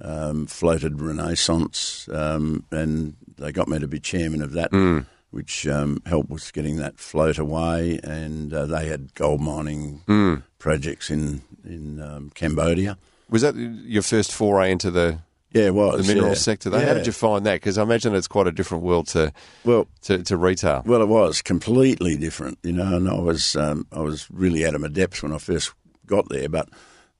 um, 0.01 0.47
floated 0.47 0.99
Renaissance, 1.01 2.07
um, 2.11 2.63
and 2.71 3.15
they 3.37 3.51
got 3.51 3.67
me 3.67 3.77
to 3.79 3.87
be 3.87 3.99
chairman 3.99 4.41
of 4.41 4.53
that, 4.53 4.71
which 5.31 5.67
um, 5.67 6.01
helped 6.05 6.29
with 6.29 6.51
getting 6.53 6.77
that 6.77 6.97
float 6.97 7.37
away. 7.37 7.99
And 8.03 8.53
uh, 8.53 8.65
they 8.65 8.87
had 8.87 9.13
gold 9.15 9.41
mining 9.41 10.43
projects 10.59 11.09
in 11.11 11.41
in 11.63 12.01
um, 12.01 12.31
Cambodia. 12.33 12.97
Was 13.29 13.41
that 13.41 13.55
your 13.55 14.01
first 14.03 14.31
foray 14.31 14.71
into 14.71 14.91
the, 14.91 15.19
Yeah, 15.51 15.63
it 15.67 15.73
was 15.73 16.05
the 16.05 16.13
mineral 16.13 16.33
yeah. 16.33 16.35
sector? 16.35 16.69
Though? 16.69 16.79
How 16.85 16.93
did 16.93 17.05
you 17.07 17.11
find 17.11 17.45
that? 17.45 17.55
Because 17.55 17.77
I 17.77 17.83
imagine 17.83 18.13
it's 18.13 18.27
quite 18.27 18.47
a 18.47 18.51
different 18.51 18.83
world 18.83 19.07
to 19.07 19.33
Well, 19.63 19.87
to, 20.03 20.21
to 20.23 20.37
retail. 20.37 20.83
Well, 20.85 21.01
it 21.01 21.07
was 21.07 21.41
completely 21.41 22.17
different, 22.17 22.59
you 22.63 22.73
know. 22.73 22.95
And 22.97 23.09
I 23.09 23.19
was 23.19 23.55
um, 23.55 23.87
I 23.91 24.01
was 24.01 24.29
really 24.29 24.65
out 24.65 24.75
of 24.75 24.81
my 24.81 24.87
depth 24.89 25.23
when 25.23 25.31
I 25.33 25.37
first 25.39 25.73
got 26.05 26.29
there, 26.29 26.49
but 26.49 26.69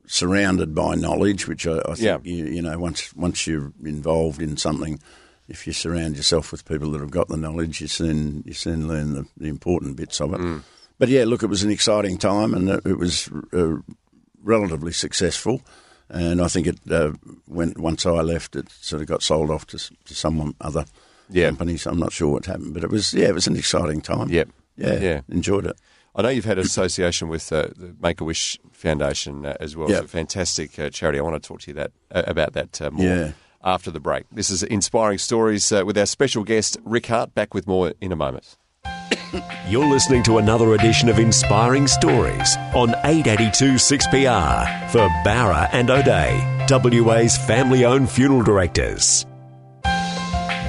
surrounded 0.08 0.76
by 0.76 0.94
knowledge, 0.96 1.48
which 1.48 1.65
I, 1.65 1.80
I 1.80 1.96
think 1.96 2.00
Yeah. 2.00 2.18
you, 2.24 2.46
you 2.46 2.62
know 2.62 2.78
once 2.78 3.13
once 3.15 3.48
you're 3.48 3.74
involved 3.84 4.41
in 4.41 4.58
something, 4.58 5.00
if 5.48 5.65
you 5.65 5.74
surround 5.74 6.15
yourself 6.15 6.52
with 6.52 6.65
people 6.65 6.91
that 6.91 7.02
have 7.02 7.10
got 7.12 7.28
the 7.30 7.38
knowledge, 7.38 7.82
you 7.82 7.88
soon 7.88 8.44
you 8.46 8.54
soon 8.54 8.88
learn 8.88 9.13
the, 9.13 9.26
the 9.38 9.48
important 9.48 9.96
bits 9.96 10.22
of 10.22 10.34
it. 10.34 10.39
Mm. 10.39 10.62
But 11.00 11.10
yeah, 11.10 11.24
look, 11.26 11.41
it 11.41 11.48
was 11.48 11.63
an 11.63 11.72
exciting 11.72 12.18
time, 12.20 12.54
and 12.54 12.70
it, 12.70 12.86
it 12.86 12.98
was 13.00 13.30
uh, 13.52 13.78
relatively 14.44 14.91
successful. 14.91 15.62
And 16.10 16.39
I 16.41 16.48
think 16.48 16.68
it 16.68 16.80
uh, 16.91 17.13
when 17.48 17.74
once 17.78 18.06
I 18.06 18.22
left, 18.22 18.56
it 18.56 18.70
sort 18.72 19.02
of 19.02 19.08
got 19.08 19.24
sold 19.24 19.50
off 19.50 19.65
to, 19.68 19.78
to 19.78 20.13
someone 20.15 20.54
other 20.62 20.86
Yeah. 21.30 21.48
company. 21.50 21.78
So 21.78 21.89
I'm 21.91 22.00
not 22.00 22.12
sure 22.13 22.32
what 22.34 22.46
happened, 22.46 22.74
but 22.74 22.84
it 22.84 22.89
was 22.91 23.13
yeah, 23.13 23.28
it 23.28 23.34
was 23.34 23.48
an 23.48 23.56
exciting 23.56 24.02
time. 24.02 24.30
Yep. 24.30 24.50
yeah, 24.78 25.00
Yeah. 25.00 25.22
enjoyed 25.30 25.65
it. 25.65 25.78
I 26.18 26.22
know 26.22 26.30
you've 26.30 26.46
had 26.46 26.58
an 26.60 26.65
association 26.65 27.28
with 27.28 27.52
uh, 27.52 27.68
the 27.76 27.94
Make 28.00 28.22
a 28.22 28.24
Wish 28.24 28.58
Foundation 28.72 29.46
uh, 29.46 29.58
as 29.60 29.76
well. 29.76 29.89
Yep. 29.89 30.04
It's 30.04 30.13
a 30.13 30.18
fantastic 30.18 30.80
uh, 30.80 30.89
charity. 30.89 31.20
I 31.20 31.22
want 31.24 31.41
to 31.41 31.46
talk 31.46 31.62
to 31.62 31.72
you 31.72 31.74
that 31.76 31.91
uh, 32.12 32.24
about 32.28 32.54
that 32.54 32.82
uh, 32.82 32.91
more 32.91 33.06
Yeah. 33.06 33.32
after 33.63 33.91
the 33.91 34.00
break. 34.00 34.24
This 34.32 34.50
is 34.50 34.63
Inspiring 34.63 35.18
Stories 35.18 35.70
uh, 35.74 35.84
with 35.86 35.98
our 35.98 36.06
special 36.06 36.44
guest, 36.46 36.78
Rick 36.86 37.08
Hart. 37.08 37.34
Back 37.34 37.54
with 37.54 37.68
more 37.68 37.94
in 38.00 38.12
a 38.12 38.15
moment. 38.15 38.56
You're 39.68 39.86
listening 39.88 40.24
to 40.24 40.38
another 40.38 40.74
edition 40.76 41.10
of 41.10 41.20
Inspiring 41.20 41.88
Stories 41.88 42.56
on 42.76 42.90
882 43.04 43.74
6PR 43.74 44.90
for 44.90 45.08
Bowra 45.24 45.70
and 45.72 45.90
O'Dea, 45.90 47.02
WA's 47.02 47.38
family 47.38 47.86
owned 47.86 48.10
funeral 48.10 48.44
directors. 48.44 49.26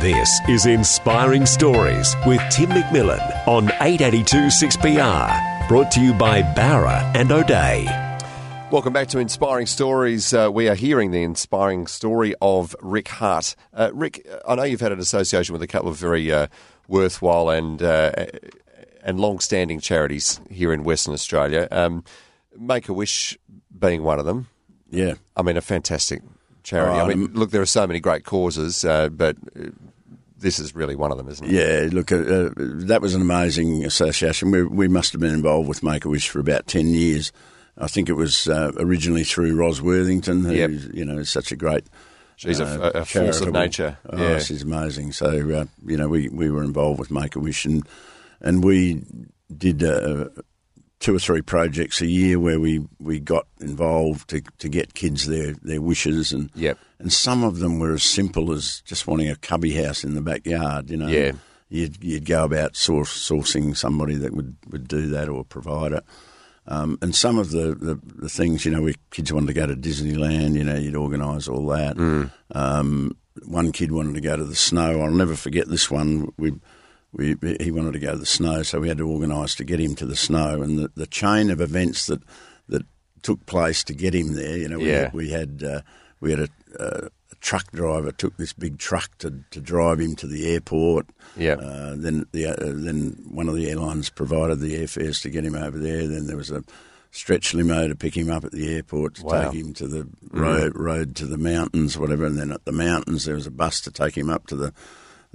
This 0.01 0.41
is 0.49 0.67
Inspiring 0.67 1.47
Stories 1.47 2.15
with 2.27 2.41
Tim 2.51 2.71
McMillan 2.71 3.47
on 3.47 3.67
882 3.81 4.47
6PR, 4.47 5.69
brought 5.69 5.91
to 5.93 6.01
you 6.01 6.13
by 6.15 6.43
Bowra 6.43 7.15
and 7.15 7.31
O'Dea. 7.33 8.07
Welcome 8.71 8.93
back 8.93 9.07
to 9.09 9.21
Inspiring 9.21 9.67
Stories. 9.67 10.35
Uh, 10.35 10.51
we 10.53 10.69
are 10.69 10.75
hearing 10.75 11.13
the 11.13 11.23
inspiring 11.23 11.87
story 11.87 12.35
of 12.43 12.75
Rick 12.83 13.09
Hart. 13.09 13.55
Uh, 13.73 13.91
Rick, 13.95 14.27
I 14.47 14.57
know 14.57 14.65
you've 14.65 14.81
had 14.81 14.91
an 14.91 14.99
association 14.99 15.53
with 15.53 15.63
a 15.63 15.69
couple 15.69 15.89
of 15.89 15.97
very 15.97 16.33
uh, 16.33 16.49
worthwhile 16.89 17.51
and 17.51 17.83
uh, 17.83 18.13
and 19.03 19.21
long-standing 19.21 19.81
charities 19.81 20.41
here 20.51 20.73
in 20.73 20.85
Western 20.85 21.15
Australia. 21.15 21.69
Um, 21.71 22.05
Make 22.59 22.89
a 22.89 22.93
Wish 22.93 23.37
being 23.79 24.03
one 24.03 24.19
of 24.19 24.25
them. 24.25 24.49
Yeah, 24.91 25.15
I 25.37 25.43
mean, 25.43 25.57
a 25.57 25.61
fantastic 25.61 26.23
charity. 26.63 26.99
Oh, 26.99 27.05
I 27.05 27.09
mean, 27.09 27.25
um, 27.27 27.33
look, 27.35 27.51
there 27.51 27.61
are 27.63 27.67
so 27.67 27.87
many 27.87 28.01
great 28.01 28.25
causes, 28.25 28.85
uh, 28.85 29.09
but 29.11 29.37
uh, 29.59 29.67
this 30.39 30.59
is 30.59 30.75
really 30.75 30.97
one 30.97 31.11
of 31.13 31.19
them, 31.19 31.29
isn't 31.29 31.47
it? 31.47 31.53
yeah. 31.53 31.89
Look, 31.93 32.11
uh, 32.13 32.17
uh, 32.17 32.51
that 32.57 33.03
was 33.03 33.15
an 33.15 33.21
amazing 33.21 33.85
association. 33.85 34.51
We, 34.51 34.63
we 34.65 34.89
must 34.89 35.13
have 35.13 35.21
been 35.21 35.35
involved 35.35 35.69
with 35.69 35.83
Make 35.83 36.05
a 36.05 36.09
Wish 36.09 36.29
for 36.31 36.41
about 36.41 36.67
ten 36.67 36.89
years. 36.89 37.31
I 37.79 37.89
think 37.89 38.09
it 38.09 38.15
was 38.15 38.49
uh, 38.49 38.73
originally 38.79 39.25
through 39.25 39.55
Ros 39.55 39.83
Worthington, 39.83 40.45
who 40.45 40.55
Yep. 40.55 40.71
you 40.95 41.05
know 41.05 41.19
is 41.19 41.29
such 41.31 41.53
a 41.53 41.57
great. 41.57 41.87
She's 42.37 42.61
a, 42.61 42.67
uh, 42.97 43.01
a 43.01 43.05
force 43.05 43.41
of 43.41 43.53
nature. 43.53 43.99
Oh, 44.09 44.17
yeah. 44.19 44.39
she's 44.39 44.63
amazing. 44.63 45.13
So 45.13 45.27
uh, 45.29 45.65
you 45.85 45.97
know, 45.97 46.09
we, 46.09 46.29
we 46.29 46.51
were 46.51 46.63
involved 46.63 46.99
with 47.01 47.11
Make 47.11 47.35
a 47.37 47.41
Wish, 47.41 47.65
and 47.65 47.87
and 48.41 48.63
we 48.63 49.03
did 49.57 49.83
uh, 49.83 50.27
two 51.01 51.15
or 51.17 51.19
three 51.19 51.41
projects 51.43 52.01
a 52.03 52.07
year 52.07 52.39
where 52.39 52.59
we, 52.61 52.87
we 52.99 53.21
got 53.21 53.47
involved 53.61 54.29
to, 54.31 54.41
to 54.59 54.69
get 54.69 54.95
kids 54.95 55.27
their, 55.27 55.53
their 55.63 55.81
wishes, 55.81 56.33
and 56.33 56.51
Yep. 56.55 56.79
and 56.99 57.13
some 57.13 57.45
of 57.45 57.59
them 57.59 57.79
were 57.79 57.95
as 57.95 58.03
simple 58.03 58.53
as 58.53 58.81
just 58.85 59.07
wanting 59.07 59.31
a 59.31 59.37
cubby 59.37 59.73
house 59.75 60.05
in 60.05 60.15
the 60.15 60.21
backyard. 60.23 60.91
You 60.91 60.97
know, 60.99 61.09
Yeah. 61.09 61.33
You'd, 61.69 62.03
you'd 62.05 62.25
go 62.27 62.45
about 62.45 62.77
source, 62.77 63.11
sourcing 63.13 63.77
somebody 63.77 64.15
that 64.17 64.33
would, 64.33 64.57
would 64.71 64.87
do 64.87 65.09
that 65.09 65.29
or 65.29 65.45
provide 65.45 65.93
it. 65.93 66.05
Um, 66.69 66.99
and 67.01 67.15
some 67.15 67.39
of 67.39 67.51
the, 67.51 67.75
the, 67.75 67.99
the 68.17 68.29
things, 68.29 68.65
you 68.65 68.73
know, 68.73 68.83
where 68.83 68.95
kids 69.11 69.33
wanted 69.33 69.47
to 69.49 69.53
go 69.55 69.67
to 69.67 69.77
Disneyland, 69.77 70.55
you 70.55 70.65
know, 70.65 70.77
you'd 70.77 70.97
organise 70.97 71.47
all 71.49 71.67
that. 71.69 71.97
Um, 72.55 73.17
one 73.45 73.71
kid 73.73 73.93
wanted 73.93 74.15
to 74.15 74.21
go 74.21 74.37
to 74.37 74.45
the 74.45 74.55
snow. 74.57 75.01
I'll 75.03 75.11
never 75.11 75.37
forget 75.37 75.69
this 75.69 75.91
one. 75.91 76.33
We, 76.39 76.55
we, 77.13 77.37
he 77.61 77.71
wanted 77.71 77.93
to 77.93 77.99
go 77.99 78.13
to 78.13 78.19
the 78.19 78.27
snow, 78.27 78.63
so 78.63 78.81
we 78.81 78.89
had 78.89 78.99
to 78.99 79.09
organise 79.09 79.55
to 79.57 79.65
get 79.65 79.81
him 79.81 79.95
to 79.97 80.07
the 80.07 80.17
snow. 80.17 80.63
And 80.63 80.79
the, 80.79 80.91
the 80.97 81.07
chain 81.07 81.51
of 81.51 81.61
events 81.61 82.07
that 82.07 82.23
that 82.69 82.83
took 83.23 83.47
place 83.47 83.85
to 83.85 83.95
get 83.95 84.15
him 84.15 84.35
there, 84.35 84.57
you 84.57 84.69
know, 84.69 84.79
we 84.79 84.89
Yeah. 84.91 85.03
had, 85.05 85.13
we 85.15 85.31
had 85.31 85.63
uh, 85.63 85.81
we 86.21 86.31
had 86.31 86.41
a, 86.41 86.49
uh, 86.81 87.09
a 87.09 87.11
truck 87.47 87.71
driver 87.73 88.11
took 88.13 88.37
this 88.37 88.53
big 88.53 88.77
truck 88.79 89.17
to, 89.19 89.29
to 89.53 89.61
drive 89.61 90.01
him 90.01 90.17
to 90.17 90.27
the 90.27 90.53
airport. 90.53 91.07
Yep. 91.37 91.59
Uh, 91.63 91.95
then 91.97 92.27
the 92.33 92.47
uh, 92.47 92.57
then 92.59 93.17
one 93.31 93.49
of 93.49 93.55
the 93.55 93.71
airlines 93.71 94.11
provided 94.11 94.59
the 94.61 94.75
airfares 94.83 95.23
to 95.23 95.31
get 95.31 95.45
him 95.45 95.55
over 95.55 95.79
there. 95.79 96.09
Then 96.09 96.27
there 96.27 96.37
was 96.37 96.51
a 96.51 96.65
stretch 97.13 97.55
limo 97.55 97.89
to 97.89 97.95
pick 97.95 98.17
him 98.17 98.29
up 98.31 98.45
at 98.45 98.53
the 98.53 98.75
airport 98.75 99.15
to 99.15 99.25
Wow. 99.25 99.45
take 99.51 99.61
him 99.61 99.73
to 99.75 99.87
the 99.87 100.09
road, 100.33 100.73
road 100.77 101.15
to 101.17 101.27
the 101.27 101.39
mountains, 101.39 101.97
whatever. 101.97 102.27
And 102.27 102.37
then 102.39 102.51
at 102.53 102.65
the 102.65 102.73
mountains 102.73 103.25
there 103.25 103.37
was 103.37 103.47
a 103.47 103.51
bus 103.53 103.81
to 103.83 103.91
take 103.91 104.17
him 104.19 104.29
up 104.29 104.47
to 104.49 104.57
the 104.57 104.73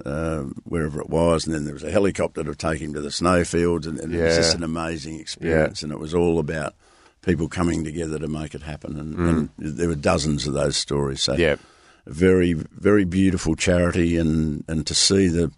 uh, 0.04 0.42
wherever 0.64 1.00
it 1.00 1.08
was, 1.08 1.46
and 1.46 1.54
then 1.54 1.64
there 1.64 1.74
was 1.74 1.84
a 1.84 1.90
helicopter 1.90 2.42
to 2.44 2.54
take 2.54 2.80
him 2.80 2.92
to 2.94 3.00
the 3.00 3.10
snowfields, 3.10 3.86
and, 3.86 3.98
and 4.00 4.14
it 4.14 4.22
was 4.22 4.36
just 4.36 4.54
an 4.56 4.64
amazing 4.64 5.18
experience. 5.20 5.82
And 5.82 5.92
it 5.92 5.98
was 5.98 6.12
all 6.14 6.38
about 6.38 6.74
people 7.22 7.48
coming 7.48 7.84
together 7.84 8.18
to 8.18 8.26
make 8.28 8.54
it 8.54 8.62
happen, 8.62 8.98
and, 8.98 9.14
and 9.16 9.48
there 9.56 9.88
were 9.88 9.94
dozens 9.94 10.46
of 10.46 10.54
those 10.54 10.76
stories. 10.76 11.22
So, 11.22 11.34
Yeah. 11.34 11.56
Very 12.06 12.52
very 12.54 13.04
beautiful 13.04 13.54
charity, 13.56 14.16
and 14.16 14.64
and 14.68 14.86
to 14.86 14.94
see 14.94 15.28
the 15.28 15.50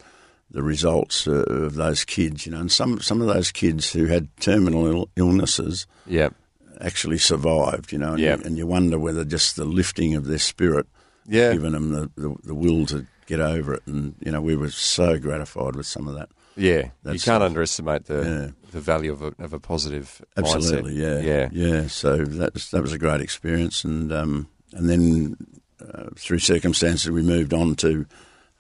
the 0.51 0.63
results 0.63 1.27
uh, 1.27 1.43
of 1.49 1.75
those 1.75 2.05
kids, 2.05 2.47
you 2.47 2.53
know, 2.53 2.61
and 2.61 2.71
some 2.71 3.01
some 3.01 3.21
of 3.21 3.27
those 3.27 3.51
kids 3.51 3.93
who 3.93 4.07
had 4.07 4.29
terminal 4.41 4.87
Ill- 4.87 5.09
illnesses 5.17 5.87
Yeah. 6.07 6.29
actually 6.81 7.19
survived, 7.19 7.91
you 7.93 7.99
know, 7.99 8.13
and, 8.13 8.21
Yeah. 8.21 8.37
you, 8.37 8.43
and 8.45 8.59
you 8.59 8.67
wonder 8.67 8.99
whether 8.99 9.25
just 9.25 9.57
the 9.57 9.65
lifting 9.65 10.15
of 10.15 10.27
their 10.27 10.39
spirit, 10.39 10.87
Yeah. 11.27 11.53
given 11.55 11.73
them 11.73 11.91
the, 11.91 12.11
the, 12.17 12.35
the 12.45 12.55
will 12.55 12.87
to 12.87 13.07
get 13.27 13.41
over 13.41 13.75
it, 13.75 13.83
and 13.87 14.15
you 14.25 14.31
know, 14.31 14.41
we 14.43 14.55
were 14.55 14.71
so 14.71 15.19
gratified 15.19 15.75
with 15.77 15.87
some 15.87 16.07
of 16.07 16.15
that. 16.15 16.29
Yeah. 16.57 16.91
you 17.11 17.19
can't 17.19 17.43
underestimate 17.43 18.05
the 18.05 18.23
Yeah. 18.23 18.71
the 18.71 18.81
value 18.81 19.13
of 19.13 19.23
a, 19.23 19.33
of 19.43 19.53
a 19.55 19.59
positive 19.59 20.23
Absolutely, 20.37 20.95
mindset. 20.95 21.25
yeah, 21.25 21.49
Yeah. 21.49 21.49
yeah. 21.81 21.87
So 21.89 22.19
that 22.25 22.55
was 22.55 22.71
that 22.71 22.83
was 22.83 22.93
a 22.93 22.99
great 22.99 23.21
experience, 23.23 23.83
and 23.83 24.13
um, 24.13 24.47
and 24.73 24.89
then 24.89 25.37
uh, 25.93 26.11
through 26.17 26.39
circumstances 26.39 27.11
we 27.11 27.23
moved 27.23 27.53
on 27.53 27.75
to 27.77 28.07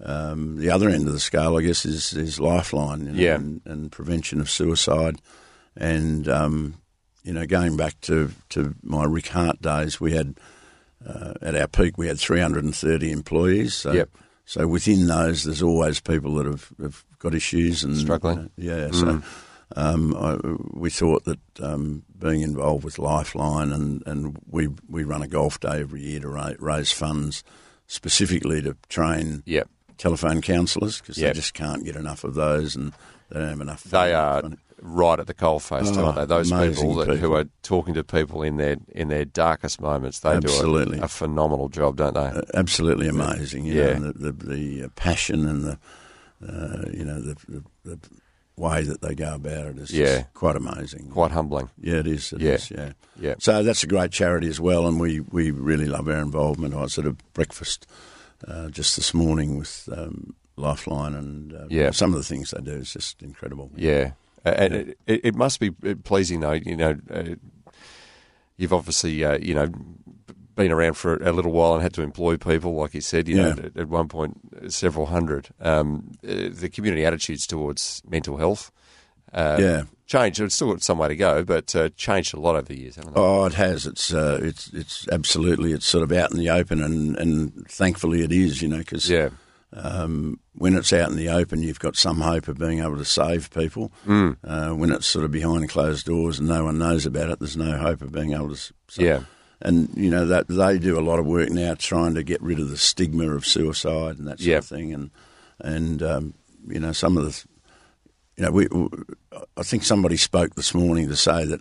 um, 0.05 0.57
the 0.57 0.71
other 0.71 0.89
end 0.89 1.07
of 1.07 1.13
the 1.13 1.21
scale. 1.21 1.57
I 1.57 1.63
guess 1.63 1.85
is 1.87 2.13
is 2.13 2.41
lifeline, 2.41 3.07
you 3.07 3.13
know, 3.13 3.19
Yeah. 3.21 3.35
and, 3.37 3.61
and 3.65 3.93
prevention 3.93 4.41
of 4.41 4.51
suicide, 4.51 5.21
and 5.77 6.29
um, 6.29 6.75
you 7.23 7.33
know, 7.33 7.47
going 7.47 7.77
back 7.77 8.01
to 8.03 8.31
to 8.51 8.75
my 8.83 9.05
Rick 9.05 9.29
Hart 9.29 9.63
days, 9.63 10.01
we 10.01 10.13
had 10.13 10.35
uh, 11.07 11.35
at 11.43 11.55
our 11.55 11.69
peak 11.69 11.97
we 11.99 12.09
had 12.09 12.19
330 12.19 13.11
employees. 13.13 13.75
So, 13.75 13.93
Yep. 13.93 14.11
so 14.47 14.67
within 14.67 15.07
those, 15.07 15.45
there's 15.45 15.63
always 15.63 16.01
people 16.01 16.35
that 16.37 16.47
have, 16.47 16.71
have 16.81 17.05
got 17.19 17.35
issues 17.35 17.85
and 17.85 17.97
Struggling. 17.97 18.37
know, 18.37 18.49
yeah, 18.57 18.91
so 18.91 19.07
Mm. 19.07 19.25
Um, 19.77 20.15
I, 20.17 20.39
we 20.73 20.91
thought 20.91 21.25
that 21.25 21.39
um, 21.61 22.03
being 22.19 22.43
involved 22.43 22.85
with 22.85 22.99
Lifeline 22.99 23.73
and, 23.73 24.03
and 24.07 24.39
we 24.51 24.69
we 24.89 25.05
run 25.05 25.23
a 25.23 25.29
golf 25.29 25.59
day 25.61 25.81
every 25.81 26.03
year 26.03 26.21
to 26.21 26.29
ra- 26.29 26.53
raise 26.59 26.93
funds 26.93 27.43
specifically 27.87 28.63
to 28.63 28.77
train 28.89 29.43
Yep. 29.47 29.69
telephone 29.99 30.41
counsellors 30.41 31.01
because 31.01 31.19
Yep. 31.19 31.33
they 31.35 31.39
just 31.41 31.55
can't 31.55 31.85
get 31.85 31.97
enough 31.97 32.25
of 32.25 32.35
those 32.35 32.77
and 32.77 32.93
they 33.31 33.41
don't 33.41 33.49
have 33.49 33.61
enough. 33.61 33.85
They 33.85 34.15
are 34.15 34.43
right 34.81 35.19
at 35.19 35.27
the 35.27 35.35
coalface, 35.35 35.97
Oh, 35.97 36.05
aren't 36.05 36.17
they? 36.17 36.27
Those 36.27 36.51
people, 36.53 36.95
that, 36.97 37.17
who 37.19 37.33
are 37.35 37.47
talking 37.63 37.95
to 37.95 38.05
people 38.05 38.43
in 38.43 38.57
their 38.59 38.77
in 38.91 39.09
their 39.09 39.25
darkest 39.25 39.81
moments. 39.81 40.21
They 40.21 40.31
Absolutely. 40.31 40.97
do 40.99 41.03
a, 41.03 41.07
a 41.07 41.09
phenomenal 41.09 41.69
job, 41.71 41.97
don't 41.97 42.15
they? 42.15 42.21
Uh, 42.21 42.43
absolutely 42.55 43.09
amazing. 43.09 43.65
You 43.65 43.75
Yeah. 43.75 43.85
know, 43.87 43.93
and 43.93 44.05
the, 44.15 44.33
the 44.33 44.47
the 44.55 44.83
uh, 44.85 44.89
passion 44.95 45.49
and 45.49 45.65
the 45.65 45.79
uh, 46.47 46.91
you 46.93 47.05
know 47.05 47.21
the, 47.21 47.63
the 47.85 47.99
way 48.57 48.83
that 48.85 49.01
they 49.01 49.15
go 49.15 49.35
about 49.35 49.67
it 49.67 49.79
is 49.79 49.91
Yeah. 49.91 50.25
quite 50.35 50.55
amazing. 50.57 51.09
Quite 51.11 51.33
humbling. 51.33 51.71
Yeah, 51.81 51.97
it 51.97 52.07
is. 52.07 52.33
It 52.33 52.41
Yeah. 52.41 52.53
is, 52.53 52.71
yeah. 52.71 52.93
Yeah. 53.21 53.35
So 53.39 53.63
that's 53.63 53.83
a 53.83 53.87
great 53.89 54.13
charity 54.13 54.49
as 54.49 54.61
well, 54.61 54.87
and 54.87 55.01
we, 55.01 55.21
we 55.21 55.51
really 55.51 55.87
love 55.87 56.09
our 56.09 56.21
involvement. 56.21 56.75
I 56.75 56.83
was 56.83 56.99
at 56.99 57.07
a 57.07 57.17
breakfast 57.33 57.87
uh, 58.47 58.69
just 58.69 58.95
this 58.97 59.13
morning 59.15 59.59
with 59.59 59.89
um, 59.93 60.35
Lifeline, 60.57 61.15
and 61.15 61.53
uh, 61.53 61.67
Yeah. 61.69 61.91
some 61.91 62.13
of 62.13 62.19
the 62.19 62.25
things 62.25 62.51
they 62.53 62.61
do 62.63 62.73
is 62.79 62.93
just 62.93 63.23
incredible. 63.23 63.71
Yeah, 63.77 64.13
Uh, 64.47 64.51
and 64.51 64.75
it, 64.75 64.99
it, 65.07 65.21
it 65.25 65.35
must 65.35 65.59
be 65.59 65.71
pleasing 65.71 66.41
though. 66.41 66.53
You 66.53 66.77
know, 66.77 66.97
uh, 67.11 67.35
you've 68.57 68.73
obviously 68.73 69.25
uh, 69.25 69.39
you 69.39 69.55
know 69.55 69.69
been 70.55 70.73
around 70.73 70.95
for 70.95 71.17
a 71.17 71.33
little 71.33 71.53
while 71.53 71.75
and 71.75 71.83
had 71.83 71.95
to 71.95 72.03
employ 72.03 72.37
people, 72.37 72.75
like 72.75 72.95
you 72.95 73.01
said. 73.01 73.29
You 73.29 73.37
know, 73.37 73.49
Yeah. 73.57 73.65
at, 73.67 73.77
at 73.77 73.89
one 73.89 74.09
point, 74.09 74.73
several 74.73 75.07
hundred. 75.07 75.49
Um, 75.61 76.13
uh, 76.27 76.49
the 76.53 76.69
community 76.73 77.05
attitudes 77.05 77.47
towards 77.47 78.03
mental 78.09 78.37
health. 78.37 78.71
Uh, 79.33 79.57
Yeah. 79.61 79.83
changed. 80.07 80.41
It's 80.41 80.55
still 80.55 80.71
got 80.73 80.83
some 80.83 80.99
way 80.99 81.09
to 81.09 81.17
go, 81.17 81.43
but 81.43 81.75
uh, 81.75 81.89
changed 81.97 82.35
a 82.35 82.41
lot 82.41 82.55
over 82.55 82.67
the 82.67 82.79
years? 82.79 82.99
Oh, 83.17 83.47
it 83.47 83.55
has. 83.55 83.85
It's 83.87 84.13
uh, 84.15 84.39
it's 84.43 84.69
it's 84.73 85.09
absolutely. 85.11 85.73
It's 85.73 85.87
sort 85.87 86.05
of 86.05 86.13
out 86.13 86.31
in 86.31 86.39
the 86.39 86.51
open, 86.51 86.83
and, 86.83 87.17
and 87.17 87.67
thankfully 87.69 88.23
it 88.23 88.31
is. 88.31 88.63
You 88.63 88.69
know, 88.69 88.79
because 88.79 89.11
Yeah, 89.11 89.31
um, 89.73 90.39
when 90.55 90.77
it's 90.77 90.93
out 90.93 91.11
in 91.11 91.17
the 91.17 91.29
open, 91.31 91.63
you've 91.65 91.81
got 91.81 91.97
some 91.97 92.21
hope 92.21 92.47
of 92.47 92.59
being 92.59 92.79
able 92.79 92.97
to 92.99 93.05
save 93.05 93.51
people. 93.51 93.91
Mm. 94.07 94.37
Uh, 94.45 94.71
when 94.75 94.93
it's 94.93 95.07
sort 95.07 95.25
of 95.25 95.33
behind 95.33 95.69
closed 95.69 96.07
doors 96.07 96.39
and 96.39 96.47
no 96.49 96.65
one 96.65 96.79
knows 96.79 97.07
about 97.07 97.31
it, 97.31 97.41
there's 97.41 97.57
no 97.57 97.77
hope 97.79 98.03
of 98.03 98.13
being 98.13 98.35
able 98.35 98.55
to. 98.55 98.73
yeah, 98.99 99.21
and 99.65 99.89
you 99.97 100.11
know 100.11 100.27
that 100.27 100.47
they 100.49 100.79
do 100.79 100.99
a 100.99 101.03
lot 101.09 101.19
of 101.19 101.27
work 101.27 101.51
now 101.51 101.75
trying 101.75 102.15
to 102.15 102.23
get 102.23 102.41
rid 102.43 102.61
of 102.61 102.69
the 102.71 102.77
stigma 102.77 103.35
of 103.35 103.47
suicide 103.47 104.19
and 104.19 104.27
that 104.29 104.39
sort 104.39 104.49
Yep. 104.49 104.59
of 104.63 104.67
thing. 104.69 104.93
And 104.93 105.11
and 105.61 106.03
um, 106.03 106.35
you 106.69 106.79
know 106.81 106.93
some 106.93 107.17
of 107.17 107.25
the, 107.25 107.45
you 108.37 108.45
know, 108.45 108.51
we, 108.51 108.69
I 109.57 109.63
think 109.63 109.83
somebody 109.85 110.17
spoke 110.17 110.55
this 110.55 110.75
morning 110.75 111.09
to 111.09 111.17
say 111.17 111.45
that. 111.47 111.61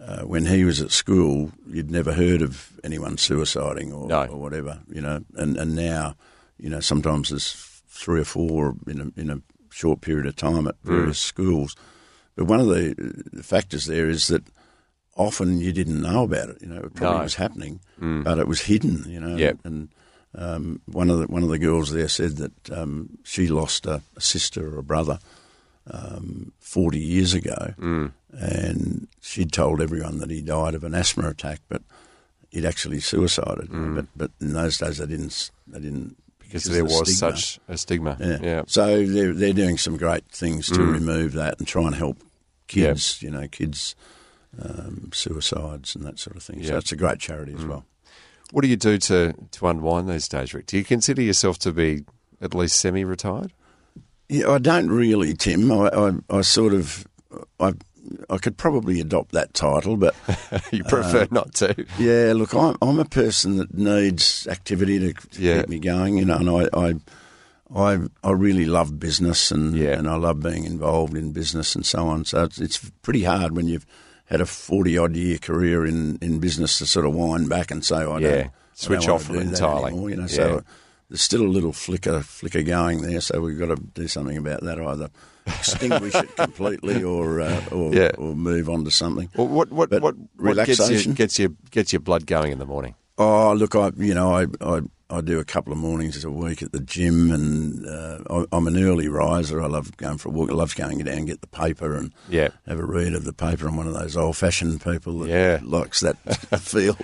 Uh, 0.00 0.22
when 0.22 0.46
he 0.46 0.62
was 0.62 0.80
at 0.80 0.92
school, 0.92 1.50
you'd 1.68 1.90
never 1.90 2.12
heard 2.12 2.40
of 2.40 2.70
anyone 2.84 3.16
suiciding 3.16 3.92
or, 3.92 4.06
No. 4.06 4.26
or 4.26 4.38
whatever, 4.38 4.78
you 4.88 5.00
know. 5.00 5.24
And, 5.34 5.56
and 5.56 5.74
now, 5.74 6.14
you 6.56 6.70
know, 6.70 6.78
sometimes 6.78 7.30
there's 7.30 7.82
three 7.88 8.20
or 8.20 8.24
four 8.24 8.76
in 8.86 9.00
a, 9.16 9.20
in 9.20 9.28
a 9.28 9.40
short 9.70 10.00
period 10.00 10.26
of 10.26 10.36
time 10.36 10.68
at 10.68 10.76
various 10.84 11.18
schools. 11.18 11.74
But 12.36 12.44
one 12.44 12.60
of 12.60 12.68
the 12.68 12.94
factors 13.42 13.86
there 13.86 14.08
is 14.08 14.28
that 14.28 14.44
often 15.18 15.58
you 15.60 15.72
didn't 15.72 16.00
know 16.00 16.22
about 16.22 16.48
it. 16.48 16.58
You 16.62 16.68
know, 16.68 16.78
it 16.78 16.94
probably 16.94 17.18
No. 17.18 17.22
was 17.24 17.34
happening, 17.34 17.80
but 18.00 18.38
it 18.38 18.48
was 18.48 18.62
hidden. 18.62 19.04
You 19.06 19.20
know, 19.20 19.36
Yep. 19.36 19.58
and 19.64 19.88
um, 20.34 20.80
one 20.86 21.10
of 21.10 21.18
the 21.18 21.26
one 21.26 21.42
of 21.42 21.48
the 21.50 21.58
girls 21.58 21.90
there 21.90 22.08
said 22.08 22.36
that 22.38 22.70
um, 22.70 23.18
she 23.24 23.48
lost 23.48 23.84
a, 23.86 24.00
a 24.16 24.20
sister 24.20 24.74
or 24.74 24.78
a 24.78 24.82
brother 24.82 25.18
um, 25.90 26.52
forty 26.60 26.98
years 27.00 27.34
ago, 27.34 27.74
and 28.32 29.08
she'd 29.20 29.52
told 29.52 29.80
everyone 29.80 30.18
that 30.18 30.30
he 30.30 30.40
died 30.42 30.74
of 30.74 30.84
an 30.84 30.94
asthma 30.94 31.28
attack, 31.28 31.60
but 31.68 31.82
he'd 32.50 32.64
actually 32.64 33.00
suicided. 33.00 33.68
But 33.70 34.06
but 34.16 34.30
in 34.40 34.52
those 34.52 34.78
days 34.78 34.98
they 34.98 35.06
didn't 35.06 35.50
they 35.66 35.80
didn't 35.80 36.16
because 36.40 36.64
there 36.64 36.84
was 36.84 37.14
stigma. 37.14 37.36
such 37.36 37.60
a 37.68 37.76
stigma. 37.76 38.16
yeah. 38.20 38.38
yeah, 38.42 38.62
So 38.66 39.04
they're 39.06 39.32
they're 39.34 39.52
doing 39.52 39.78
some 39.78 39.96
great 39.96 40.26
things 40.28 40.68
to 40.70 40.82
remove 40.82 41.32
that 41.34 41.58
and 41.58 41.66
try 41.66 41.82
and 41.84 41.94
help 41.94 42.18
kids. 42.68 43.22
You 43.22 43.30
know, 43.30 43.48
kids 43.48 43.94
um, 44.62 45.10
suicides 45.12 45.94
and 45.94 46.04
that 46.04 46.18
sort 46.18 46.36
of 46.36 46.42
thing. 46.42 46.60
Yeah. 46.60 46.68
So 46.68 46.76
it's 46.78 46.92
a 46.92 46.96
great 46.96 47.18
charity 47.18 47.54
as 47.54 47.64
well. 47.64 47.84
What 48.50 48.62
do 48.62 48.68
you 48.68 48.76
do 48.76 48.96
to, 48.98 49.34
to 49.52 49.66
unwind 49.68 50.08
these 50.08 50.26
days, 50.28 50.54
Rick? 50.54 50.66
Do 50.66 50.78
you 50.78 50.84
consider 50.84 51.20
yourself 51.22 51.58
to 51.60 51.72
be 51.72 52.04
at 52.40 52.54
least 52.54 52.78
semi 52.80 53.04
retired? 53.04 53.52
Yeah, 54.28 54.50
I 54.50 54.58
don't 54.58 54.88
really, 54.90 55.34
Tim. 55.34 55.70
I, 55.72 55.88
I, 55.88 56.12
I 56.30 56.40
sort 56.42 56.72
of, 56.74 57.06
I, 57.60 57.72
I 58.30 58.38
could 58.38 58.56
probably 58.56 59.00
adopt 59.00 59.32
that 59.32 59.52
title, 59.54 59.96
but 59.98 60.14
you 60.72 60.82
prefer 60.84 61.28
not 61.30 61.54
to. 61.56 61.86
yeah, 61.98 62.32
look, 62.34 62.54
I'm, 62.54 62.74
I'm 62.80 62.98
a 62.98 63.04
person 63.04 63.56
that 63.58 63.74
needs 63.74 64.46
activity 64.48 64.98
to, 64.98 65.12
to 65.12 65.42
Yeah. 65.42 65.60
keep 65.60 65.68
me 65.68 65.78
going, 65.78 66.16
you 66.18 66.24
know, 66.24 66.36
and 66.36 66.48
I, 66.50 66.68
I, 66.74 66.94
I, 67.74 67.98
I 68.24 68.30
really 68.32 68.64
love 68.64 68.98
business 68.98 69.50
and 69.50 69.74
Yeah. 69.76 69.98
and 69.98 70.08
I 70.08 70.16
love 70.16 70.40
being 70.40 70.64
involved 70.64 71.14
in 71.16 71.32
business 71.32 71.74
and 71.74 71.84
so 71.84 72.06
on. 72.06 72.24
So 72.24 72.44
it's, 72.44 72.58
it's 72.58 72.90
pretty 73.02 73.24
hard 73.24 73.54
when 73.54 73.66
you've 73.68 73.84
had 74.28 74.40
a 74.40 74.46
forty 74.46 74.96
odd 74.98 75.16
year 75.16 75.38
career 75.38 75.84
in, 75.86 76.18
in 76.20 76.38
business 76.38 76.78
to 76.78 76.86
sort 76.86 77.04
of 77.06 77.14
wind 77.14 77.48
back 77.48 77.70
and 77.70 77.84
say, 77.84 77.96
I 77.96 78.18
Yeah. 78.18 78.30
don't 78.30 78.46
I 78.46 78.50
Switch 78.74 79.00
don't 79.06 79.10
off 79.16 79.28
wanna 79.28 79.40
from 79.40 79.48
it 79.48 79.50
do 79.50 79.50
that 79.50 79.56
entirely. 79.64 79.86
anymore, 79.90 80.10
you 80.10 80.16
know. 80.16 80.22
Yeah. 80.22 80.26
So 80.28 80.62
there's 81.08 81.20
still 81.22 81.42
a 81.42 81.48
little 81.48 81.72
flicker 81.72 82.20
flicker 82.22 82.62
going 82.62 83.02
there. 83.02 83.20
So 83.20 83.40
we've 83.40 83.58
got 83.58 83.74
to 83.74 83.76
do 83.94 84.06
something 84.06 84.36
about 84.36 84.62
that 84.62 84.78
either. 84.78 85.08
Extinguish 85.46 86.14
it 86.14 86.36
completely, 86.36 87.02
or 87.02 87.40
uh, 87.40 87.64
or, 87.72 87.94
Yeah. 87.94 88.10
or 88.18 88.34
move 88.36 88.68
on 88.68 88.84
to 88.84 88.90
something. 88.90 89.30
Well, 89.34 89.48
what 89.48 89.72
what 89.72 89.90
what, 89.90 90.02
what 90.02 90.14
gets 90.14 90.38
you 90.38 90.44
relaxation? 90.44 91.12
gets 91.14 91.38
you 91.38 91.56
gets 91.70 91.92
your 91.92 92.00
blood 92.00 92.26
going 92.26 92.52
in 92.52 92.58
the 92.58 92.66
morning? 92.66 92.94
Oh, 93.16 93.52
look, 93.54 93.74
I 93.74 93.90
you 93.96 94.14
know 94.14 94.34
I, 94.36 94.46
I 94.60 94.82
I 95.10 95.22
do 95.22 95.38
a 95.38 95.44
couple 95.44 95.72
of 95.72 95.78
mornings 95.78 96.22
a 96.22 96.30
week 96.30 96.62
at 96.62 96.72
the 96.72 96.80
gym, 96.80 97.30
and 97.30 97.86
uh, 97.86 98.18
I, 98.28 98.44
I'm 98.54 98.66
an 98.66 98.76
early 98.76 99.08
riser. 99.08 99.62
I 99.62 99.66
love 99.66 99.96
going 99.96 100.18
for 100.18 100.28
a 100.28 100.32
walk. 100.32 100.50
I 100.50 100.54
love 100.54 100.76
going 100.76 100.98
down 100.98 101.08
and 101.18 101.26
get 101.26 101.40
the 101.40 101.46
paper 101.46 101.96
and 101.96 102.12
Yeah. 102.28 102.48
have 102.66 102.78
a 102.78 102.84
read 102.84 103.14
of 103.14 103.24
the 103.24 103.32
paper. 103.32 103.66
I'm 103.68 103.76
one 103.76 103.86
of 103.86 103.94
those 103.94 104.16
old 104.18 104.36
fashioned 104.36 104.82
people 104.82 105.20
that 105.20 105.28
Yeah. 105.30 105.60
likes 105.62 106.00
that 106.00 106.16
feel. 106.60 106.96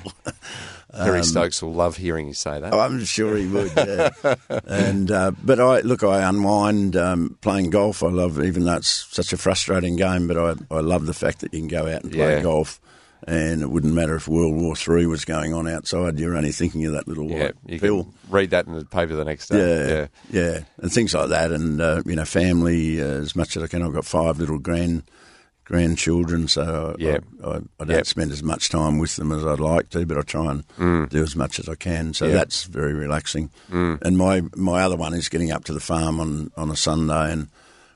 Kerry 0.95 1.23
Stokes 1.25 1.63
will 1.63 1.73
love 1.73 1.97
hearing 1.97 2.29
you 2.29 2.35
say 2.35 2.61
that. 2.61 2.73
Oh, 2.75 2.79
I'm 2.79 3.03
sure 3.05 3.37
he 3.37 3.47
would. 3.47 3.73
Yeah. 3.75 4.11
and 4.67 5.11
uh, 5.11 5.33
but 5.43 5.59
I 5.59 5.81
look, 5.81 6.05
I 6.05 6.29
unwind 6.29 6.97
um, 6.97 7.39
playing 7.41 7.71
golf. 7.71 8.03
I 8.03 8.09
love, 8.09 8.39
even 8.45 8.65
though 8.65 8.77
it's 8.77 9.07
such 9.11 9.33
a 9.33 9.37
frustrating 9.39 9.97
game, 9.97 10.29
but 10.29 10.37
I, 10.39 10.55
I 10.75 10.81
love 10.81 11.07
the 11.07 11.15
fact 11.15 11.41
that 11.41 11.53
you 11.55 11.61
can 11.61 11.69
go 11.69 11.89
out 11.93 12.03
and 12.05 12.13
play 12.13 12.43
golf. 12.43 12.81
And 13.27 13.63
it 13.63 13.71
wouldn't 13.71 13.95
matter 13.95 14.17
if 14.17 14.29
World 14.29 14.55
War 14.55 14.77
Three 14.77 15.07
was 15.07 15.25
going 15.25 15.55
on 15.55 15.67
outside. 15.67 16.19
You're 16.19 16.37
only 16.37 16.53
thinking 16.53 16.85
of 16.85 16.93
that 16.93 17.09
little 17.09 17.31
yeah, 17.31 17.45
white 17.45 17.55
you 17.67 17.81
pill. 17.81 18.05
can 18.05 18.13
read 18.29 18.51
that 18.51 18.67
in 18.67 18.75
the 18.75 18.85
paper 18.85 19.15
the 19.17 19.25
next 19.25 19.49
day. 19.49 19.59
Yeah, 19.59 20.07
yeah, 20.31 20.43
yeah. 20.53 20.61
and 20.79 20.93
things 20.93 21.15
like 21.15 21.31
that, 21.31 21.51
and 21.51 21.81
uh, 21.81 22.03
you 22.05 22.17
know, 22.17 22.27
family 22.27 23.01
uh, 23.01 23.05
as 23.07 23.35
much 23.35 23.57
as 23.57 23.63
I 23.63 23.67
can. 23.67 23.83
I've 23.83 23.95
got 23.95 24.05
five 24.05 24.39
little 24.39 24.59
grand 24.59 25.05
grandchildren, 25.65 26.47
so 26.49 26.95
I, 26.99 27.03
Yeah. 27.03 27.19
I, 27.43 27.49
I, 27.49 27.61
I 27.81 27.85
don't 27.85 28.07
spend 28.07 28.31
as 28.33 28.43
much 28.43 28.69
time 28.69 28.99
with 28.99 29.17
them 29.17 29.33
as 29.33 29.45
I'd 29.47 29.61
like 29.61 29.89
to, 29.91 30.05
but 30.05 30.19
I 30.19 30.23
try 30.23 30.51
and 30.79 31.09
do 31.11 31.23
as 31.23 31.35
much 31.35 31.59
as 31.59 31.69
I 31.69 31.75
can. 31.75 32.13
So 32.13 32.27
Mm. 32.27 32.29
Yeah. 32.29 32.35
Mm. 32.35 32.39
that's 32.39 32.65
very 32.65 32.93
relaxing. 32.93 33.51
And 33.71 34.19
my 34.19 34.43
my 34.57 34.83
other 34.83 34.97
one 34.97 35.15
is 35.15 35.29
getting 35.29 35.51
up 35.51 35.65
to 35.65 35.73
the 35.73 35.81
farm 35.81 36.21
on 36.21 36.51
on 36.57 36.71
a 36.71 36.77
Sunday 36.77 37.33
and 37.33 37.49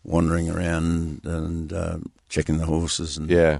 wandering 0.04 0.48
around 0.48 1.20
and 1.24 1.70
uh, 1.72 1.98
checking 2.30 2.56
the 2.58 2.64
horses 2.66 3.18
and 3.18 3.28
yeah. 3.28 3.58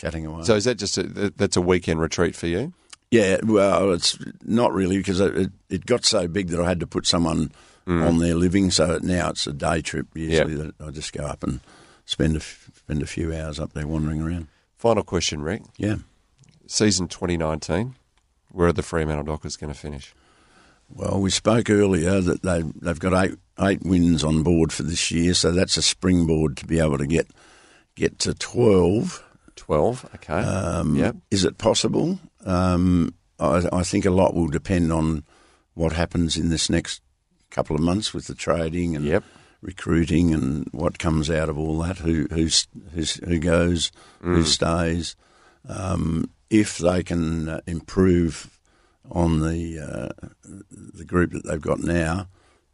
Chatting 0.00 0.26
away. 0.26 0.44
So 0.44 0.54
is 0.54 0.64
that 0.64 0.76
just 0.76 0.96
a, 0.98 1.32
that's 1.36 1.56
a 1.56 1.60
weekend 1.60 2.00
retreat 2.00 2.34
for 2.34 2.46
you? 2.46 2.72
Yeah, 3.10 3.38
well, 3.42 3.92
it's 3.92 4.18
not 4.42 4.72
really 4.72 4.98
because 4.98 5.20
it, 5.20 5.50
it 5.68 5.84
got 5.84 6.04
so 6.04 6.28
big 6.28 6.48
that 6.48 6.60
I 6.60 6.68
had 6.68 6.80
to 6.80 6.86
put 6.86 7.06
someone 7.06 7.50
mm. 7.86 8.06
on 8.06 8.18
there 8.18 8.34
living. 8.34 8.70
So 8.70 8.98
now 9.02 9.30
it's 9.30 9.46
a 9.46 9.52
day 9.52 9.82
trip 9.82 10.06
usually 10.14 10.54
that 10.54 10.74
I 10.80 10.90
just 10.90 11.12
go 11.12 11.24
up 11.24 11.42
and 11.42 11.60
spend 12.04 12.36
a, 12.36 12.38
f- 12.38 12.70
spend 12.76 13.02
a 13.02 13.06
few 13.06 13.34
hours 13.34 13.58
up 13.58 13.72
there 13.72 13.86
wandering 13.86 14.22
around. 14.22 14.46
Final 14.76 15.02
question, 15.02 15.42
Rick. 15.42 15.62
Yeah. 15.76 15.96
Season 16.66 17.08
2019, 17.08 17.96
where 18.52 18.68
are 18.68 18.72
the 18.72 18.82
Fremantle 18.82 19.24
Dockers 19.24 19.56
going 19.56 19.72
to 19.72 19.78
finish? 19.78 20.14
Well, 20.88 21.20
we 21.20 21.30
spoke 21.30 21.68
earlier 21.70 22.20
that 22.20 22.42
they 22.42 22.62
they've 22.62 22.98
got 22.98 23.24
eight 23.24 23.38
eight 23.60 23.84
wins 23.84 24.24
on 24.24 24.42
board 24.42 24.72
for 24.72 24.82
this 24.82 25.10
year, 25.12 25.34
so 25.34 25.52
that's 25.52 25.76
a 25.76 25.82
springboard 25.82 26.56
to 26.56 26.66
be 26.66 26.80
able 26.80 26.98
to 26.98 27.06
get 27.06 27.28
get 27.94 28.18
to 28.20 28.34
twelve. 28.34 29.24
12, 29.60 30.10
okay. 30.16 30.32
Um, 30.34 30.96
yep. 30.96 31.16
Is 31.30 31.44
it 31.44 31.58
possible? 31.58 32.18
Um, 32.44 33.14
I, 33.38 33.62
I 33.72 33.82
think 33.82 34.04
a 34.06 34.10
lot 34.10 34.34
will 34.34 34.48
depend 34.48 34.92
on 34.92 35.24
what 35.74 35.92
happens 35.92 36.36
in 36.36 36.48
this 36.48 36.68
next 36.70 37.02
couple 37.50 37.76
of 37.76 37.82
months 37.82 38.12
with 38.14 38.26
the 38.26 38.34
trading 38.34 38.96
and 38.96 39.04
Yep. 39.04 39.24
recruiting 39.62 40.32
and 40.34 40.66
what 40.72 40.98
comes 40.98 41.30
out 41.30 41.48
of 41.48 41.58
all 41.58 41.78
that. 41.80 41.98
Who 41.98 42.26
who's, 42.30 42.66
who's, 42.94 43.14
who 43.16 43.38
goes, 43.38 43.90
Mm. 44.22 44.34
who 44.34 44.44
stays. 44.44 45.16
Um, 45.68 46.30
if 46.48 46.78
they 46.78 47.02
can 47.02 47.48
uh, 47.48 47.60
improve 47.66 48.58
on 49.10 49.40
the 49.40 49.78
uh, 49.78 50.26
the 50.70 51.04
group 51.04 51.32
that 51.32 51.44
they've 51.44 51.60
got 51.60 51.80
now, 51.80 52.28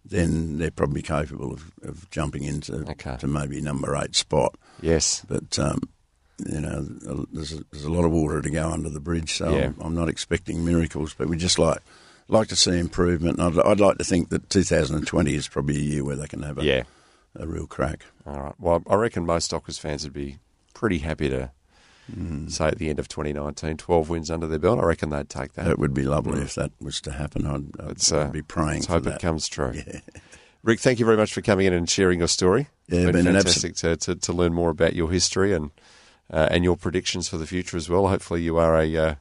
then 0.05 0.59
they're 0.59 0.71
probably 0.71 1.03
capable 1.03 1.53
of, 1.53 1.73
of 1.83 2.09
jumping 2.11 2.45
into 2.45 2.85
Okay. 2.91 3.17
to 3.19 3.27
maybe 3.27 3.61
number 3.61 3.97
eight 3.97 4.15
spot. 4.15 4.55
Yes. 4.81 5.25
But 5.29 5.59
um, 5.59 5.81
you 6.45 6.61
know, 6.61 6.83
there's 7.33 7.53
a, 7.53 7.65
there's 7.71 7.85
a 7.85 7.91
lot 7.93 8.05
of 8.05 8.11
water 8.13 8.43
to 8.43 8.51
go 8.51 8.69
under 8.71 8.91
the 8.91 9.01
bridge, 9.01 9.35
so 9.35 9.51
Yeah. 9.57 9.67
I'm, 9.67 9.77
I'm 9.81 9.95
not 9.95 10.09
expecting 10.09 10.65
miracles. 10.65 11.15
But 11.17 11.29
we 11.29 11.37
just 11.37 11.59
like 11.59 11.79
like 12.29 12.49
to 12.49 12.57
see 12.57 12.79
improvement. 12.79 13.39
And 13.39 13.59
I'd, 13.59 13.67
I'd 13.67 13.81
like 13.81 13.99
to 13.99 14.05
think 14.05 14.29
that 14.31 14.51
2020 14.51 15.35
is 15.35 15.49
probably 15.49 15.77
a 15.77 15.81
year 15.81 16.05
where 16.05 16.17
they 16.17 16.27
can 16.27 16.43
have 16.43 16.59
a, 16.59 16.65
Yeah. 16.65 16.83
a 17.37 17.47
real 17.47 17.67
crack. 17.67 18.05
All 18.27 18.41
right. 18.41 18.55
Well, 18.59 18.83
I 18.89 18.97
reckon 18.97 19.25
most 19.25 19.51
Dockers 19.53 19.79
fans 19.79 20.03
would 20.05 20.13
be 20.13 20.39
pretty 20.75 20.99
happy 20.99 21.29
to 21.31 21.51
say 22.49 22.67
at 22.69 22.79
the 22.79 22.89
end 22.89 22.99
of 23.01 23.09
2019, 23.09 23.77
12 23.79 24.09
wins 24.09 24.31
under 24.31 24.47
their 24.47 24.59
belt. 24.61 24.79
I 24.79 24.85
reckon 24.85 25.11
they'd 25.11 25.29
take 25.29 25.55
that. 25.55 25.67
It 25.67 25.79
would 25.79 25.95
be 25.95 26.05
lovely 26.05 26.41
if 26.43 26.55
that 26.55 26.71
was 26.81 27.01
to 27.03 27.13
happen. 27.13 27.47
I'd, 27.47 27.81
I'd, 27.81 28.13
uh, 28.13 28.21
I'd 28.27 28.33
be 28.33 28.43
praying 28.43 28.75
let's 28.81 28.87
hope 28.87 29.03
that. 29.05 29.15
it 29.17 29.21
comes 29.21 29.49
true. 29.49 29.73
Rick, 30.63 30.81
thank 30.81 30.99
you 30.99 31.05
very 31.05 31.17
much 31.17 31.33
for 31.33 31.43
coming 31.43 31.67
in 31.67 31.73
and 31.73 31.89
sharing 31.89 32.19
your 32.21 32.29
story. 32.29 32.69
Yeah, 32.89 32.99
it's 33.01 33.05
been 33.07 33.25
been 33.25 33.27
an 33.29 33.35
fantastic 33.35 33.75
to, 33.77 33.97
to, 33.97 34.15
to 34.17 34.33
learn 34.33 34.53
more 34.55 34.71
about 34.71 34.95
your 34.95 35.11
history 35.11 35.53
and 35.53 35.71
uh, 36.33 36.49
and 36.51 36.65
your 36.65 36.77
predictions 36.77 37.29
for 37.29 37.39
the 37.39 37.47
future 37.47 37.77
as 37.77 37.89
well. 37.89 38.09
Hopefully, 38.09 38.43
you 38.43 38.57
are 38.57 38.81
a 38.81 38.97
uh, 38.97 39.15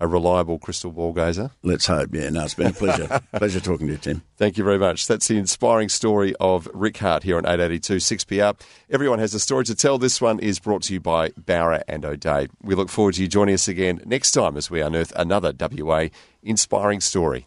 a 0.00 0.08
reliable 0.08 0.58
crystal 0.58 0.90
ball 0.90 1.12
gazer. 1.12 1.50
Let's 1.62 1.86
hope. 1.86 2.14
Yeah, 2.14 2.28
no, 2.30 2.44
it's 2.44 2.54
been 2.54 2.68
a 2.68 2.72
pleasure. 2.72 3.20
pleasure 3.34 3.60
talking 3.60 3.86
to 3.86 3.92
you, 3.92 3.98
Tim. 3.98 4.22
Thank 4.36 4.58
you 4.58 4.64
very 4.64 4.78
much. 4.78 5.06
That's 5.06 5.28
the 5.28 5.38
inspiring 5.38 5.88
story 5.88 6.34
of 6.40 6.68
Rick 6.74 6.98
Hart 6.98 7.22
here 7.22 7.36
on 7.36 7.46
882 7.46 7.96
6PR. 7.96 8.60
Everyone 8.90 9.18
has 9.18 9.34
a 9.34 9.40
story 9.40 9.64
to 9.64 9.74
tell. 9.74 9.98
This 9.98 10.20
one 10.20 10.40
is 10.40 10.58
brought 10.58 10.82
to 10.84 10.94
you 10.94 11.00
by 11.00 11.30
Bowra 11.30 11.82
and 11.86 12.04
O'Dea. 12.04 12.48
We 12.62 12.74
look 12.74 12.88
forward 12.88 13.14
to 13.14 13.22
you 13.22 13.28
joining 13.28 13.54
us 13.54 13.68
again 13.68 14.00
next 14.04 14.32
time 14.32 14.56
as 14.56 14.70
we 14.70 14.80
unearth 14.80 15.12
another 15.14 15.52
WA 15.58 16.08
inspiring 16.42 17.00
story. 17.00 17.46